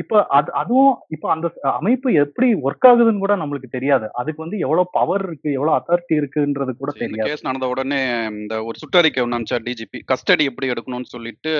[0.00, 1.46] இப்ப அது அதுவும் இப்ப அந்த
[1.78, 4.06] அமைப்பு எப்படி ஒர்க் ஆகுதுன்னு கூட நம்மளுக்கு தெரியாது.
[4.20, 7.28] அதுக்கு வந்து எவ்வளவு பவர் இருக்கு எவ்வளவு அத்தாரிட்டி இருக்குன்றது கூட தெரியாது.
[7.30, 8.00] கேஸ் நடந்த உடனே
[8.40, 11.54] இந்த ஒரு சுற்றறிக்கை ஒன்று அனுப்பிச்சார் டிஜிபி கஸ்டடி எப்படி எடுக்கணும்னு சொல்லிட்டு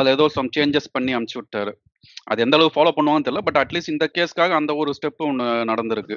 [0.00, 1.74] அது ஏதோ சம் சேஞ்சஸ் பண்ணி அனுப்பிச்சு விட்டாரு.
[2.30, 6.16] அது எந்த அளவு ஃபாலோ பண்ணுவாங்கன்னு தெரியல பட் அட்லீஸ்ட் இந்த கேஸ்க்காக அந்த ஒரு ஸ்டெப் ஒன்று நடந்திருக்கு.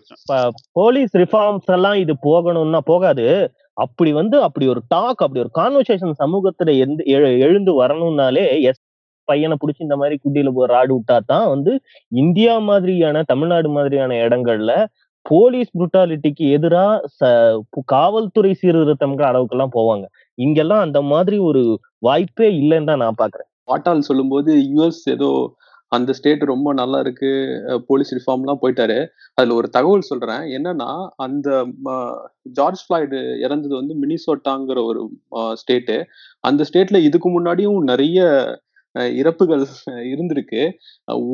[0.79, 3.27] போலீஸ் ரிஃபார்ம்ஸ் எல்லாம் இது போகணும்னா போகாது.
[3.85, 6.73] அப்படி வந்து அப்படி ஒரு டாக் அப்படி ஒரு கான்வர்சேஷன் சமூகத்துல
[7.47, 8.83] எழுந்து வரணும்னாலே எஸ்
[9.31, 11.73] பையனை பிடிச்சி இந்த மாதிரி குட்டியில போய் ராடு விட்டா தான் வந்து
[12.23, 14.73] இந்தியா மாதிரியான தமிழ்நாடு மாதிரியான இடங்கள்ல
[15.25, 16.85] போலீஸ் புரூட்டாலிட்டிக்கு எதிரா
[17.17, 17.29] ச
[17.93, 20.05] காவல்துறை சீர்திருத்தம்ங்கிற அளவுக்கு எல்லாம் போவாங்க.
[20.37, 21.61] இங்கெல்லாம் அந்த மாதிரி ஒரு
[22.07, 23.49] வாய்ப்பே இல்லைன்னு தான் நான் பாக்குறேன்.
[23.71, 25.29] வாட்டால் சொல்லும்போது யுஎஸ் ஏதோ
[25.91, 27.29] அந்த ஸ்டேட் ரொம்ப நல்லா இருக்கு
[27.89, 28.97] போலீஸ் ரிஃபார்ம்லாம் போயிட்டாரு.
[29.37, 30.43] அதுல ஒரு தகவல் சொல்றேன்.
[30.57, 30.89] என்னன்னா
[31.25, 31.49] அந்த
[32.57, 35.01] ஜார்ஜ் ஃபிளாய்டு இறந்தது வந்து மினிசோட்டாங்கிற ஒரு
[35.61, 35.97] ஸ்டேட்டு.
[36.43, 38.19] அந்த ஸ்டேட்ல இதுக்கு முன்னாடியும் நிறைய
[39.19, 39.63] இறப்புகள்
[40.11, 40.61] இருந்திருக்கு.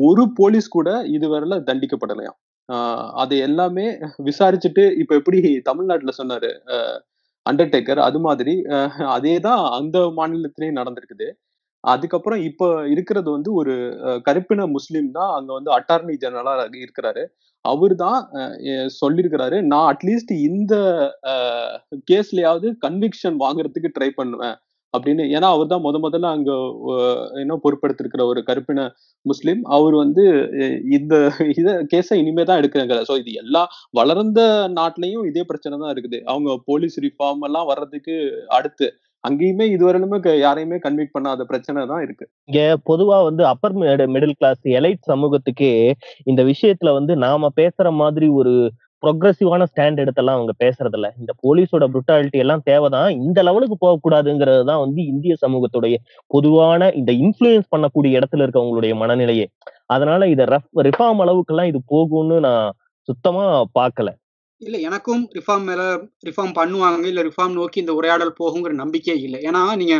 [0.08, 2.38] ஒரு போலீஸ் கூட இதுவரையில தண்டிக்கப்படலையாம்
[2.68, 3.86] அஹ், அது எல்லாமே
[4.28, 5.38] விசாரிச்சுட்டு இப்ப எப்படி
[5.68, 6.50] தமிழ்நாட்டுல சொன்னாரு
[7.46, 8.54] அண்டர்டேக்கர் அது மாதிரி
[9.16, 11.28] அதே தான் அந்த மாநிலத்திலயும் நடந்திருக்குது.
[11.84, 13.74] அதுக்கப்புறம் இப்ப இருக்கிறது வந்து ஒரு
[14.28, 17.24] கருப்பின முஸ்லீம் தான் அங்க வந்து அட்டார்னி ஜெனரலா இருக்கிறாரு.
[17.64, 18.20] அவர் தான்
[19.00, 20.74] சொல்லியிருக்கிறாரு நான் அட்லீஸ்ட் இந்த
[22.10, 24.56] கேஸ்லயாவது கன்விக்ஷன் வாங்குறதுக்கு ட்ரை பண்ணுவேன்.
[24.96, 25.24] அப்படின்னு.
[25.36, 26.50] ஏன்னா அவர் தான் முத முதல்ல அங்க
[27.42, 28.88] என்ன பொறுப்பெடுத்திருக்கிற ஒரு கருப்பின
[29.26, 29.62] முஸ்லீம்.
[29.76, 30.24] அவர் வந்து
[30.96, 31.14] இந்த
[31.60, 32.96] இத கேஸை இனிமே தான் எடுக்கிறாங்க.
[33.08, 33.64] ஸோ இது எல்லா
[34.00, 34.42] வளர்ந்த
[34.78, 36.20] நாட்டிலையும் இதே பிரச்சனை தான் இருக்குது.
[36.32, 38.16] அவங்க போலீஸ் ரிஃபார்ம் எல்லாம் வர்றதுக்கு
[38.58, 38.88] அடுத்து
[39.24, 42.24] அங்கேயுமே இதுவரையிலுமே யாரையுமே கன்விக்ட் பண்ணாத பிரச்சனை தான் இருக்கு.
[42.48, 43.76] இங்க பொதுவா வந்து அப்பர்
[44.14, 45.70] மிடில் கிளாஸ் எலைட் சமூகத்துக்கே
[46.30, 48.52] இந்த விஷயத்துல வந்து நாம பேசுற மாதிரி ஒரு
[49.04, 51.08] ப்ரொக்ரெசிவான ஸ்டாண்ட் எடுத்தெல்லாம் அவங்க பேசுறதில்ல.
[51.20, 53.08] இந்த போலீஸோட புருட்டாலிட்டி எல்லாம் தேவைதான்.
[53.20, 55.96] இந்த லெவலுக்கு போகக்கூடாதுங்கிறது தான் வந்து இந்திய சமூகத்துடைய
[56.30, 59.46] பொதுவான இந்த இன்ஃப்ளூயன்ஸ் பண்ணக்கூடிய இடத்துல இருக்கவங்களுடைய மனநிலையே.
[59.86, 60.44] அதனால இத
[60.88, 62.68] ரிஃபார்ம் அளவுக்கெல்லாம் இது போகும்னு நான்
[63.08, 63.46] சுத்தமா
[63.80, 64.10] பார்க்கல.
[64.62, 65.82] இல்ல எனக்கும் ரிஃபார்ம் மேல
[66.28, 67.04] ரிஃபார்ம் பண்ணுவாங்க.
[67.10, 69.38] இல்ல ரிஃபார்ம் நோக்கி இந்த உரையாடல் போகுங்கிற நம்பிக்கையே இல்லை.
[69.48, 69.96] ஏன்னா நீங்க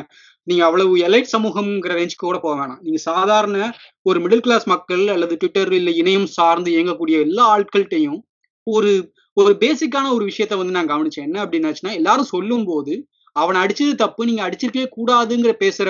[0.46, 2.80] நீங்க அவ்வளவு எலைட் சமூகம்ங்கிற ரேஞ்சுக்கு கூட போக வேணாம்.
[2.80, 3.58] நீங்க சாதாரண
[4.02, 8.18] ஒரு மிடில் கிளாஸ் மக்கள் அல்லது ட்விட்டர் இல்ல இணையம் சார்ந்து இயங்கக்கூடிய எல்லா ஆட்கள்கிட்டையும்
[8.66, 8.92] ஒரு
[9.36, 11.26] ஒரு பேசிக்கான ஒரு விஷயத்த வந்து நான் கவனிச்சேன்.
[11.28, 12.92] என்ன அப்படின்னாச்சுன்னா எல்லாரும் சொல்லும் போது
[13.32, 15.88] அவனை அடிச்சது தப்பு நீங்க அடிச்சிருக்கவே கூடாதுங்கிற பேசுற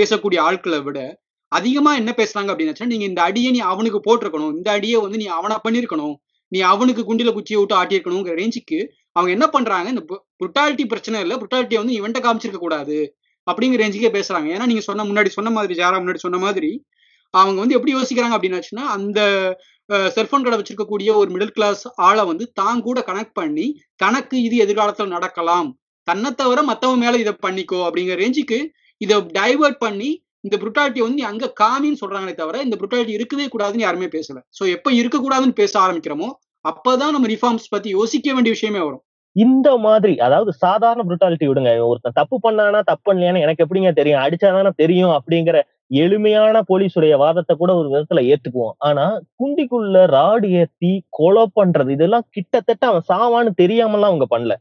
[0.00, 0.98] பேசக்கூடிய ஆட்களை விட
[1.52, 4.54] அதிகமா என்ன பேசுறாங்க அப்படின்னாச்சுன்னா நீங்க இந்த அடியை நீ அவனுக்கு போட்டிருக்கணும்.
[4.58, 6.16] இந்த அடியை வந்து நீ அவனை பண்ணிருக்கணும்
[6.52, 8.78] நீ அவனுக்கு குண்டில குச்சியை விட்டு ஆட்டியிருக்கணுங்கிற ரேஞ்சுக்கு
[9.12, 10.02] அவங்க என்ன பண்றாங்க இந்த
[10.42, 12.98] புட்டாலிட்டி பிரச்சனை இல்லை புட்டாலிட்டியை வந்து இவன்ட்ட காமிச்சிருக்க கூடாது
[13.46, 14.48] அப்படிங்கிற ரேஞ்சுக்கே பேசுறாங்க.
[14.54, 16.70] ஏன்னா நீங்க சொன்ன முன்னாடி சொன்ன மாதிரி ஜாரா முன்னாடி சொன்ன மாதிரி
[17.34, 19.20] அவங்க வந்து எப்படி யோசிக்கிறாங்க அப்படின்னாச்சுன்னா அந்த
[20.14, 23.66] செல்போன் கடை வச்சிருக்கக்கூடிய ஒரு மிடில் கிளாஸ் ஆளை வந்து தான் கூட கனெக்ட் பண்ணி
[24.02, 25.68] தனக்கு இது எதிர்காலத்தில் நடக்கலாம்.
[26.08, 28.58] தன்னை தவிர மற்றவங்க மேல இதை பண்ணிக்கோ அப்படிங்கிற ரேஞ்சுக்கு
[29.00, 30.10] இதை டைவர்ட் பண்ணி
[30.46, 34.38] இந்த புருட்டாலிட்டி வந்து அங்கே அங்க காமின்னு சொல்றாங்களே தவிர இந்த புருட்டாலிட்டி இருக்கவே கூடாதுன்னு யாருமே பேசல.
[34.58, 36.28] ஸோ எப்போ இருக்கக்கூடாதுன்னு பேச ஆரம்பிக்கிறோமோ
[36.64, 39.02] அப்பதான் நம்ம ரிஃபார்ம்ஸ் பத்தி யோசிக்க வேண்டிய விஷயமே வரும்.
[39.36, 41.72] இந்த மாதிரி அதாவது சாதாரண புருட்டாலிட்டி விடுங்க.
[41.88, 44.22] ஒருத்தன் தப்பு பண்ணானா தப்பு பண்ணலையானா எனக்கு எப்படிங்க தெரியும்?
[44.24, 45.58] அடிச்சாதானே தெரியும் அப்படிங்கிற
[45.90, 49.04] எளிமையான போலீஸுடைய வாதத்தை கூட ஒரு விதத்துல ஏத்துக்குவோம் ஆனா
[49.38, 54.54] குண்டிக்குள்ள ராடு ஏத்தி கொலை பண்றது இதெல்லாம் கிட்டத்தட்ட அவன் சாவான்னு தெரியாமலாம் அவங்க பண்ணல.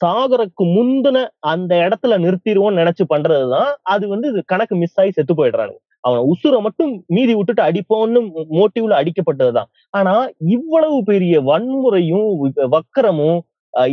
[0.00, 5.78] சாகறதுக்கு முந்தின அந்த இடத்துல நிறுத்திடுவோம்னு நினைச்சு பண்றதுதான் அது வந்து இது கணக்கு மிஸ் ஆகி செத்து போயிடுறானுங்க.
[6.00, 8.20] அவன் உசுரை மட்டும் மீதி விட்டுட்டு அடிப்போம்னு
[8.58, 9.68] மோட்டிவ்ல அடிக்கப்பட்டதுதான்.
[9.90, 10.14] ஆனா
[10.48, 12.28] இவ்வளவு பெரிய வன்முறையும்
[12.74, 13.38] வக்கரமும்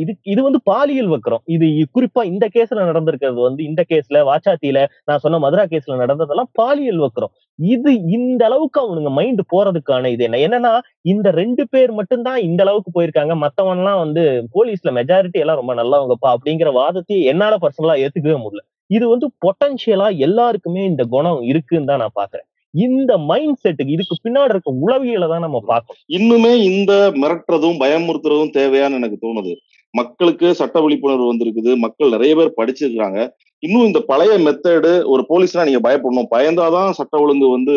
[0.01, 1.43] இது இது வந்து பாலியல் வக்கரம்.
[1.55, 1.65] இது
[1.95, 4.79] குறிப்பா இந்த கேஸ்ல நடந்திருக்கிறது வந்து இந்த கேஸ்ல வாச்சாத்தியில
[5.09, 7.33] நான் சொன்ன மதுரா கேஸ்ல நடந்ததெல்லாம் பாலியல் வக்கரம்.
[7.59, 10.39] இது இந்த அளவுக்கு அவனுங்க மைண்ட் போறதுக்கான இது என்ன?
[10.47, 10.73] என்னன்னா
[11.13, 13.36] இந்த ரெண்டு பேர் மட்டும்தான் இந்த அளவுக்கு போயிருக்காங்க.
[13.45, 14.23] மத்தவன் எல்லாம் வந்து
[14.55, 18.63] போலீஸ்ல மெஜாரிட்டி எல்லாம் ரொம்ப நல்லவங்கப்பா அப்படிங்கிற வாதத்தையே என்னால பர்சனலா ஏத்துக்கவே முடியல.
[18.89, 22.47] இது வந்து பொட்டன்ஷியலா எல்லாருக்குமே இந்த குணம் இருக்குன்னு தான் நான் பாக்குறேன்.
[22.73, 26.01] இந்த மைண்ட் செட்டுக்கு இதுக்கு பின்னாடி இருக்க உளவியலை தான் நம்ம பார்க்கணும்.
[26.17, 29.53] இன்னுமே இந்த மிரட்டுறதும் பயமுறுத்துறதும் தேவையான்னு எனக்கு தோணுது.
[29.99, 31.71] மக்களுக்கு சட்ட விழிப்புணர்வு வந்திருக்குது.
[31.85, 33.19] மக்கள் நிறைய பேர் படிச்சிருக்காங்க
[33.63, 36.31] இன்னும் இந்த பழைய மெத்தடு ஒரு போலீஸ்னா நீங்க பயப்படணும்.
[36.35, 37.75] பயந்தாதான் சட்ட ஒழுங்கு வந்து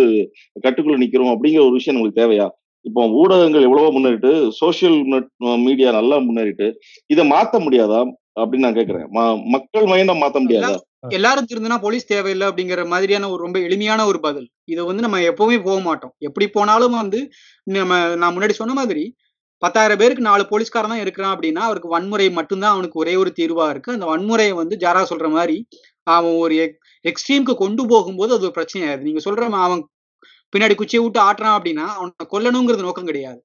[0.65, 2.47] கட்டுக்குள்ள நிக்கிறோம் அப்படிங்கிற ஒரு விஷயம் உங்களுக்கு தேவையா?
[2.85, 4.99] இப்போ ஊடகங்கள் எவ்வளவோ முன்னேறிட்டு சோசியல்
[5.67, 6.67] மீடியா நல்லா முன்னேறிட்டு
[7.13, 8.01] இதை மாத்த முடியாதா?
[8.41, 9.07] அப்படின்னு நான் கேக்குறேன்.
[9.55, 10.75] மக்கள் மைண்ட மாத்த முடியாதா?
[11.17, 14.47] எல்லாரும் திருந்தினா போலீஸ் தேவையில்லை அப்படிங்கிற மாதிரியான ஒரு ரொம்ப எளிமையான ஒரு பதில்.
[14.73, 16.13] இதை வந்து நம்ம எப்பவுமே போக மாட்டோம்.
[16.29, 17.21] எப்படி போனாலும் வந்து
[17.77, 19.05] நம்ம நான் முன்னாடி சொன்ன மாதிரி
[19.63, 23.95] பத்தாயிரம் பேருக்கு நாலு போலீஸ்காரன் தான் இருக்கிறான் அப்படின்னா அவருக்கு வன்முறை மட்டும்தான் அவனுக்கு ஒரே ஒரு தீர்வா இருக்கு.
[23.97, 25.57] அந்த வன்முறையை வந்து ஜாரா சொல்ற மாதிரி
[26.17, 26.57] அவன் ஒரு
[27.05, 29.83] எக்ஸ்ட்ரீம்க்கு கொண்டு போகும்போது அது ஒரு பிரச்சனை நீங்க சொல்ற அவன்
[30.53, 33.41] பின்னாடி குச்சியை விட்டு ஆட்டுறான் அப்படின்னா அவனை கொல்லணுங்கிறது நோக்கம் கிடையாது.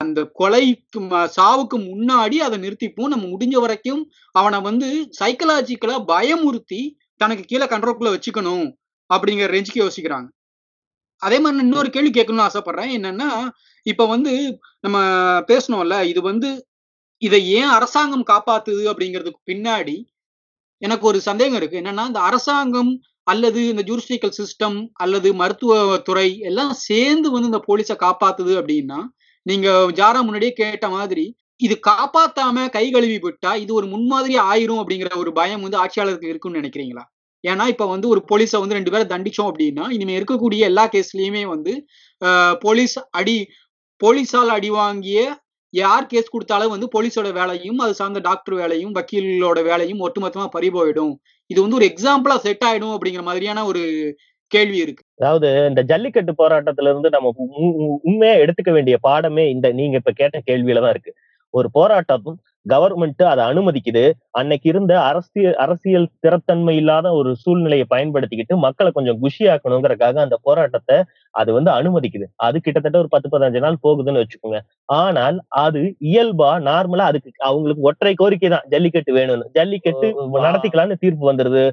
[0.00, 0.98] அந்த கொலைக்கு
[1.36, 3.12] சாவுக்கு முன்னாடி அதை நிறுத்திப்போம்.
[3.12, 4.02] நம்ம முடிஞ்ச வரைக்கும்
[4.40, 4.88] அவனை வந்து
[5.20, 6.82] சைக்கலாஜிக்கலா பயமுறுத்தி
[7.20, 8.66] தனக்கு கீழே கண்ட்ரோல்குள்ள வச்சுக்கணும்
[9.10, 10.28] அப்படிங்கிற ரேஞ்சுக்கு யோசிக்கிறாங்க.
[11.22, 12.92] அதே மாதிரி நான் இன்னொரு கேள்வி கேட்கணும்னு ஆசைப்படுறேன்.
[12.98, 13.28] என்னன்னா
[13.86, 14.32] இப்ப வந்து
[14.84, 14.98] நம்ம
[15.50, 16.50] பேசணும்ல இது வந்து
[17.22, 19.96] இதை ஏன் அரசாங்கம் காப்பாத்துது அப்படிங்கிறதுக்கு பின்னாடி
[20.82, 21.80] எனக்கு ஒரு சந்தேகம் இருக்கு.
[21.82, 22.92] என்னன்னா இந்த அரசாங்கம்
[23.26, 29.00] அல்லது இந்த ஜூரிஸ்டிக்கல் சிஸ்டம் அல்லது மருத்துவத்துறை எல்லாம் சேர்ந்து வந்து இந்த போலீஸை காப்பாத்துது அப்படின்னா
[29.46, 29.68] நீங்க
[30.00, 31.24] ஜாரா முன்னாடியே கேட்ட மாதிரி
[31.60, 36.60] இது காப்பாத்தாம கை கழுவி விட்டா இது ஒரு முன்மாதிரி ஆயிரும் அப்படிங்கிற ஒரு பயம் வந்து ஆட்சியாளருக்கு இருக்குன்னு
[36.60, 37.04] நினைக்கிறீங்களா?
[37.44, 41.72] ஏன்னா இப்ப வந்து ஒரு போலீஸை வந்து ரெண்டு பேரை தண்டிச்சோம் அப்படின்னா இனிமே இருக்கக்கூடிய எல்லா கேஸ்லயுமே வந்து
[42.60, 43.38] போலீஸ் அடி
[44.00, 45.20] போலீஸால் அடி வாங்கிய
[45.74, 51.14] யார் கேஸ் கொடுத்தாலும் வந்து போலீஸோட வேலையும் அது சார்ந்த டாக்டர் வேலையும் வக்கீலோட வேலையும் ஒட்டுமொத்தமா பறி போயிடும்
[51.50, 53.82] இது வந்து ஒரு எக்ஸாம்பிளா செட் ஆயிடும் அப்படிங்கிற மாதிரியான ஒரு
[54.52, 55.02] கேள்வி இருக்கு.
[55.18, 57.30] அதாவது இந்த ஜல்லிக்கட்டு போராட்டத்துல இருந்து நம்ம
[58.08, 61.12] உண்மையா எடுத்துக்க வேண்டிய பாடமே இந்த நீங்க இப்ப கேட்ட கேள்வியில தான் இருக்கு.
[61.54, 62.26] ஒரு போராட்டம்
[62.66, 64.04] கவர்மெண்ட் அதை அனுமதிக்குது.
[64.40, 70.98] அன்னைக்கு இருந்த அரசியல் அரசியல் ஸ்திரத்தன்மை இல்லாத ஒரு சூழ்நிலையை பயன்படுத்திக்கிட்டு மக்களை கொஞ்சம் குஷியாக்கணுங்கிறதுக்காக அந்த போராட்டத்தை
[71.40, 72.26] அது வந்து அனுமதிக்குது.
[72.46, 74.58] அது கிட்டத்தட்ட ஒரு பத்து பதினஞ்சு நாள் போகுதுன்னு வச்சுக்கோங்க.
[75.02, 78.66] ஆனால் அது இயல்பா நார்மலா அதுக்கு அவங்களுக்கு ஒற்றை கோரிக்கை தான்.
[78.74, 79.46] ஜல்லிக்கட்டு வேணும்னு.
[79.58, 80.08] ஜல்லிக்கட்டு
[80.46, 81.64] நடத்திக்கலாம்னு தீர்ப்பு வந்துருது.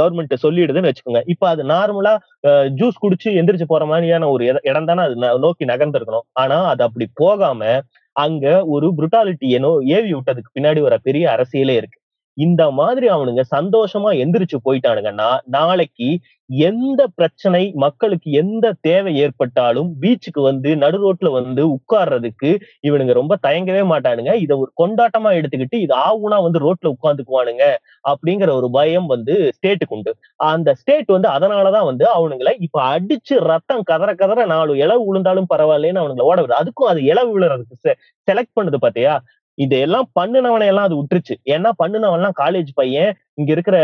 [0.00, 1.22] கவர்மெண்ட் சொல்லிடுதுன்னு வச்சுக்கோங்க.
[1.34, 2.14] இப்ப அது நார்மலா
[2.80, 5.16] ஜூஸ் குடிச்சு எந்திரிச்சு போற மாதிரியான ஒரு இடம் தானே அது
[5.46, 6.26] நோக்கி நகர்ந்திருக்கணும்.
[6.42, 7.62] ஆனா அது அப்படி போகாம
[8.22, 9.58] அங்க ஒரு புருட்டாலிட்டியை
[9.96, 11.99] ஏவி விட்டதுக்கு பின்னாடி ஒரு பெரிய அரசியலே இருக்கு.
[12.40, 16.08] இந்த மாதிரி அவனுங்க சந்தோஷமா எந்திரிச்சு போயிட்டானுங்கன்னா நாளைக்கு
[16.50, 22.50] எந்த பிரச்சனை மக்களுக்கு எந்த தேவை ஏற்பட்டாலும் பீச்சுக்கு வந்து நடு ரோட்ல வந்து உட்கார்றதுக்கு
[22.88, 24.32] இவனுங்க ரொம்ப தயங்கவே மாட்டானுங்க.
[24.44, 27.64] இதை ஒரு கொண்டாட்டமா எடுத்துக்கிட்டு இது ஆவுனா வந்து ரோட்ல உட்காந்துக்குவானுங்க
[28.04, 30.12] அப்படிங்கிற ஒரு பயம் வந்து ஸ்டேட்டுக்கு உண்டு.
[30.50, 36.02] அந்த ஸ்டேட் வந்து அதனாலதான் வந்து அவனுங்களை இப்ப அடிச்சு ரத்தம் கதற கதற நாலு இளவு விழுந்தாலும் பரவாயில்லைன்னு
[36.02, 37.94] அவனுங்களை ஓட விடுது அதுக்கும் அது இளவு விழுறதுக்கு
[38.28, 39.14] செலக்ட் பண்ணுது பாத்தியா?
[39.58, 43.76] இதெல்லாம் பண்ணினவனை எல்லாம் அது விட்டுருச்சு ஏன்னா பண்ணுனவன் எல்லாம் காலேஜ் பையன் இங்க இருக்கிற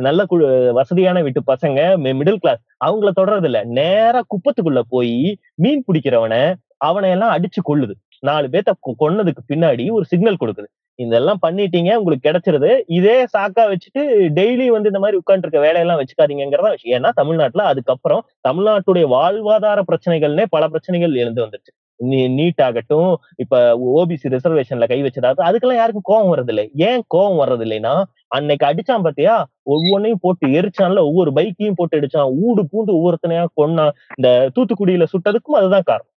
[0.00, 1.80] நல்ல குழு வசதியான வீட்டு பசங்க
[2.18, 5.16] மிடில் கிளாஸ் அவங்கள தொடறது இல்ல நேரா குப்பத்துக்குள்ள போய்
[5.54, 6.42] மீன் பிடிக்கிறவனை
[6.78, 8.72] அவனை எல்லாம் அடிச்சு கொள்ளுது நாலு பேத்த
[9.02, 10.68] கொன்னதுக்கு பின்னாடி ஒரு சிக்னல் கொடுக்குது.
[10.98, 12.70] இதெல்லாம் பண்ணிட்டீங்க உங்களுக்கு கிடைச்சிருது.
[12.98, 14.02] இதே சாக்கா வச்சுட்டு
[14.38, 16.96] டெய்லி வந்து இந்த மாதிரி உட்காந்துருக்க வேலையெல்லாம் வச்சுக்காதீங்கிறதா விஷயம்.
[16.98, 21.72] ஏன்னா தமிழ்நாட்டுல அதுக்கப்புறம் தமிழ்நாட்டுடைய வாழ்வாதார பிரச்சனைகள்னே பல பிரச்சனைகள் எழுந்து வந்துருச்சு.
[22.00, 23.10] நீட் ஆகட்டும்.
[23.36, 23.60] இப்ப
[23.94, 26.66] ஓபிசி ரிசர்வேஷன்ல கை வச்சதாவது அதுக்கெல்லாம் யாருக்கும் கோவம் வர்றதில்லை.
[26.88, 27.94] ஏன் கோவம் வர்றதில்லைன்னா
[28.28, 29.34] அன்னைக்கு அடிச்சான் பாத்தியா?
[29.70, 33.92] ஒவ்வொன்னையும் போட்டு எரிச்சான்ல ஒவ்வொரு பைக்கையும் போட்டு அடிச்சான் ஊடு பூந்து ஒவ்வொருத்தனையா கொன்னான்.
[34.18, 36.10] இந்த தூத்துக்குடியில சுட்டதுக்கும் அதுதான் காரணம்.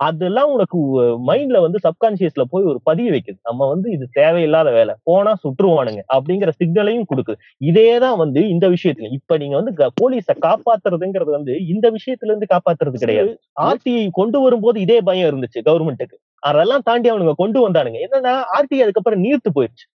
[0.00, 0.78] அதெல்லாம் உனக்கு
[1.26, 3.38] மைண்ட்ல வந்து சப்கான்சியஸ்ல போய் ஒரு பதிய வைக்குது.
[3.42, 7.38] நம்ம வந்து இது தேவையில்லாத வேலை போனா சுற்றுவானுங்க அப்படிங்கிற சிக்னலையும் கொடுக்குது.
[7.62, 9.10] இதேதான் வந்து இந்த விஷயத்துல.
[9.18, 13.32] இப்ப நீங்க வந்து போலீஸ காப்பாத்துறதுங்கிறது வந்து இந்த விஷயத்துல இருந்து காப்பாத்துறது கிடையாது.
[13.62, 17.98] ஆர்டிஐ கொண்டு வரும்போது இதே பயம் இருந்துச்சு கவர்மெண்ட்டுக்கு அதெல்லாம் தாண்டி அவனுங்க கொண்டு வந்தானுங்க.
[18.06, 19.86] என்னன்னா ஆர்டிஐ அதுக்கப்புறம் நீர்த்து போயிடுச்சு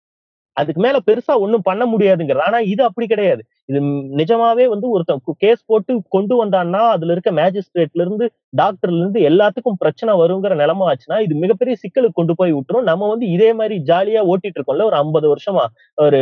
[0.57, 3.43] அதுக்கு மேல பெருசா ஒண்ணும் பண்ண முடியாதுங்கிறது ஆனா இது அப்படி கிடையாது.
[3.71, 3.79] இது
[4.21, 8.27] நிஜமாவே வந்து ஒருத்தன் கேஸ் போட்டு கொண்டு வந்தான்னா அதுல இருக்க மேஜிஸ்ட்ரேட்ல இருந்து
[8.61, 12.89] டாக்டர்ல இருந்து எல்லாத்துக்கும் பிரச்சனை வருங்கிற நிலைமை ஆச்சுன்னா இது மிகப்பெரிய சிக்கலுக்கு கொண்டு போய் விட்டுரும்.
[12.91, 15.65] நம்ம வந்து இதே மாதிரி ஜாலியா ஓட்டிட்டு இருக்கோம்ல ஒரு ஐம்பது வருஷமா
[15.99, 16.21] ஒரு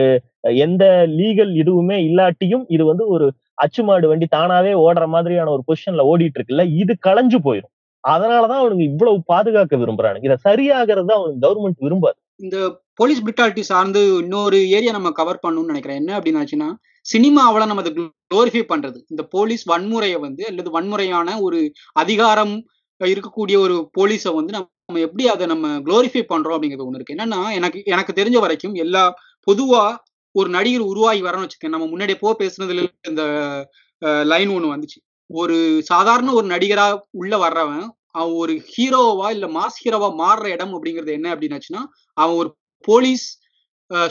[0.64, 0.84] எந்த
[1.18, 3.26] லீகல் இதுவுமே இல்லாட்டியும் இது வந்து ஒரு
[3.64, 7.72] அச்சுமாடு வண்டி தானாவே ஓடுற மாதிரியான ஒரு பொசிஷன்ல ஓடிட்டு இருக்குல்ல இது களைஞ்சு போயிடும்
[8.04, 10.26] அதனாலதான் அவனுங்க இவ்வளவு பாதுகாக்க விரும்புறானுங்க.
[10.28, 12.56] இதை சரியாகிறது அவனுக்கு கவர்மெண்ட் விரும்பாது இந்த
[12.98, 16.00] போலீஸ் பிரிட்டாலிட்டி சார்ந்து இன்னொரு ஏரியா நம்ம கவர் பண்ணணும்னு நினைக்கிறேன்.
[16.02, 16.68] என்ன அப்படின்னு சினிமா
[17.06, 18.98] சினிமாவில் நம்ம அதை குளோரிஃபை பண்றது.
[19.12, 21.58] இந்த போலீஸ் வன்முறையை வந்து அல்லது வன்முறையான ஒரு
[22.02, 22.54] அதிகாரம்
[23.00, 27.16] இருக்கக்கூடிய ஒரு போலீஸை வந்து நம்ம எப்படி அதை நம்ம குளோரிஃபை பண்றோம் அப்படிங்கிறது ஒண்ணு இருக்கு.
[27.16, 29.02] என்னன்னா எனக்கு எனக்கு தெரிஞ்ச வரைக்கும் எல்லா
[29.46, 29.82] பொதுவா
[30.34, 33.22] ஒரு நடிகர் உருவாகி வரணும்னு வச்சுக்கேன் நம்ம முன்னாடி போ பேசுனதுல இந்த
[34.32, 34.98] லைன் ஒண்ணு வந்துச்சு.
[35.30, 35.56] ஒரு
[35.90, 36.86] சாதாரண ஒரு நடிகரா
[37.20, 37.84] உள்ள வர்றவன்
[38.18, 41.82] அவன் ஒரு ஹீரோவா இல்ல மாஸ் ஹீரோவா மாறுற இடம் அப்படிங்கிறது என்ன அப்படின்னாச்சுன்னா
[42.16, 42.50] அவன் ஒரு
[42.88, 43.24] போலீஸ்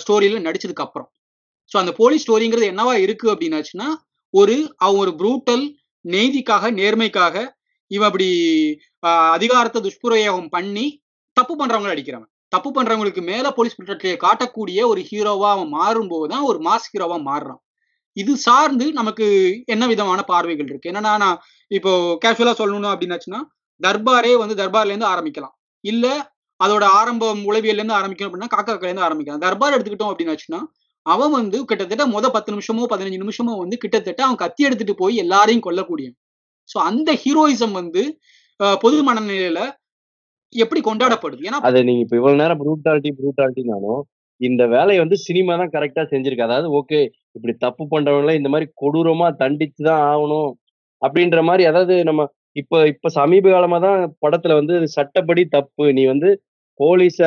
[0.03, 1.09] ஸ்டோரியில நடிச்சதுக்கு அப்புறம்.
[1.71, 3.87] ஸோ அந்த போலீஸ் ஸ்டோரிங்கிறது என்னவா இருக்கு அப்படின்னாச்சுன்னா
[4.33, 4.55] ஒரு
[4.85, 5.63] அவன் ஒரு ப்ரூட்டல்
[6.05, 7.35] நெய்திக்காக நேர்மைக்காக
[7.91, 8.27] இவன் அப்படி
[9.37, 10.85] அதிகாரத்தை துஷ்பிரயோகம் பண்ணி
[11.37, 12.29] தப்பு பண்றவங்களை அடிக்கிறவன்.
[12.53, 17.61] தப்பு பண்றவங்களுக்கு மேல போலீஸ் பிரிட்டத்தை காட்டக்கூடிய ஒரு ஹீரோவா அவன் மாறும்போது தான் ஒரு மாஸ் ஹீரோவா மாறுறான்.
[18.17, 19.25] இது சார்ந்து நமக்கு
[19.73, 20.89] என்ன விதமான பார்வைகள் இருக்கு?
[20.91, 21.37] என்னன்னா நான்
[21.71, 21.91] இப்போ
[22.23, 23.41] கேஷுவலா சொல்லணும் அப்படின்னாச்சுன்னா
[23.81, 25.55] தர்பாரே வந்து தர்பார்ல இருந்து ஆரம்பிக்கலாம்.
[25.83, 26.05] இல்ல
[26.61, 29.43] அதோட ஆரம்பம் உளவியல்ல இருந்து ஆரம்பிக்கணும் அப்படின்னா காக்கா இருந்து ஆரம்பிக்கலாம்.
[29.45, 30.61] தர்பார் எடுத்துக்கிட்டோம் அப்படின்னு வச்சுன்னா
[31.05, 35.63] அவன் வந்து கிட்டத்தட்ட முத பத்து நிமிஷமோ பதினஞ்சு நிமிஷமோ வந்து கிட்டத்தட்ட அவன் கத்தி எடுத்துட்டு போய் எல்லாரையும்
[35.67, 36.17] கொல்லக்கூடியவன்.
[36.69, 38.01] சோ அந்த ஹீரோயிசம் வந்து
[38.83, 39.59] பொது மனநிலையில
[40.53, 41.41] எப்படி கொண்டாடப்படுது?
[41.47, 44.01] ஏன்னா அது நீங்க இப்ப இவ்வளவு நேரம் ப்ரூட்டாலிட்டி ப்ரூட்டாலிட்டினாலும்
[44.41, 46.47] இந்த வேலையை வந்து சினிமா தான் கரெக்டா செஞ்சிருக்கு.
[46.47, 46.99] அதாவது ஓகே
[47.37, 50.51] இப்படி தப்பு பண்றவங்கள இந்த மாதிரி கொடூரமா தண்டிச்சு தான் ஆகணும்
[51.01, 52.21] அப்படின்ற மாதிரி அதாவது நம்ம
[52.61, 56.29] இப்ப இப்ப சமீப காலமா தான் படத்துல வந்து சட்டப்படி தப்பு நீ வந்து
[56.79, 57.17] போலீஸ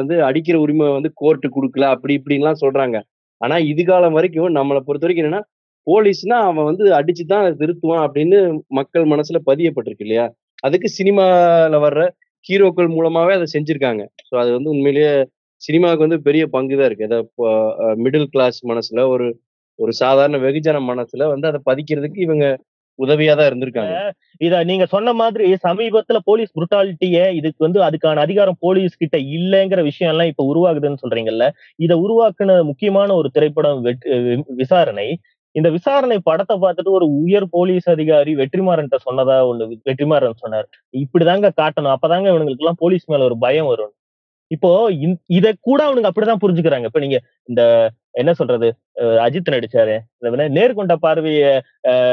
[0.00, 2.96] வந்து அடிக்கிற உரிமை வந்து கோர்ட்டு கொடுக்கல அப்படி இப்படின்லாம் சொல்றாங்க.
[3.40, 5.42] ஆனா இது காலம் வரைக்கும் நம்மளை பொறுத்த வரைக்கும் என்னன்னா
[5.86, 8.38] போலீஸ்னா அவன் வந்து அடிச்சு தான் திருத்துவான் அப்படின்னு
[8.78, 10.26] மக்கள் மனசுல பதியப்பட்டிருக்கு இல்லையா?
[10.66, 12.02] அதுக்கு சினிமால வர்ற
[12.46, 14.02] ஹீரோக்கள் மூலமாவே அதை செஞ்சிருக்காங்க.
[14.28, 15.12] ஸோ அது வந்து உண்மையிலேயே
[15.62, 17.08] சினிமாவுக்கு வந்து பெரிய பங்கு தான் இருக்கு.
[17.10, 17.18] அதை
[18.04, 19.26] மிடில் கிளாஸ் மனசுல ஒரு
[19.78, 22.46] ஒரு சாதாரண வெகுஜன மனசுல வந்து அதை பதிக்கிறதுக்கு இவங்க
[23.02, 23.94] உதவியா தான் இருந்திருக்காங்க.
[24.40, 30.12] இத நீங்க சொன்ன மாதிரி சமீபத்துல போலீஸ் புருட்டாலிட்டிய இதுக்கு வந்து அதுக்கான அதிகாரம் போலீஸ் கிட்ட இல்லைங்கிற விஷயம்
[30.12, 31.46] எல்லாம் இப்ப உருவாகுதுன்னு சொல்றீங்கல்ல
[31.78, 33.80] இத உருவாக்குன முக்கியமான ஒரு திரைப்படம்
[34.62, 35.08] விசாரணை.
[35.54, 40.66] இந்த விசாரணை படத்தை பார்த்துட்டு ஒரு உயர் போலீஸ் அதிகாரி வெற்றிமாறன்ட்ட சொன்னதா ஒண்ணு வெற்றிமாறன் சொன்னார்.
[40.94, 43.92] இப்படிதாங்க காட்டணும் அப்பதாங்க இவங்களுக்கு எல்லாம் போலீஸ் மேல ஒரு பயம் வரும்.
[44.52, 44.92] இப்போ
[45.26, 46.84] இத கூட அவனுங்க அப்படிதான் புரிஞ்சுக்கிறாங்க.
[46.84, 49.98] இப்ப நீங்க இந்த என்ன சொல்றது அஜித் நடிச்சாரு.
[50.24, 51.60] நேர்கொண்ட பார்வைய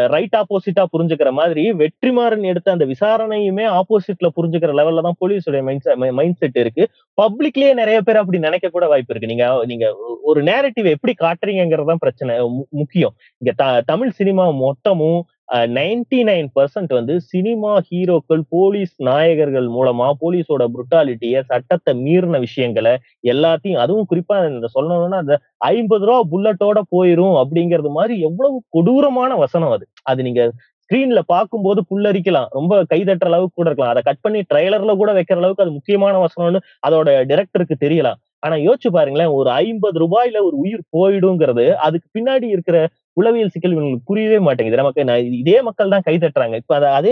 [0.08, 6.56] ரைட் ஆப்போசிட்டா புரிஞ்சுக்கிற மாதிரி வெற்றிமாறன் எடுத்த அந்த விசாரணையுமே ஆப்போசிட்ல புரிஞ்சுக்கிற லெவல்ல தான் போலீஸுடைய மைண்ட் செட்
[6.56, 6.88] இருக்கு.
[7.22, 9.36] பப்ளிக்லயே நிறைய பேர் அப்படி நினைக்க கூட வாய்ப்பு இருக்கு.
[9.36, 13.14] நீங்க நீங்க ஒரு நேரட்டிவ் எப்படி காட்டுறீங்கிறது தான் பிரச்சனை மு- முக்கியம்.
[13.38, 20.64] இங்க த- தமிழ் சினிமா மொத்தமும் நைன்டி நைன் பர்சன்ட் வந்து சினிமா ஹீரோக்கள் போலீஸ் நாயகர்கள் மூலமா போலீஸோட
[20.74, 22.94] புருட்டாலிட்டிய சட்டத்தை மீறின விஷயங்களை
[23.32, 25.38] எல்லாத்தையும் அதுவும் குறிப்பா இந்த சொல்லணும்னா அந்த
[25.72, 29.88] ஐம்பது ரூபா புல்லட்டோட போயிரும் அப்படிங்கிறது மாதிரி எவ்வளவு கொடூரமான வசனம் அது.
[30.04, 30.44] அது நீங்க
[30.84, 32.48] ஸ்கிரீன்ல பார்க்கும்போது புல்லரிக்கலாம்.
[32.58, 33.94] ரொம்ப கைதட்டுற அளவுக்கு கூட இருக்கலாம்.
[33.94, 38.20] அதை கட் பண்ணி ட்ரைலர்ல கூட வைக்கிற அளவுக்கு அது முக்கியமான வசனம்னு அதோட டிரெக்டருக்கு தெரியலாம்.
[38.40, 42.78] ஆனா யோசிச்சு பாருங்களேன் ஒரு ஐம்பது ரூபாயில ஒரு உயிர் போயிடுங்கிறது அதுக்கு பின்னாடி இருக்கிற
[43.20, 44.82] உளவியல் சிக்கல் இவங்களுக்கு புரியவே மாட்டேங்குது.
[44.82, 45.04] நமக்கு
[45.42, 47.08] இதே மக்கள் தான் கை தட்டுறாங்க இப்ப அத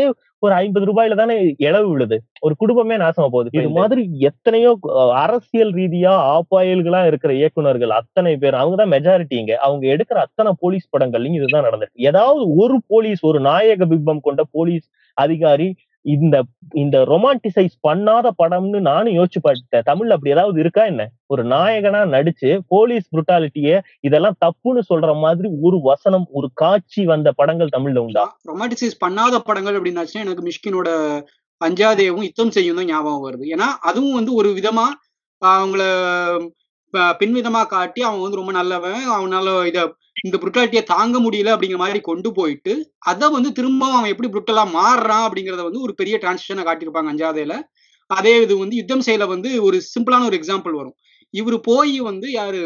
[0.46, 1.36] ஒரு ஐம்பது ரூபாயில தானே
[1.68, 2.18] இழவு விழுது.
[2.46, 3.50] ஒரு குடும்பமே நாசமா போகுது.
[3.60, 4.72] இது மாதிரி எத்தனையோ
[5.24, 11.38] அரசியல் ரீதியா ஆப்பாயல்களா இருக்கிற இயக்குனர்கள் அத்தனை பேர் அவங்க தான் மெஜாரிட்டிங்க அவங்க எடுக்கிற அத்தனை போலீஸ் படங்கள்லயும்
[11.40, 12.06] இதுதான் நடந்திருக்கு.
[12.12, 14.86] ஏதாவது ஒரு போலீஸ் ஒரு நாயக பிம்பம் கொண்ட போலீஸ்
[15.18, 15.70] அதிகாரி
[16.08, 16.36] இந்த
[16.74, 21.04] இந்த ரொமான்டிசைஸ் பண்ணாத படம்னு நானும் யோசிச்சு பார்த்தேன் தமிழ்ல அப்படி ஏதாவது இருக்கா என்ன?
[21.30, 23.72] ஒரு நாயகனா நடிச்சு போலீஸ் புருட்டாலிட்டிய
[24.04, 28.26] இதெல்லாம் தப்புன்னு சொல்ற மாதிரி ஒரு வசனம் ஒரு காட்சி வந்த படங்கள் தமிழ்ல உண்டா?
[28.50, 30.90] ரொமான்டிசைஸ் பண்ணாத படங்கள் அப்படின்னாச்சுன்னா எனக்கு மிஷ்கினோட
[31.62, 33.46] அஞ்சாதேவும் யுத்தம் செய்யும் தான் ஞாபகம் வருது.
[33.54, 34.88] ஏன்னா அதுவும் வந்து ஒரு விதமா
[35.42, 35.84] அவங்கள
[37.20, 39.02] பின்விதமா காட்டி அவன் வந்து ரொம்ப நல்லவன்.
[39.16, 39.80] அவனால இத
[40.24, 42.74] இந்த புருட்டாலிட்டியை தாங்க முடியல அப்படிங்கிற மாதிரி கொண்டு போயிட்டு
[43.12, 47.56] அதை வந்து திரும்பவும் அவன் எப்படி புருட்டலா மாறுறான் அப்படிங்கறத வந்து ஒரு பெரிய டிரான்சிஷனை காட்டியிருப்பாங்க அஞ்சாதேல
[48.10, 50.96] அதே இது வந்து யுத்தம் செய்யல வந்து ஒரு சிம்பிளான ஒரு எக்ஸாம்பிள் வரும்.
[51.34, 52.60] இவர் போய் வந்து யாரு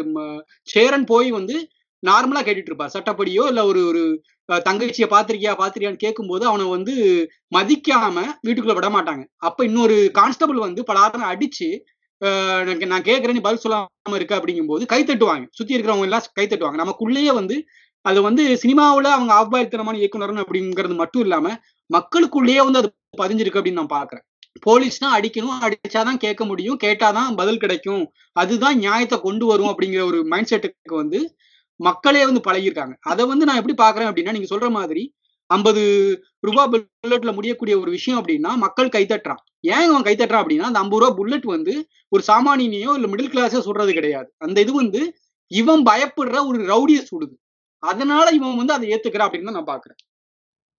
[0.68, 1.56] சேரன் போய் வந்து
[2.02, 4.02] நார்மலா கேட்டுட்டு இருப்பார் சட்டப்படியோ இல்ல ஒரு ஒரு
[4.48, 6.94] தங்கச்சியை பாத்திருக்கியா பாத்திரியான்னு கேட்கும்போது அவனை வந்து
[7.52, 11.68] மதிக்காம வீட்டுக்குள்ள விட மாட்டாங்க அப்ப இன்னொரு கான்ஸ்டபிள் வந்து பலாரம் அடிச்சு
[12.92, 15.44] நான் கேட்கறேன் நீ பதில் சொல்லாம இருக்க அப்படிங்கும்போது கை தட்டுவாங்க.
[15.50, 16.78] சுத்தி இருக்கிறவங்க எல்லாம் கை தட்டுவாங்க.
[16.82, 17.56] நமக்குள்ளேயே வந்து
[18.04, 21.46] அது வந்து சினிமாவில் அவங்க ஆபாயத்தனமான இயக்குனர் அப்படிங்கிறது மட்டும் இல்லாம
[21.90, 22.88] மக்களுக்குள்ளேயே வந்து அது
[23.22, 24.24] பதிஞ்சிருக்கு அப்படின்னு நான் பாக்குறேன்.
[24.66, 28.02] போலீஸ்னா அடிக்கணும் அடிச்சாதான் கேட்க முடியும் கேட்டாதான் பதில் கிடைக்கும்.
[28.32, 31.20] அதுதான் நியாயத்தை கொண்டு வரும் அப்படிங்கிற ஒரு மைண்ட் செட்டுக்கு வந்து
[31.80, 32.94] மக்களே வந்து பழகியிருக்காங்க.
[33.00, 35.04] அதை வந்து நான் எப்படி பாக்குறேன் அப்படின்னா நீங்க சொல்ற மாதிரி
[35.52, 35.82] ஐம்பது
[36.42, 41.18] ரூபாய் புல்லட்ல முடியக்கூடிய ஒரு விஷயம் அப்படின்னா மக்கள் கைத்தட்டுறான் ஏன் அவன் கைத்தட்டுறான் அப்படின்னா அந்த ஐம்பது ரூபாய்
[41.18, 41.74] புல்லட் வந்து
[42.12, 44.28] ஒரு சாமானியனையோ இல்ல மிடில் கிளாஸோ சுடுறது கிடையாது.
[44.44, 45.02] அந்த இது வந்து
[45.50, 47.34] இவன் பயப்படுற ஒரு ரவுடியை சுடுது.
[47.82, 49.98] அதனால இவன் வந்து அதை ஏத்துக்கிறான் அப்படின்னு தான் நான் பாக்குறேன்.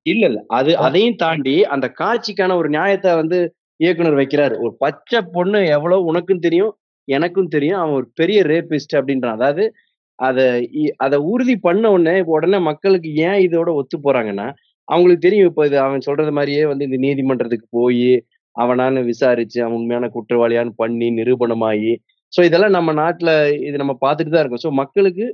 [0.05, 0.39] இல்ல இல்ல.
[0.57, 3.39] அது அதையும் தாண்டி அந்த காட்சிக்கான ஒரு நியாயத்தை வந்து
[3.79, 4.55] இயக்குனர் வைக்கிறாரு.
[4.63, 6.73] ஒரு பச்சை பொண்ணு எவ்வளவு உனக்கும் தெரியும்
[7.07, 7.79] எனக்கும் தெரியும்.
[7.81, 9.37] அவன் ஒரு பெரிய ரேபிஸ்ட் அப்படின்றான்.
[9.39, 9.63] அதாவது
[10.19, 10.45] அதை
[11.05, 14.47] அதை உறுதி பண்ண உடனே இப்போ உடனே மக்களுக்கு ஏன் இதோட ஒத்து போறாங்கன்னா
[14.87, 15.49] அவங்களுக்கு தெரியும்.
[15.51, 18.09] இப்போ இது அவன் சொல்றது மாதிரியே வந்து இந்த நீதிமன்றத்துக்கு போய்
[18.55, 21.93] அவனான்னு விசாரிச்சு அவன் உண்மையான குற்றவாளியான்னு பண்ணி நிரூபணமாகி
[22.33, 23.33] ஸோ இதெல்லாம் நம்ம நாட்டில்
[23.67, 24.63] இது நம்ம பார்த்துட்டு தான் இருக்கோம்.
[24.65, 25.25] ஸோ மக்களுக்கு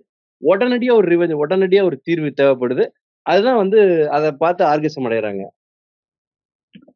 [0.43, 2.85] உடனடியா ஒரு ரிவெஞ்ச் உடனடியா ஒரு தீர்வு தேவைப்படுது.
[3.25, 3.79] அதுதான் வந்து
[4.17, 5.43] அதை பார்த்து ஆர்கசம் அடைகிறாங்க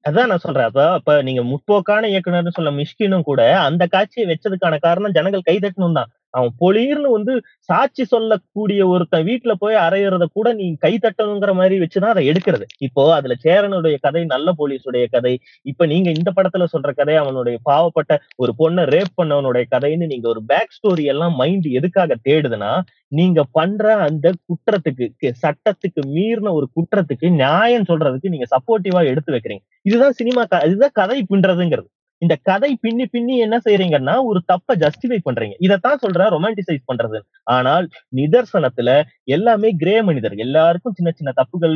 [0.08, 0.68] அதான் நான் சொல்றேன்.
[0.70, 6.10] அப்ப இப்ப நீங்க முற்போக்கான இயக்குனர்னு சொல்ல மிஷ்கினும் கூட அந்த காட்சியை வச்சதுக்கான காரணம் ஜனங்கள் கைதட்டணும் தான்
[6.34, 12.14] அவன் பொலிர்னு வந்து சாட்சி சொல்லக்கூடிய ஒருத்தன் வீட்டுல போய் அரையிறத கூட நீ கை தட்டணுங்கிற மாதிரி வச்சுதான்
[12.14, 12.64] அதை எடுக்கிறது.
[12.80, 18.18] இப்போ அதுல சேரனுடைய கதை நல்ல போலீஸுடைய கதை இப்ப நீங்க இந்த படத்துல சொல்ற கதை அவனுடைய பாவப்பட்ட
[18.36, 23.96] ஒரு பொண்ணை ரேப் பண்ணவனுடைய கதைன்னு நீங்க ஒரு பேக் ஸ்டோரி எல்லாம் மைண்ட் எதுக்காக தேடுதுன்னா நீங்க பண்ற
[23.96, 29.64] அந்த குற்றத்துக்கு சட்டத்துக்கு மீறின ஒரு குற்றத்துக்கு நியாயம் சொல்றதுக்கு நீங்க சப்போர்ட்டிவா எடுத்து வைக்கிறீங்க.
[29.82, 31.90] இதுதான் சினிமா க- இதுதான் கதை பின்றதுங்கிறது
[32.22, 35.56] இந்த கதை பின்னி பின்னி என்ன செய்யறீங்கன்னா ஒரு தப்ப ஜஸ்டிஃபை பண்றீங்க.
[35.66, 37.20] இதைத்தான் சொல்ற ரொமான்டிசைஸ் பண்றது.
[37.56, 37.86] ஆனால்
[38.20, 38.90] நிதர்சனத்துல
[39.36, 41.76] எல்லாமே கிரே மனிதர் எல்லாருக்கும் சின்ன சின்ன தப்புகள்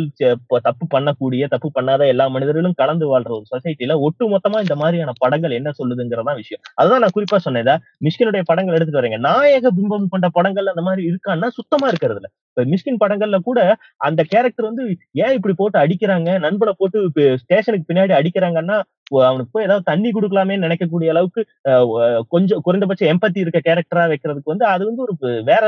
[0.67, 5.57] தப்பு பண்ணக்கூடிய தப்பு பண்ணாத எல்லா மனிதர்களும் கலந்து வாழ்ற ஒரு சொசைட்டில ஒட்டு மொத்தமா இந்த மாதிரியான படங்கள்
[5.59, 6.63] என்ன சொல்லுதுங்கிறதா விஷயம்.
[6.79, 7.55] அதுதான் நான் குறிப்பா சொன்னேன்
[8.07, 9.19] மிஷ்கினுடைய படங்கள் எடுத்துட்டு வரீங்க.
[9.29, 13.59] நாயக பிம்பம் கொண்ட படங்கள் அந்த மாதிரி இருக்கான்னா சுத்தமா இருக்கிறது இல்ல இப்ப மிஷ்கின் படங்கள்ல கூட
[14.07, 14.83] அந்த கேரக்டர் வந்து
[15.23, 16.29] ஏன் இப்படி போட்டு அடிக்கிறாங்க?
[16.45, 16.99] நண்பனை போட்டு
[17.43, 18.77] ஸ்டேஷனுக்கு பின்னாடி அடிக்கிறாங்கன்னா
[19.11, 21.41] அவனுக்கு போய் ஏதாவது தண்ணி கொடுக்கலாமே நினைக்கக்கூடிய அளவுக்கு
[22.27, 25.63] கொஞ்சம் குறைந்தபட்ச எம்பத்தி இருக்க கேரக்டரா வைக்கிறதுக்கு வந்து அது வந்து ஒரு வேற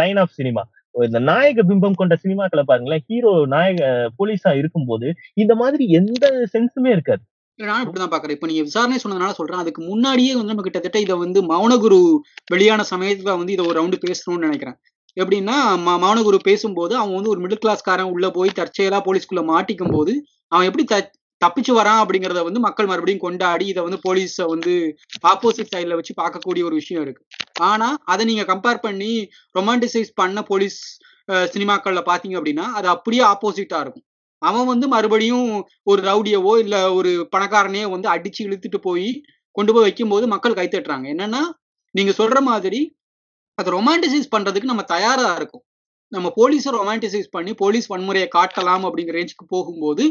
[0.00, 0.64] லைன் ஆஃப் சினிமா
[0.94, 3.86] இந்த நாயக பிம்பம் கொண்ட சினிமாக்களை பாருங்களேன் ஹீரோ நாயக
[4.18, 7.22] போலீஸா இருக்கும்போது இந்த மாதிரி எந்த சென்ஸுமே இருக்காது.
[7.58, 8.36] நானும் இப்படிதான் பாக்குறேன்.
[8.36, 9.60] இப்ப நீங்க விசாரணை சொன்னதுனால சொல்றேன்.
[9.62, 11.98] அதுக்கு முன்னாடியே வந்து நம்ம கிட்டத்தட்ட இதை வந்து மௌனகுரு
[12.52, 14.76] வெளியான சமயத்துல வந்து இதை ஒரு ரவுண்டு பேசணும்னு நினைக்கிறேன்.
[15.16, 15.56] எப்படின்னா
[16.04, 20.14] மௌனகுரு பேசும்போது அவன் வந்து ஒரு மிடில் கிளாஸ்காரன் உள்ள போய் தற்செயலா போலீஸ்குள்ள மாட்டிக்கும் போது
[20.52, 20.86] அவன் எப்படி
[21.44, 24.74] தப்பிச்சு வரான் அப்படிங்கறத வந்து மக்கள் மறுபடியும் கொண்டாடி இதை வந்து போலீஸ வந்து
[25.32, 27.22] ஆப்போசிட் சைட்ல வச்சு பார்க்கக்கூடிய ஒரு விஷயம் இருக்கு.
[27.70, 29.12] ஆனா அதை நீங்க கம்பேர் பண்ணி
[29.58, 30.78] ரொமான்டிசைஸ் பண்ண போலீஸ்
[31.54, 34.06] சினிமாக்கள்ல பாத்தீங்க அப்படின்னா அது அப்படியே ஆப்போசிட்டா இருக்கும்.
[34.42, 35.50] அவன் வந்து மறுபடியும்
[35.90, 39.08] ஒரு ரவுடியவோ இல்ல ஒரு பணக்காரனையோ வந்து அடிச்சு இழுத்துட்டு போய்
[39.56, 41.06] கொண்டு போய் வைக்கும்போது மக்கள் கைத்தட்டுறாங்க.
[41.14, 41.42] என்னன்னா
[41.94, 42.80] நீங்க சொல்ற மாதிரி
[43.58, 45.64] அதை ரொமான்டிசைஸ் பண்றதுக்கு நம்ம தயாரா இருக்கும்.
[46.12, 50.04] நம்ம போலீஸை ரொமான்டிசைஸ் பண்ணி போலீஸ் வன்முறையை காட்டலாம் அப்படிங்கிற ரேஞ்சுக்கு போகும்போது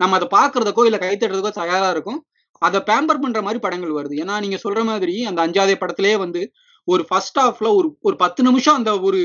[0.00, 2.20] நம்ம அதை பாக்குறதுக்கோ இல்ல கைத்தட்டுறதுக்கோ தயாரா இருக்கும்.
[2.62, 4.14] அதை பேம்பர் பண்ற மாதிரி படங்கள் வருது.
[4.22, 6.42] ஏன்னா நீங்க சொல்ற மாதிரி அந்த அஞ்சாவது படத்திலேயே வந்து
[6.84, 9.20] ஒரு ஃபர்ஸ்ட் ஹாஃப்ல ஒரு ஒரு பத்து நிமிஷம் அந்த ஒரு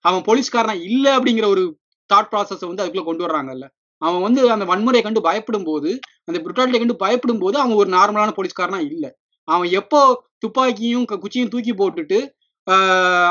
[0.00, 1.64] அவன் போலீஸ்காரனா இல்ல அப்படிங்கிற ஒரு
[2.10, 3.66] தாட் ப்ராசஸ் வந்து அதுக்குள்ள கொண்டு வர்றாங்கல்ல.
[4.02, 5.90] அவன் வந்து அந்த வன்முறையை கண்டு பயப்படும் போது
[6.24, 9.06] அந்த புருட்டாலிட்டியை கண்டு பயப்படும் போது அவன் ஒரு நார்மலான போலீஸ்காரனா இல்ல.
[9.48, 10.00] அவன் எப்போ
[10.38, 12.18] துப்பாக்கியும் க- குச்சியும் தூக்கி போட்டுட்டு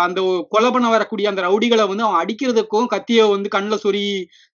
[0.04, 0.20] அந்த
[0.50, 4.04] கொலை பண்ண வரக்கூடிய அந்த ரவுடிகளை வந்து அவன் அடிக்கிறதுக்கும் கத்தியை வந்து கண்ணில் சொறி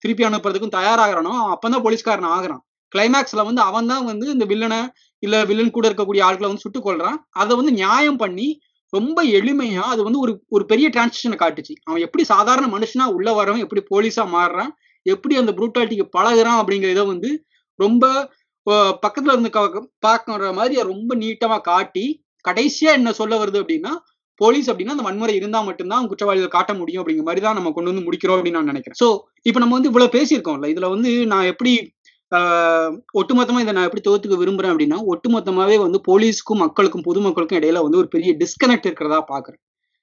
[0.03, 2.61] திருப்பி அனுப்புறதுக்கும் தயாராகிறானோ அவன் அப்பதான் போலீஸ்காரன் ஆகிறான்.
[2.91, 4.79] கிளைமேக்ஸ்ல வந்து அவன் தான் வந்து இந்த வில்லனை
[5.23, 8.47] இல்ல வில்லன் கூட இருக்கக்கூடிய ஆட்களை வந்து சுட்டுக் கொள்றான் அதை வந்து நியாயம் பண்ணி
[8.93, 11.73] ரொம்ப எளிமையா அது வந்து ஒரு ஒரு பெரிய டிரான்சிஷனை காட்டுச்சு.
[11.83, 14.71] அவன் எப்படி சாதாரண மனுஷனா உள்ள வரவன் எப்படி போலீஸா மாறுறான்
[15.05, 17.31] எப்படி அந்த புரூட்டாலிட்டிக்கு பழகுறான் அப்படிங்கிற இதை வந்து
[17.79, 18.03] ரொம்ப
[19.03, 22.05] பக்கத்துல இருந்து க- பார்க்கற மாதிரி ரொம்ப நீட்டமா காட்டி
[22.45, 23.91] கடைசியா என்ன சொல்ல வருது அப்படின்னா
[24.41, 27.91] போலீஸ் அப்படின்னா அந்த வன்முறை இருந்தா மட்டும்தான் அவங்க குற்றவாளிகள் காட்ட முடியும் அப்படிங்கிற மாதிரி தான் நம்ம கொண்டு
[27.91, 28.99] வந்து முடிக்கிறோம் அப்படின்னு நான் நினைக்கிறேன்.
[29.01, 29.07] சோ
[29.45, 31.73] இப்போ நம்ம வந்து இவ்வளவு பேசியிருக்கோம்ல இதுல வந்து நான் எப்படி
[32.31, 37.99] ஆஹ், ஒட்டுமொத்தமா இதை நான் எப்படி தோத்துக்க விரும்புறேன் அப்படின்னா ஒட்டுமொத்தமாவே வந்து போலீஸ்க்கும் மக்களுக்கும் பொதுமக்களுக்கும் இடையில வந்து
[38.01, 39.61] ஒரு பெரிய டிஸ்கனெக்ட் இருக்கிறதா பாக்குறேன்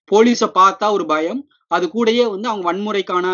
[0.09, 3.27] போலீஸை பார்த்தா ஒரு பயம் அது கூடயே வந்து அவங்க வன்முறைக்கான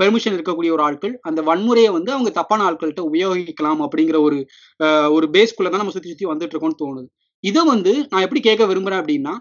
[0.00, 4.38] பெர்மிஷன் இருக்கக்கூடிய ஒரு ஆட்கள் அந்த வன்முறையை வந்து அவங்க தப்பான ஆட்கள்கிட்ட உபயோகிக்கலாம் அப்படிங்கிற ஒரு
[4.80, 7.08] ஆஹ், ஒரு பேஸ்குள்ள தான் நம்ம சுத்தி சுத்தி வந்துட்டு இருக்கோம்னு தோணுது.
[7.44, 9.34] இதை வந்து நான் எப்படி கேட்க விரும்புறேன் அப்படின்னா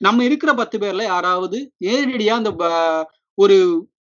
[0.00, 3.04] நம்ம இருக்கிற பத்து பேர்ல யாராவது நேரடியா அந்த ப-
[3.38, 3.56] ஒரு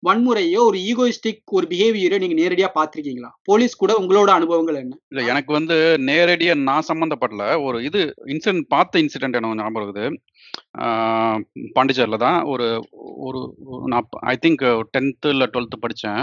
[0.03, 4.95] வன்முறையோ ஒரு ஈகோயிஸ்டிக் ஒரு பிஹேவியரோ நீங்க நேரடியா பாத்திருக்கீங்களா போலீஸ் கூட உங்களோட அனுபவங்கள் என்ன?
[5.13, 5.77] இல்ல எனக்கு வந்து
[6.07, 10.07] நேரடியா நான் சம்மந்தப்படல ஒரு இது இன்சிடென்ட் பார்த்த இன்சிடென்ட் எனக்கு ஞாபகம் இருக்குது.
[11.75, 12.67] பாண்டிச்சேரியில் தான் ஒரு
[13.27, 13.41] ஒரு
[13.87, 14.65] நான் ஐ திங்க்
[14.95, 16.23] டென்த்து இல்லை டுவெல்த்து படித்தேன்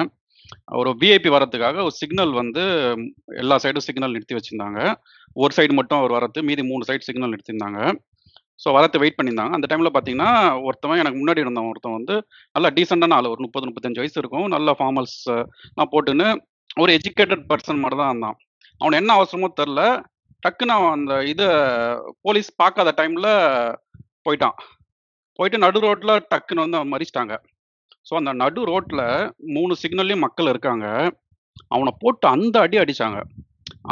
[0.76, 2.64] ஒரு விஐபி வரத்துக்காக ஒரு சிக்னல் வந்து
[3.38, 4.80] எல்லா சைடும் சிக்னல் நிறுத்தி வச்சிருந்தாங்க.
[5.36, 7.80] ஒரு சைடு மட்டும் அவர் வரது மீதி மூணு சைடு சிக்னல் நிறுத்தியிருந்தாங்க
[8.59, 9.53] ஸோ வரத்து வெயிட் பண்ணியிருந்தாங்க.
[9.57, 10.31] அந்த டைமில் பார்த்தீங்கன்னா
[10.67, 12.15] ஒருத்தவன் எனக்கு முன்னாடி இருந்தவன் ஒருத்தன் வந்து
[12.55, 13.31] நல்லா டீசெண்டான ஆள்.
[13.33, 14.47] ஒரு முப்பது முப்பத்தஞ்சு வயசு இருக்கும்.
[14.55, 15.19] நல்ல ஃபார்மல்ஸ்
[15.77, 16.27] நான் போட்டுன்னு
[16.83, 18.37] ஒரு எஜுகேட்டட் பர்சன் மாதிரி தான் இருந்தான்.
[18.81, 19.81] அவன் என்ன அவசரமோ தெரில
[20.43, 21.47] டக்குன்னு அவன் அந்த இதை
[22.25, 23.31] போலீஸ் பார்க்காத டைமில்
[24.25, 24.57] போயிட்டான்.
[25.39, 27.33] போயிட்டு நடு ரோட்டில் டக்குன்னு வந்து அவன் மறிச்சிட்டாங்க.
[28.07, 29.05] ஸோ அந்த நடு ரோட்டில்
[29.55, 30.87] மூணு சிக்னல்லையும் மக்கள் இருக்காங்க.
[31.75, 33.19] அவனை போட்டு அந்த அடி அடிச்சாங்க.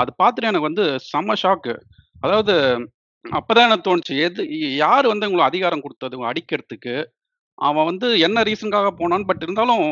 [0.01, 1.73] அது பார்த்துட்டு எனக்கு வந்து செம ஷாக்கு
[2.25, 2.53] அதாவது
[3.25, 4.13] அப்பதான் எனக்கு தோணுச்சு.
[4.25, 4.41] எது
[4.83, 6.95] யார் வந்து உங்களுக்கு அதிகாரம் கொடுத்தது அடிக்கிறதுக்கு?
[7.57, 9.83] அவன் வந்து என்ன ரீசனுக்காக போனான்னு பட் இருந்தாலும்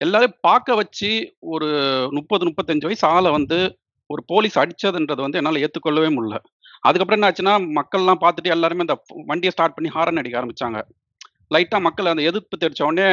[0.00, 1.10] எல்லாரையும் பார்க்க வச்சு
[1.54, 1.68] ஒரு
[2.10, 3.58] முப்பது முப்பத்தஞ்சு வயசு ஆளை வந்து
[4.10, 6.36] ஒரு போலீஸ் அடிச்சதுன்றது வந்து என்னால் ஏற்றுக்கொள்ளவே முடியல.
[6.86, 8.96] அதுக்கப்புறம் என்ன ஆச்சுன்னா மக்கள்லாம் பார்த்துட்டு எல்லாருமே அந்த
[9.30, 10.80] வண்டியை ஸ்டார்ட் பண்ணி ஹாரன் அடிக்க ஆரம்பிச்சாங்க.
[11.54, 13.08] லைட்டாக மக்கள் அந்த எதிர்ப்பு தெரிச்ச உடனே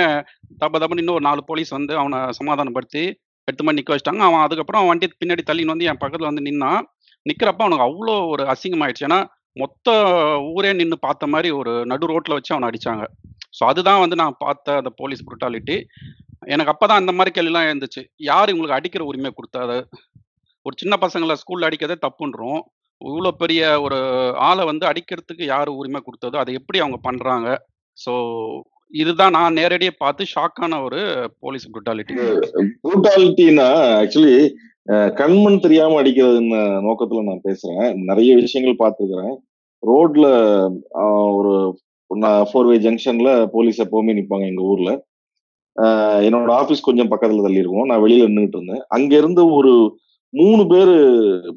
[0.62, 3.04] தப்ப தப்புன்னு இன்னும் ஒரு நாலு போலீஸ் வந்து அவனை சமாதானப்படுத்தி
[3.48, 4.24] எடுத்து மாதிரி நிற்க வச்சிட்டாங்க.
[4.30, 6.84] அவன் அதுக்கப்புறம் வண்டி பின்னாடி தள்ளின்னு வந்து என் பக்கத்தில் வந்து நின்னான்.
[7.26, 9.06] நிற்கிறப்ப அவனுக்கு அவ்வளோ ஒரு அசிங்கமாயிடுச்சு.
[9.10, 9.20] ஏன்னா
[9.62, 9.88] மொத்த
[10.54, 13.04] ஊரே நின்று பார்த்த மாதிரி ஒரு நடு ரோட்டில் வச்சு அவனை அடிச்சாங்க.
[13.58, 15.78] ஸோ அதுதான் வந்து நான் பார்த்த அந்த போலீஸ் புரட்டாலிட்டி
[16.54, 19.78] எனக்கு அப்போ தான் அந்த மாதிரி கேள்விலாம் இருந்துச்சு யார் இவங்களுக்கு அடிக்கிற உரிமை கொடுத்தாது
[20.66, 22.62] ஒரு சின்ன பசங்களை ஸ்கூலில் அடிக்கிறதே தப்புன்றோம்.
[23.02, 23.98] இவ்வளோ பெரிய ஒரு
[24.50, 26.38] ஆளை வந்து அடிக்கிறதுக்கு யார் உரிமை கொடுத்ததோ?
[26.44, 27.48] அதை எப்படி அவங்க பண்ணுறாங்க
[27.98, 28.14] ஸோ
[28.94, 31.00] இதுதான் நான் நேரடியாக பார்த்து ஷாக்கான ஒரு
[31.44, 32.16] போலீஸ் புருட்டாலிட்டி
[32.84, 33.68] ப்ரூட்டாலிட்டினா
[34.02, 34.36] ஆக்சுவலி
[34.88, 37.96] கண்மண் தெரியாம அடிக்கிறதுன்னு நோக்கத்துல நான் பேசுறேன்.
[38.04, 39.36] நிறைய விஷயங்கள் பார்த்துருக்குறேன்.
[39.88, 40.26] ரோட்ல
[41.36, 41.78] ஒரு
[42.52, 44.92] ஃபோர் வே ஜங்ஷன்ல போலீஸ் எப்பவுமே நிற்பாங்க எங்க ஊர்ல.
[46.28, 48.84] என்னோட ஆபீஸ் கொஞ்சம் பக்கத்துல தள்ளி இருக்கும் நான் வெளியில நின்றுட்டு இருந்தேன்.
[48.88, 49.74] அங்க இருந்து ஒரு
[50.34, 50.96] மூணு பேரு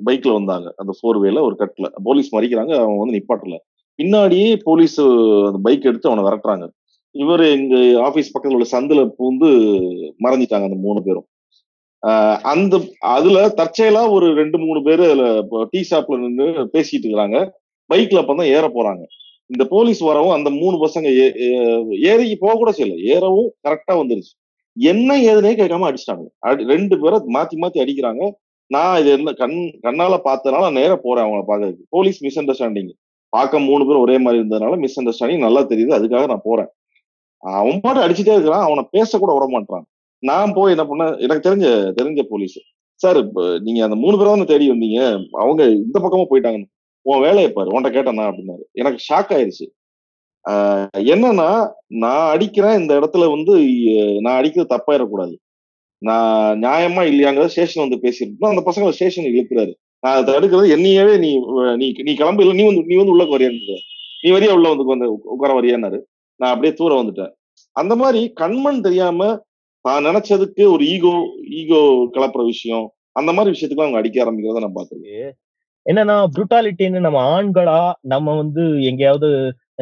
[0.06, 0.74] பைக்ல வந்தாங்க.
[0.76, 2.72] அந்த ஃபோர் வேல ஒரு கட்ல போலீஸ் மறிக்கிறாங்க.
[2.78, 3.56] அவன் வந்து நிப்பாட்டல.
[3.98, 6.66] பின்னாடியே போலீஸ் அந்த பைக் எடுத்து அவனை விரட்டுறாங்க.
[7.10, 9.50] இவர் எங்க ஆபீஸ் பக்கத்துல உள்ள சந்தில பூந்து
[10.24, 11.26] மறைஞ்சிட்டாங்க அந்த மூணு பேரும்.
[12.42, 17.50] அந்த அதுல தற்செயலா ஒரு ரெண்டு மூணு பேர் அதுல டீ ஷாப்ல நின்று பேசிட்டு இருக்கிறாங்க.
[17.94, 19.02] பைக்ல அப்பதான் ஏற போறாங்க.
[19.46, 21.34] இந்த போலீஸ் வரவும் அந்த மூணு பசங்க ஏ-
[22.00, 22.96] ஏறி போக கூட செய்யல.
[23.04, 24.58] ஏறவும் கரெக்டா வந்துருச்சு.
[24.78, 26.24] என்ன ஏதுனே கேட்காம அடிச்சிட்டாங்க.
[26.46, 28.30] அடி- ரெண்டு பேரை மாத்தி மாத்தி அடிக்கிறாங்க.
[28.66, 32.92] நான் இது என்ன கண் கண்ணால பார்த்ததுனால நான் நேரா போறேன் அவங்கள பாக்குறதுக்கு போலீஸ் மிஸ் அண்டர்ஸ்டாண்டிங்
[33.28, 36.00] பார்க்க மூணு பேரும் ஒரே மாதிரி இருந்ததுனால மிஸ் அண்டர்ஸ்டாண்டிங் நல்லா தெரியுது.
[36.00, 36.68] அதுக்காக நான் போறேன்.
[37.38, 39.86] அவன் பாட்டு அடிச்சுட்டே இருக்கிறான் அவனை பேச கூட விட மாட்டான்
[40.18, 41.66] நான் போய் என்ன பண்ண எனக்கு தெரிஞ்ச
[42.00, 42.58] தெரிஞ்ச போலீஸ்
[43.00, 43.18] சார்
[43.60, 46.68] நீங்க அந்த மூணு பேரும் தான் தேடி வந்தீங்க அவங்க இந்த பக்கமா போயிட்டாங்கன்னு.
[47.06, 48.64] உன் வேலையை பாரு உன்கிட்ட கேட்டேனா அப்படின்னாரு.
[48.72, 49.66] எனக்கு ஷாக் ஆயிருச்சு.
[50.44, 51.50] ஆஹ் என்னன்னா
[51.86, 53.54] நான் அடிக்கிறேன் இந்த இடத்துல வந்து
[54.20, 55.34] நான் அடிக்கிறது தப்பாயிடக்கூடாது
[55.98, 59.72] நான் நியாயமா இல்லையாங்கிறத ஸ்டேஷன் வந்து பேசிட்டு அந்த பசங்க ஸ்டேஷன் இழுக்கிறாரு.
[60.00, 61.30] நான் அதை தடுக்கிறது என்னையவே நீ
[61.76, 63.78] நீ நீ கிளம்ப இல்லை நீ வந்து நீ வந்து உள்ளக்கு வரியான்னு
[64.22, 65.98] நீ வரியா உள்ள வந்து வந்து உட்கார வரியான்னாரு.
[66.40, 67.32] நான் அப்படியே தூர வந்துட்டேன்.
[67.72, 69.44] அந்த மாதிரி கண்மண் தெரியாம
[69.86, 71.14] தான் நினைச்சதுக்கு ஒரு ஈகோ
[71.60, 71.80] ஈகோ
[72.14, 72.86] கிளப்புற விஷயம்.
[73.20, 75.28] அந்த மாதிரி விஷயத்துக்கு அவங்க அடிக்க ஆரம்பிக்கிறத நான் பாத்துருக்கேன்
[75.86, 77.80] என்னன்னா புருட்டாலிட்டின்னு நம்ம ஆண்களா
[78.12, 79.28] நம்ம வந்து எங்கேயாவது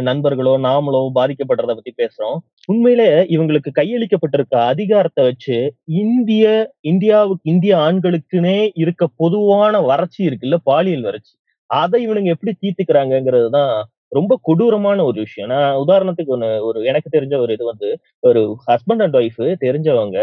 [0.08, 2.36] நண்பர்களோ நாமளோ பாதிக்கப்படுறத பத்தி பேசுறோம்.
[2.72, 5.56] உண்மையிலே இவங்களுக்கு கையளிக்கப்பட்டிருக்க அதிகாரத்தை வச்சு
[6.02, 6.44] இந்திய
[6.90, 11.34] இந்தியாவுக்கு இந்திய ஆண்களுக்குனே இருக்க பொதுவான வறட்சி இருக்குல்ல பாலியல் வறட்சி.
[11.70, 13.74] அதை இவனுங்க எப்படி தீர்த்துக்கிறாங்கிறது தான்
[14.14, 15.50] ரொம்ப கொடூரமான ஒரு விஷயம்.
[15.54, 17.88] நான் உதாரணத்துக்கு ஒன்று ஒரு எனக்கு தெரிஞ்ச ஒரு இது வந்து
[18.22, 20.18] ஒரு ஹஸ்பண்ட் அண்ட் ஒய்ஃப் தெரிஞ்சவங்க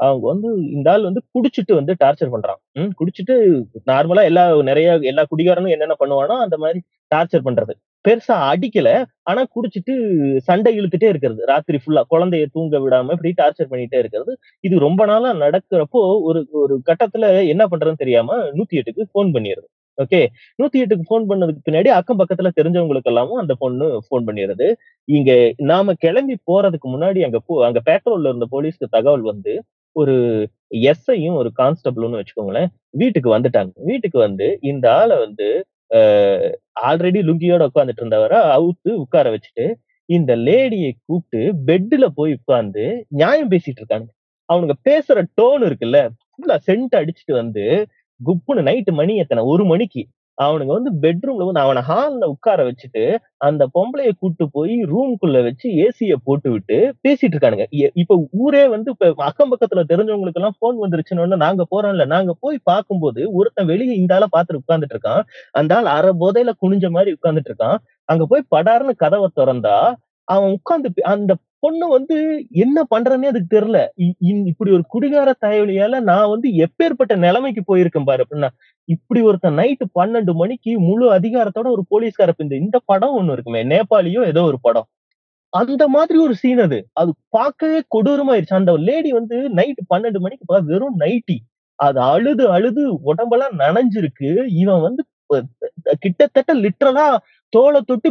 [0.00, 2.58] அவங்க வந்து இந்த ஆள் வந்து குடிச்சிட்டு வந்து டார்ச்சர் பண்றான்.
[2.78, 3.34] ம் குடிச்சிட்டு
[3.90, 6.80] நார்மலா எல்லா நிறைய எல்லா குடிகாரனும் என்னென்ன பண்ணுவானோ அந்த மாதிரி
[7.10, 7.74] டார்ச்சர் பண்றது.
[8.04, 8.88] பெருசா அடிக்கல
[9.22, 9.94] ஆனா குடிச்சிட்டு
[10.48, 11.40] சண்டை இழுத்துட்டே இருக்கிறது.
[11.46, 14.32] ராத்திரி ஃபுல்லா குழந்தைய தூங்க விடாம இப்படி டார்ச்சர் பண்ணிட்டே இருக்கிறது.
[14.64, 17.24] இது ரொம்ப நாளா நடக்கிறப்போ ஒரு ஒரு கட்டத்துல
[17.54, 19.68] என்ன பண்றதுன்னு தெரியாம நூத்தி எட்டுக்கு ஃபோன் பண்ணிடுறது
[19.98, 20.20] ஓகே
[20.58, 24.66] நூத்தி எட்டுக்கு ஃபோன் பண்ணதுக்கு பின்னாடி அக்கம் பக்கத்துல தெரிஞ்சவங்களுக்கு எல்லாமும் அந்த பொண்ணு ஃபோன் பண்ணிடுறது.
[25.08, 25.30] இங்க
[25.70, 29.54] நாம கிளம்பி போறதுக்கு முன்னாடி அங்க போ அங்க பேட்ரோல்ல இருந்த போலீஸ்க்கு தகவல் வந்து
[29.96, 30.14] ஒரு
[30.90, 32.68] எஸ்ஐயும் ஒரு கான்ஸ்டபிள்னு வச்சுக்கோங்களேன்
[33.00, 33.72] வீட்டுக்கு வந்துட்டாங்க.
[33.90, 35.48] வீட்டுக்கு வந்து இந்த ஆளை வந்து
[36.88, 39.66] ஆல்ரெடி லுங்கியோட உட்காந்துட்டு இருந்தவரை அவுத்து உட்கார வச்சுட்டு
[40.08, 42.84] இந்த லேடியை கூப்பிட்டு பெட்ல போய் உட்கார்ந்து
[43.14, 44.08] நியாயம் பேசிட்டு இருக்காங்க
[44.48, 47.64] அவனுங்க பேசுற டோன் இருக்குல்ல ஃபுல்லா சென்ட் அடிச்சுட்டு வந்து
[48.20, 49.42] குப்புன்னு நைட்டு மணி எத்தனை?
[49.44, 50.02] ஒரு மணிக்கு.
[50.38, 53.02] அவனுங்க வந்து பெட்ரூம்ல வந்து அவனை ஹால்ல உட்கார வச்சுட்டு
[53.38, 57.66] அந்த பொம்பளைய கூட்டு போய் ரூம்குள்ள வச்சு ஏசிய போட்டு விட்டு பேசிட்டு இருக்கானுங்க.
[57.94, 63.22] இப்ப ஊரே வந்து இப்ப அக்கம் பக்கத்துல தெரிஞ்சவங்களுக்கு எல்லாம் போன் வந்துருச்சுன்னு நாங்க போறோம்ல நாங்க போய் பார்க்கும்போது
[63.32, 65.22] ஒருத்தன் வெளியே இந்த ஆளை பாத்துட்டு உட்கார்ந்துட்டு இருக்கான்.
[65.52, 67.78] அந்த ஆள் அரை போதையில குனிஞ்ச மாதிரி உட்கார்ந்துட்டு இருக்கான்.
[68.08, 69.78] அங்க போய் படாருன்னு கதவை திறந்தா
[70.28, 71.32] அவன் உட்கார்ந்து அந்த
[71.66, 73.86] பொண்ணு வந்து என்ன பண்றேன்னே அதுக்கு தெரியல.
[74.00, 78.48] இ- இப்படி ஒரு குடிகார தயவலியால நான் வந்து எப்பேற்பட்ட நிலைமைக்கு போயிருக்கேன் பாரு அப்படின்னா
[78.84, 84.26] இப்படி ஒருத்தன் நைட்டு பன்னெண்டு மணிக்கு முழு அதிகாரத்தோட ஒரு போலீஸ்கார இந்த இந்த படம் ஒண்ணு இருக்குமே நேபாளியோ
[84.26, 84.86] ஏதோ ஒரு படம்.
[85.48, 86.86] அந்த மாதிரி ஒரு சீன் அது.
[86.92, 88.54] அது பார்க்கவே கொடூரமாயிருச்சு.
[88.54, 91.38] அந்த லேடி வந்து நைட் பன்னெண்டு மணிக்கு பா- வெறும் நைட்டி
[91.74, 94.44] அது அழுது அழுது உடம்பெல்லாம் நனைஞ்சிருக்கு.
[94.46, 95.04] இவன் வந்து
[95.98, 97.16] கிட்டத்தட்ட லிட்டரலா
[97.52, 98.08] தோலை தொட்டு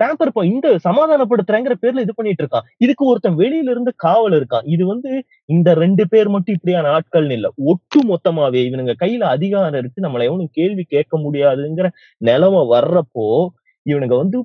[0.00, 2.66] பேப்பர் இந்த சமாதானப்படுத்துறேங்கிற பேர்ல இது பண்ணிட்டு இருக்கான்.
[2.78, 4.66] இதுக்கு ஒருத்தன் வெளியில இருந்து காவல் இருக்கான்.
[4.66, 5.10] இது வந்து
[5.48, 7.48] இந்த ரெண்டு பேர் மட்டும் இப்படியான ஆட்கள்னு இல்ல.
[7.64, 11.88] ஒட்டு மொத்தமாவே இவனுங்க கையில அதிகாரம் இருக்கு நம்மள எவனும் கேள்வி கேட்க முடியாதுங்கிற
[12.22, 13.28] நிலைமை வர்றப்போ
[13.86, 14.38] இவனுங்க வந்து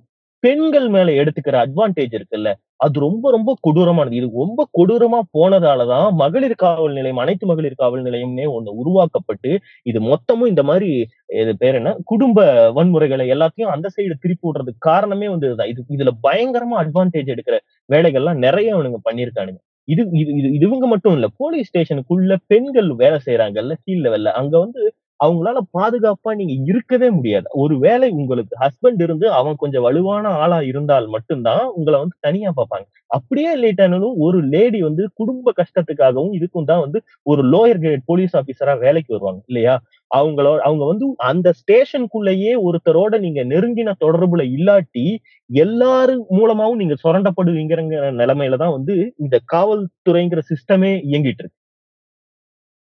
[0.44, 2.50] பெண்கள் மேல எடுத்துக்கிற அட்வான்டேஜ் இருக்குல்ல.
[2.80, 4.16] அது ரொம்ப ரொம்ப கொடூரமானது.
[4.20, 9.52] இது ரொம்ப கொடூரமா போனதாலதான் மகளிர் காவல் நிலையம் அனைத்து மகளிர் காவல் நிலையம்னே ஒண்ணு உருவாக்கப்பட்டு
[9.86, 10.90] இது மொத்தமும் இந்த மாதிரி
[11.38, 11.92] இது பேர் என்ன?
[12.06, 12.38] குடும்ப
[12.78, 15.72] வன்முறைகளை எல்லாத்தையும் அந்த சைடு திருப்பி விடுறதுக்கு காரணமே வந்து இதுதான்.
[15.74, 17.58] இது இதுல பயங்கரமா அட்வான்டேஜ் எடுக்கிற
[17.90, 19.60] வேலைகள்லாம் நிறைய அவனுங்க பண்ணியிருக்கானுங்க.
[19.88, 24.82] இது இது இது இவங்க மட்டும் இல்ல போலீஸ் ஸ்டேஷனுக்குள்ள பெண்கள் வேலை செய்யறாங்கல்ல கீழ் லெவல்ல அங்க வந்து
[25.20, 27.48] அவங்களால பாதுகாப்பா நீங்க இருக்கவே முடியாது.
[27.62, 32.86] ஒருவேளை உங்களுக்கு ஹஸ்பண்ட் இருந்து அவன் கொஞ்சம் வலுவான ஆளா இருந்தால் மட்டும்தான் உங்களை வந்து தனியா பார்ப்பாங்க.
[33.12, 38.76] அப்படியே இல்லைட்டானாலும் ஒரு லேடி வந்து குடும்ப கஷ்டத்துக்காகவும் இதுக்கும் தான் வந்து ஒரு லோயர் கிரேட் போலீஸ் ஆபீசரா
[38.86, 39.76] வேலைக்கு வருவாங்க இல்லையா?
[40.12, 45.06] அவங்களோட அவங்க வந்து அந்த ஸ்டேஷனுக்குள்ளேயே ஒருத்தரோட நீங்க நெருங்கின தொடர்புல இல்லாட்டி
[45.50, 47.82] எல்லாரும் மூலமாவும் நீங்க சுரண்டப்படுவீங்கிற
[48.22, 51.58] நிலைமையில தான் வந்து இந்த காவல்துறைங்கிற சிஸ்டமே இயங்கிட்டு இருக்கு.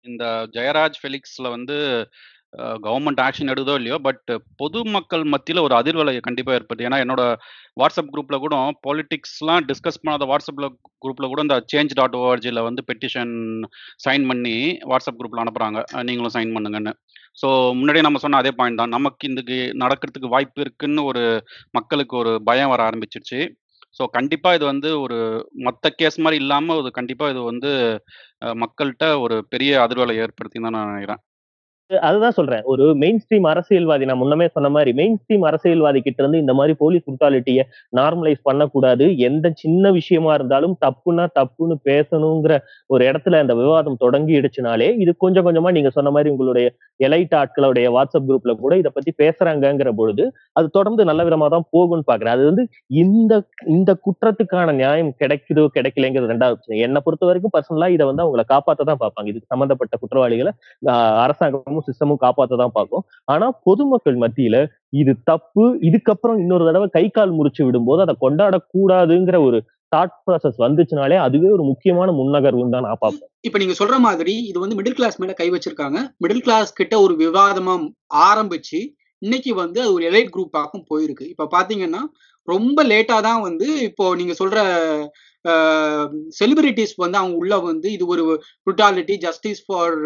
[0.06, 0.24] இந்த
[0.56, 1.76] ஜெயராஜ் ஃபெலிக்ஸ்ல வந்து
[2.84, 6.86] கவர்மெண்ட் ஆக்ஷன் எடுதோ இல்லையோ பட் பொதுமக்கள் மத்தியில் ஒரு அதிர்வலை கண்டிப்பாக ஏற்படுது.
[6.88, 7.22] ஏன்னா என்னோட
[7.80, 8.54] வாட்ஸ்அப் குரூப்பில் கூட
[8.86, 10.68] பாலிடிக்ஸ்லாம் டிஸ்கஸ் பண்ணாத வாட்ஸ்அப்பில்
[11.04, 13.34] குரூப்பில் கூட இந்த சேஞ்ச் டாட் ஓஆர்ஜியில் வந்து பெட்டிஷன்
[14.06, 14.56] சைன் பண்ணி
[14.92, 15.78] வாட்ஸ்அப் குரூப்பில் அனுப்புகிறாங்க
[16.08, 16.94] நீங்களும் சைன் பண்ணுங்கன்னு.
[17.40, 17.48] ஸோ
[17.78, 18.94] முன்னாடியே நம்ம சொன்ன அதே பாயிண்ட் தான்.
[18.96, 21.22] நமக்கு இதுக்கு நடக்கிறதுக்கு வாய்ப்பு இருக்குன்னு ஒரு
[21.78, 23.40] மக்களுக்கு ஒரு பயம் வர ஆரம்பிச்சிருச்சு.
[23.94, 25.18] ஸோ கண்டிப்பாக இது வந்து ஒரு
[25.66, 27.70] மற்ற கேஸ் மாதிரி இல்லாமல் இது கண்டிப்பாக இது வந்து
[28.62, 31.22] மக்கள்கிட்ட ஒரு பெரிய அதிர்வலை ஏற்படுத்தின்னு தான் நான் நினைக்கிறேன்.
[31.90, 32.62] அதுதான் சொல்றேன்.
[32.72, 36.74] ஒரு மெயின் ஸ்ட்ரீம் அரசியல்வாதி நான் முன்னமே சொன்ன மாதிரி மெயின் ஸ்ட்ரீம் அரசியல்வாதி கிட்ட இருந்து இந்த மாதிரி
[36.82, 37.62] போலீஸ் புருட்டாலிட்டியை
[37.98, 39.04] நார்மலைஸ் பண்ணக்கூடாது.
[39.28, 42.54] எந்த சின்ன விஷயமா இருந்தாலும் தப்புனா தப்புன்னு பேசணுங்கிற
[42.90, 46.66] ஒரு இடத்துல அந்த விவாதம் தொடங்கிடுச்சுனாலே இது கொஞ்சம் கொஞ்சமா நீங்க சொன்ன மாதிரி உங்களுடைய
[47.00, 50.24] எலைட் ஆட்களுடைய வாட்ஸ்அப் குரூப்ல கூட இதை பத்தி பேசுறாங்கிற பொழுது
[50.58, 52.64] அது தொடர்ந்து நல்ல விதமா தான் போகும்னு பாக்குறேன் அது வந்து
[53.02, 53.32] இந்த
[53.74, 59.00] இந்த குற்றத்துக்கான நியாயம் கிடைக்குதோ கிடைக்கலங்கிறது ரெண்டாவது என்னை பொறுத்த வரைக்கும் பர்சனலா இதை வந்து அவங்களை காப்பாத்த தான்
[59.02, 59.28] பார்ப்பாங்க.
[59.32, 60.52] இதுக்கு சம்பந்தப்பட்ட குற்றவாளிகளை
[61.24, 63.04] அரசாங்கமும் சிஸ்டமும் காப்பாற்றதான் பார்க்கும்.
[63.24, 64.56] ஆனா பொதுமக்கள் மத்தியில
[65.00, 65.64] இது தப்பு.
[65.88, 69.60] இதுக்கப்புறம் இன்னொரு தடவை கை கால் முறிச்சு விடும்போது அதை கொண்டாடக்கூடாதுங்கிற ஒரு
[69.92, 73.30] தாட் ப்ராசஸ் வந்துச்சுனாலே அதுவே ஒரு முக்கியமான முன்னகர்வுன்னு தான் நான் பார்ப்பேன்.
[73.40, 75.98] இப்ப நீங்க சொல்ற மாதிரி இது வந்து மிடில் கிளாஸ் மேல கை வச்சிருக்காங்க.
[76.24, 77.74] மிடில் கிளாஸ் கிட்ட ஒரு விவாதமா
[78.30, 78.80] ஆரம்பிச்சு
[79.22, 81.24] இன்னைக்கு வந்து அது ஒரு எலைட் குரூப்பாக்கும் போயிருக்கு.
[81.32, 82.02] இப்ப பாத்தீங்கன்னா
[82.48, 84.58] ரொம்ப லேட்டா தான் வந்து இப்போ நீங்க சொல்ற
[86.38, 88.24] செலிபிரிட்டிஸ் வந்து அவங்க உள்ள வந்து இது ஒரு
[88.66, 89.96] brutality justice for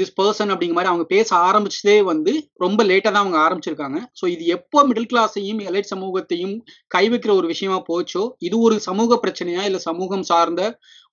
[0.00, 4.00] this person அப்படிங்கிற மாதிரி அவங்க பேச ஆரம்பிச்சதே வந்து ரொம்ப லேட்டாக தான் அவங்க ஆரம்பிச்சிருக்காங்க.
[4.20, 6.56] ஸோ இது எப்போ மிடில் கிளாஸையும் எலைட் சமூகத்தையும்
[6.94, 10.62] கைவிக்கிற ஒரு விஷயமா போச்சோ இது ஒரு சமூக பிரச்சனையா இல்லை சமூகம் சார்ந்த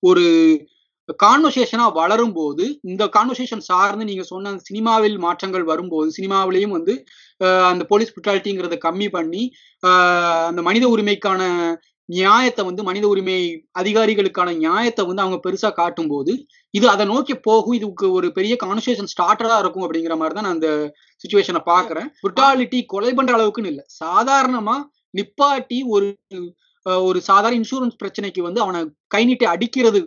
[0.02, 0.24] ஒரு
[1.18, 6.94] கான்வர்சேஷனா வளரும் போது இந்த கான்வர்சேஷன் சார்ந்து நீங்க சொன்ன சினிமாவில் மாற்றங்கள் வரும்போது சினிமாவிலையும் வந்து
[7.70, 9.42] அந்த போலீஸ் புட்டாலிட்டிங்கிறத கம்மி பண்ணி
[10.48, 11.42] அந்த மனித உரிமைக்கான
[12.10, 13.36] நியாயத்தை வந்து மனித உரிமை
[13.80, 16.32] அதிகாரிகளுக்கான நியாயத்தை வந்து அவங்க பெருசா காட்டும் போது
[16.74, 20.70] இது அதை நோக்கி போகும் இதுக்கு ஒரு பெரிய கான்வர்சேஷன் ஸ்டார்டரா இருக்கும் அப்படிங்கிற மாதிரி தான் நான் அந்த
[21.24, 23.84] சுச்சுவேஷனை பாக்குறேன் புட்டாலிட்டி கொலை பண்ற அளவுக்குன்னு இல்லை.
[24.02, 24.76] சாதாரணமா
[25.14, 26.08] நிப்பாட்டி ஒரு
[27.06, 28.80] ஒரு சாதாரண இன்சூரன்ஸ் பிரச்சனைக்கு வந்து அவனை
[29.14, 30.00] கை நீட்டி அடிக்கிறது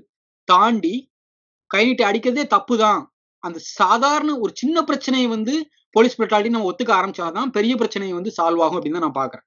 [0.47, 0.95] தாண்டி
[1.71, 3.01] கை நீட்டி அடிக்கிறதே தப்பு தான்.
[3.43, 5.53] அந்த சாதாரண ஒரு சின்ன பிரச்சனையை வந்து
[5.95, 9.45] போலீஸ் புட்டாலிட்டி நம்ம ஒத்துக்க ஆரம்பிச்சாதான் பெரிய பிரச்சனையை வந்து சால்வ் ஆகும் அப்படின்னு தான் நான் பாக்குறேன்